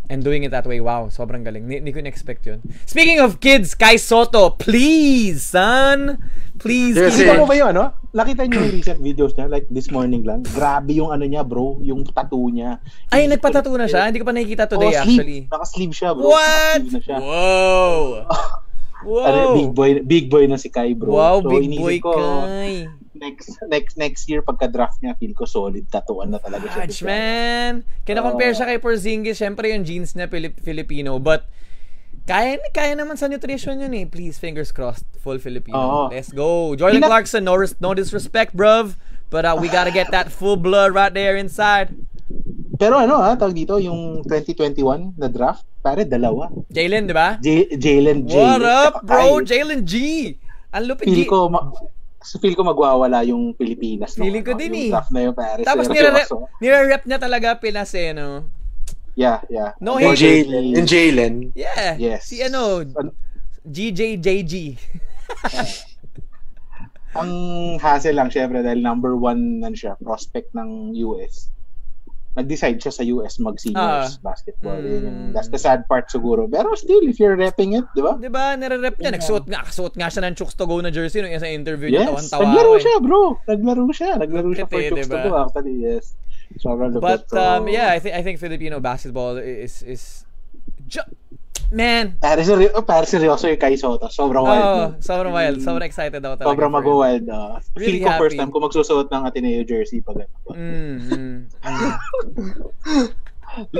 [0.09, 3.39] and doing it that way wow sobrang galing Ni- hindi ko na-expect yun speaking of
[3.39, 6.20] kids Kai Soto please son
[6.59, 7.95] please keep Nakita mo ba yun, ano?
[8.11, 10.43] Nakita niyo yung recent videos niya, like this morning lang.
[10.43, 12.82] Grabe yung ano niya, bro, yung tattoo niya.
[13.14, 15.14] ay nagpatato na siya hindi ko pa nakikita today oh, sleeve.
[15.14, 16.24] actually Naka-sleeve siya, bro.
[16.26, 17.16] what siya.
[17.22, 17.99] wow
[18.99, 21.14] Ano, wow big boy, big boy na si Kai, bro.
[21.14, 25.84] wow So, big boy ko, Kai next next next year pagka-draft niya, feel ko solid
[25.86, 26.84] tattooan na talaga siya.
[26.84, 27.82] Gosh, man.
[28.02, 28.56] Kina-compare Oo.
[28.56, 29.36] siya kay Porzingis.
[29.36, 31.18] Siyempre, yung jeans niya Pilip- Filipino.
[31.18, 31.44] But,
[32.24, 34.04] kaya, kaya naman sa nutrition yun eh.
[34.04, 35.04] Please, fingers crossed.
[35.18, 35.74] Full Filipino.
[35.74, 36.02] Oo.
[36.08, 36.72] Let's go.
[36.74, 38.94] Jordan Hina- Clarkson, no, res- no disrespect, bruv.
[39.26, 41.92] But uh, we gotta get that full blood right there inside.
[42.74, 46.48] Pero ano ha, tawag dito, yung 2021 na draft, pare dalawa.
[46.68, 47.36] Jalen, di ba?
[47.38, 48.32] J- Jalen J.
[48.32, 49.42] What up, bro?
[49.42, 49.94] Jalen G.
[50.70, 51.24] Ang lupit G.
[51.24, 51.68] ko, ma-
[52.37, 54.12] feel ko magwawala yung Pilipinas.
[54.14, 54.29] no?
[54.29, 54.91] Feeling ko Ano, din yung eh.
[54.93, 55.61] draft na yun, pare.
[55.64, 56.53] Tapos nire-rep, seryoso.
[56.61, 58.45] nire-rep niya talaga Pinas eh, no?
[59.16, 59.72] Yeah, yeah.
[59.81, 60.14] No hate.
[60.14, 60.66] Jalen.
[60.76, 61.35] And Jalen.
[61.57, 61.97] Yeah.
[61.97, 62.29] Yes.
[62.29, 63.16] Si ano, An-
[63.64, 64.79] GJJG.
[67.16, 67.31] Ang
[67.79, 71.51] hassle lang syempre dahil number one nan siya, prospect ng US.
[72.39, 74.78] Nag-decide siya sa US mag-seniors basketball.
[74.78, 75.30] Yun yung, Mm.
[75.34, 76.47] that's the sad part siguro.
[76.47, 78.14] Pero still, if you're repping it, di ba?
[78.14, 78.55] Di ba?
[78.55, 79.11] Nire-rep niya.
[79.11, 79.66] Nagsuot nga.
[79.66, 82.14] Suot nga siya ng Chooks to go na jersey nung isa interview niya.
[82.14, 82.80] Yes, Tawan-tawa naglaro eh.
[82.80, 83.22] siya, bro.
[83.45, 84.12] Naglaro siya.
[84.16, 85.22] Naglaro siya for eh, Chooks to diba?
[85.26, 86.05] go, actually, yes.
[86.62, 86.95] Sobrang.
[86.97, 90.24] But um, yeah, I think I think Filipino basketball is is
[90.89, 91.05] ju-
[91.70, 92.16] man.
[92.18, 94.08] Para seryo, oh, para seryoso yung Kai Soto.
[94.08, 94.64] Sobrang wild.
[94.64, 94.86] Oh, no?
[94.98, 95.60] sobrang wild.
[95.60, 96.48] Sobrang excited ako talaga.
[96.48, 97.24] Sobrang mag-wild.
[97.24, 98.40] Uh, Really feel ko first happy.
[98.40, 100.32] time ko magsusuot ng Ateneo jersey pag ano.
[100.50, 103.08] Mm, mm, mm.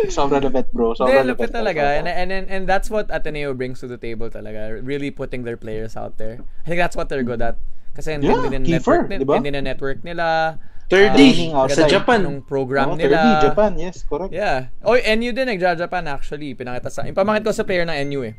[0.09, 0.95] Sobrang lupit, bro.
[0.95, 1.55] Sobrang lupit lupit.
[1.55, 1.99] talaga.
[1.99, 4.75] And, and, and, and that's what Ateneo brings to the table talaga.
[4.83, 6.41] Really putting their players out there.
[6.65, 7.57] I think that's what they're good at.
[7.95, 9.39] Kasi hindi Yeah, din network, ni- di ba?
[9.39, 10.59] hindi na network nila.
[10.89, 11.93] 30 Training sa outside.
[11.93, 12.19] Japan.
[12.25, 13.45] Nung program Oh, nila.
[13.45, 14.33] 30, Japan, yes, correct.
[14.33, 14.73] Yeah.
[14.81, 16.57] Oh, NU din nagja-Japan actually.
[16.57, 18.35] Pinakita sa Ipamakit ko sa player ng NU eh.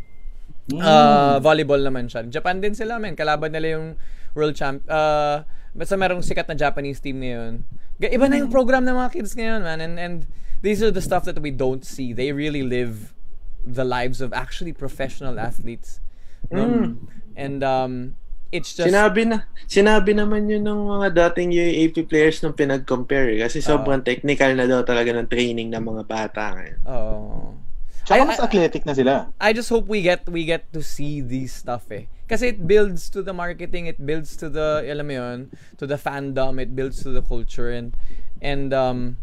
[0.69, 0.81] Mm.
[0.81, 2.25] Uh, volleyball naman siya.
[2.25, 3.13] Japan din sila, men.
[3.13, 3.87] Kalaban nila yung
[4.33, 4.81] world champ.
[4.85, 7.61] Uh, basta merong sikat na Japanese team ngayon.
[7.97, 9.77] Ga- Iba na yung program ng mga kids ngayon, man.
[9.81, 10.17] And, and
[10.61, 12.13] these are the stuff that we don't see.
[12.13, 13.13] They really live
[13.61, 16.01] the lives of actually professional athletes.
[16.49, 16.65] No?
[16.65, 16.89] Mm.
[17.37, 17.93] And um,
[18.51, 18.89] it's just...
[18.89, 23.39] Sinabi na, sinabi naman yun ng mga dating UAAP players nung pinag-compare eh.
[23.45, 26.79] kasi sobrang technical na daw talaga ng training ng mga bata ngayon.
[26.85, 27.53] Oh.
[28.09, 29.13] I- Tsaka mas athletic na sila.
[29.37, 32.09] I just hope we get we get to see these stuff eh.
[32.25, 35.39] Kasi it builds to the marketing, it builds to the alam mo yun,
[35.77, 37.93] to the fandom, it builds to the culture and
[38.41, 39.21] and um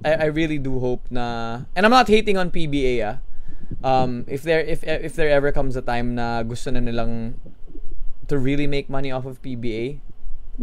[0.00, 3.16] I, I really do hope na and I'm not hating on PBA ah.
[3.84, 7.36] Um if there if if there ever comes a time na gusto na nilang
[8.28, 10.00] to really make money off of PBA,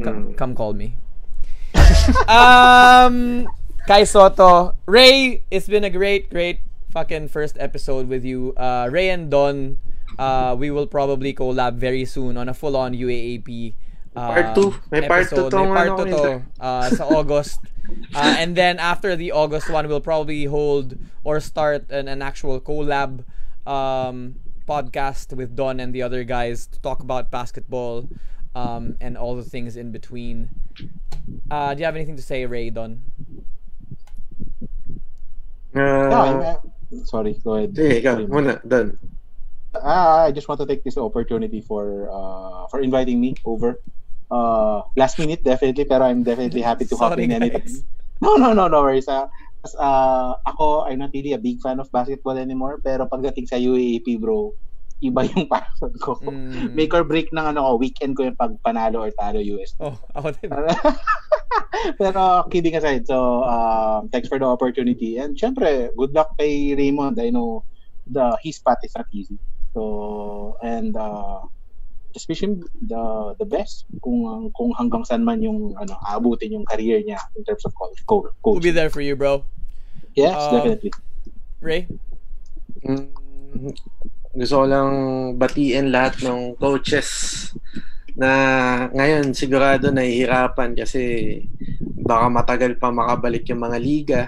[0.04, 0.38] come, Mm.
[0.38, 0.96] come call me.
[2.28, 3.48] um,
[3.88, 6.60] Kai Soto, Ray, it's been a great, great
[6.92, 8.54] fucking first episode with you.
[8.58, 9.78] Uh, Ray and Don,
[10.18, 13.74] uh, we will probably collab very soon on a full-on UAAP.
[14.16, 14.74] Uh, Part two.
[14.92, 15.54] May part two episode.
[15.54, 17.60] May part two to, uh, sa August.
[18.16, 22.62] Uh, and then after the August one, we'll probably hold or start an, an actual
[22.62, 23.26] collab
[23.68, 24.36] um,
[24.68, 28.10] podcast with Don and the other guys to talk about basketball
[28.56, 30.50] um, and all the things in between.
[31.50, 33.02] Uh, do you have anything to say, Ray, Don?
[35.76, 35.80] Uh,
[36.10, 36.56] No, I'm, uh,
[37.04, 37.74] sorry, go ahead.
[37.76, 38.28] sige, ikaw, Sorry.
[38.28, 38.98] muna, done.
[39.76, 43.76] Ah, I just want to take this opportunity for uh, for inviting me over.
[44.32, 47.60] Uh, last minute, definitely, pero I'm definitely happy to hop in anytime.
[47.60, 47.84] guys.
[48.24, 49.12] No, no, no, no worries.
[49.12, 49.28] Uh,
[49.74, 54.22] uh, ako, I'm not really a big fan of basketball anymore, pero pagdating sa UAAP,
[54.22, 54.54] bro,
[55.02, 56.22] iba yung passion ko.
[56.22, 56.78] Mm.
[56.78, 59.74] Make or break ng ano ko, weekend ko yung pag panalo or talo US.
[59.82, 60.54] Oh, ako din.
[62.00, 65.20] Pero kidding aside, so um, thanks for the opportunity.
[65.20, 67.20] And syempre, good luck kay Raymond.
[67.20, 67.68] I know
[68.08, 69.36] the his path is not easy.
[69.76, 71.44] So, and uh,
[72.40, 74.24] him the the best kung
[74.56, 78.00] kung hanggang saan man yung ano aabutin yung career niya in terms of coach.
[78.08, 78.32] coach.
[78.44, 79.44] We'll be there for you, bro.
[80.16, 80.92] Yes, Um, definitely.
[81.60, 81.92] Ray?
[82.88, 83.12] Mm,
[84.36, 84.90] gusto ko lang
[85.36, 87.52] batiin lahat ng coaches
[88.16, 88.32] na
[88.96, 91.04] ngayon sigurado nahihirapan kasi
[92.00, 94.22] baka matagal pa makabalik yung mga liga.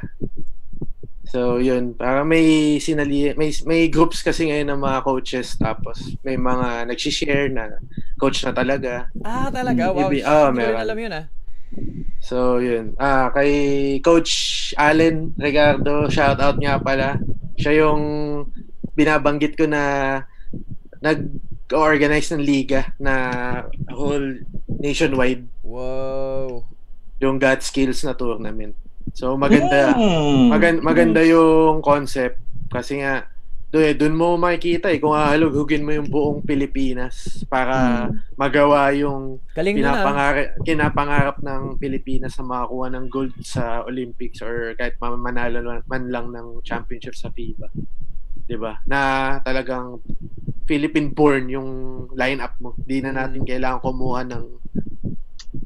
[1.28, 6.40] So yun, para may sinali may may groups kasi ngayon ng mga coaches tapos may
[6.40, 7.68] mga nagsi-share na
[8.16, 9.12] coach na talaga.
[9.22, 9.92] Ah, talaga?
[9.92, 10.08] Wow.
[10.08, 10.80] Maybe- Hindi oh, meron.
[10.80, 11.26] alam yun, ah.
[12.24, 12.96] So yun.
[12.96, 13.52] Ah, kay
[14.00, 14.32] Coach
[14.80, 17.20] Allen Ricardo, shout out nga pala.
[17.60, 18.02] Siya yung
[18.96, 20.24] binabanggit ko na
[21.04, 23.14] nag-organize ng liga na
[23.92, 24.42] whole
[24.80, 26.64] nationwide Wow.
[27.20, 28.74] yung God Skills na tournament.
[29.14, 30.50] So maganda Hmm.
[30.50, 33.28] magan- maganda yung concept kasi nga
[33.68, 39.44] doon eh, doon mo makikita eh kung hahalugugin mo yung buong Pilipinas para magawa yung
[39.52, 40.08] Galing ah.
[40.64, 46.32] kinapangarap ng Pilipinas na makakuha ng gold sa Olympics or kahit ma- manalo man lang
[46.32, 47.68] ng championship sa FIBA.
[48.48, 48.80] 'Di ba?
[48.88, 49.00] Na
[49.44, 50.00] talagang
[50.64, 51.70] Philippine born yung
[52.14, 52.72] lineup mo.
[52.78, 53.48] Di na natin Mm.
[53.48, 54.46] kailangan kumuha ng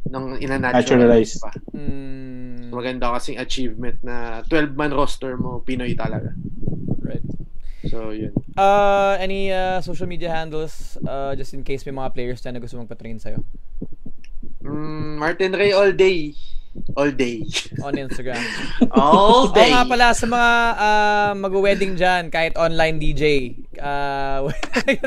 [0.07, 0.43] ng Naturalize.
[0.43, 1.49] ina-naturalize pa.
[1.71, 2.20] Mm,
[2.71, 6.31] Maganda kasing achievement na 12-man roster mo, Pinoy talaga.
[7.01, 7.23] right.
[7.85, 8.31] So, yun.
[8.53, 12.77] Uh, any uh, social media handles uh, just in case may mga players na gusto
[12.77, 13.43] magpatrain sa'yo
[14.61, 16.37] Mm, Martin Ray all day.
[16.93, 17.41] All day.
[17.85, 18.37] on Instagram.
[18.93, 19.73] All Oo day.
[19.73, 23.57] nga pala sa mga uh, mag-wedding dyan, kahit online DJ.
[23.81, 24.53] Uh,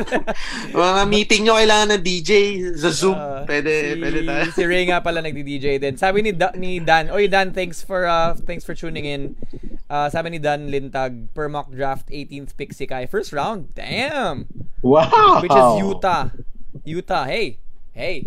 [0.75, 2.31] Mga meeting nyo kailangan ng DJ
[2.75, 3.15] sa Zoom.
[3.15, 4.45] uh, pwede, si, pwede tayo.
[4.51, 5.95] si Ray nga pala nagdi-DJ din.
[5.95, 9.39] Sabi ni, da- ni Dan, Oy Dan, thanks for uh, thanks for tuning in.
[9.87, 13.07] Uh, sabi ni Dan Lintag, per mock draft, 18th pick si Kai.
[13.07, 14.51] First round, damn!
[14.83, 15.39] Wow!
[15.39, 16.35] Which is Utah.
[16.83, 17.63] Utah, hey,
[17.95, 18.27] hey,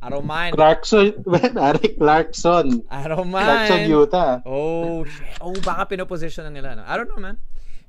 [0.00, 0.56] I don't mind.
[0.56, 1.20] Clarkson,
[1.58, 2.80] Ari Clarkson.
[2.88, 3.92] I don't Clarkson, mind.
[3.92, 4.40] Utah.
[4.48, 5.36] Oh, shit.
[5.38, 6.80] Oh, baka pinoposition na nila.
[6.80, 6.82] No?
[6.88, 7.36] I don't know, man.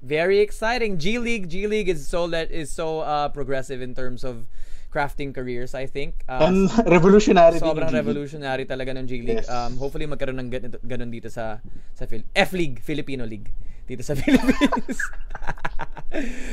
[0.04, 1.00] Very exciting.
[1.00, 4.52] G League, G League is so let is so uh, progressive in terms of
[4.92, 6.28] crafting careers, I think.
[6.28, 9.42] Uh, And revolutionary sobrang revolutionary talaga ng G League.
[9.42, 9.50] Yes.
[9.50, 11.64] Um, hopefully magkaroon ng ganito, ganun dito sa
[11.96, 13.48] sa Phil- F League, Filipino League
[13.88, 15.00] dito sa Philippines.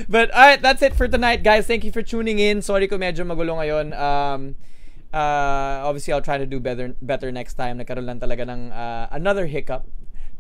[0.09, 1.67] But alright, that's it for tonight, guys.
[1.69, 2.63] Thank you for tuning in.
[2.65, 3.93] Sorry kung medyo magulo ngayon.
[3.93, 4.57] Um,
[5.13, 7.77] uh, obviously, I'll try to do better better next time.
[7.77, 9.85] Nagkaroon lang talaga ng uh, another hiccup.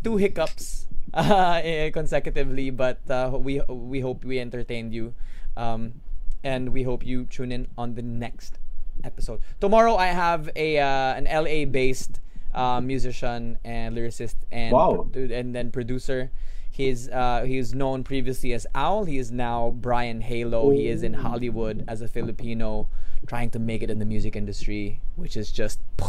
[0.02, 5.14] Two hiccups uh, eh, consecutively, but uh, we we hope we entertained you.
[5.56, 6.00] Um,
[6.42, 8.58] and we hope you tune in on the next
[9.04, 9.40] episode.
[9.60, 12.20] Tomorrow I have a uh, an LA based
[12.54, 15.08] uh, musician and lyricist and Wow.
[15.12, 16.30] produ- and then producer.
[16.70, 19.04] He's uh, he's known previously as Owl.
[19.04, 20.70] He is now Brian Halo.
[20.70, 22.88] He is in Hollywood as a Filipino,
[23.26, 25.80] trying to make it in the music industry, which is just.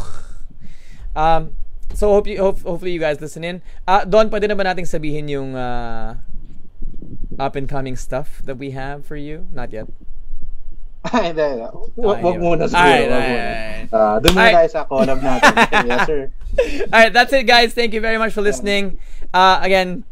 [1.14, 1.52] Um,
[1.94, 3.62] so hope you hope, hopefully you guys listen in.
[3.86, 6.16] Uh, Don, pwede na ba nating sabihin yung uh,
[7.38, 9.46] up and coming stuff that we have for you?
[9.52, 9.88] Not yet.
[11.02, 11.42] Ay, hindi.
[11.98, 12.42] Wag Ay, wag yun.
[12.42, 12.78] muna siguro.
[12.78, 13.50] Alright, wag alright, muna.
[13.50, 13.88] alright.
[13.92, 15.52] Ah, doon muna tayo sa collab natin.
[15.90, 16.22] yes, sir.
[16.94, 17.74] All right, that's it, guys.
[17.74, 19.02] Thank you very much for listening.
[19.34, 20.04] Uh, again,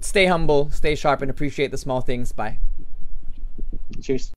[0.00, 2.32] stay humble, stay sharp, and appreciate the small things.
[2.32, 2.56] Bye.
[4.00, 4.32] Cheers.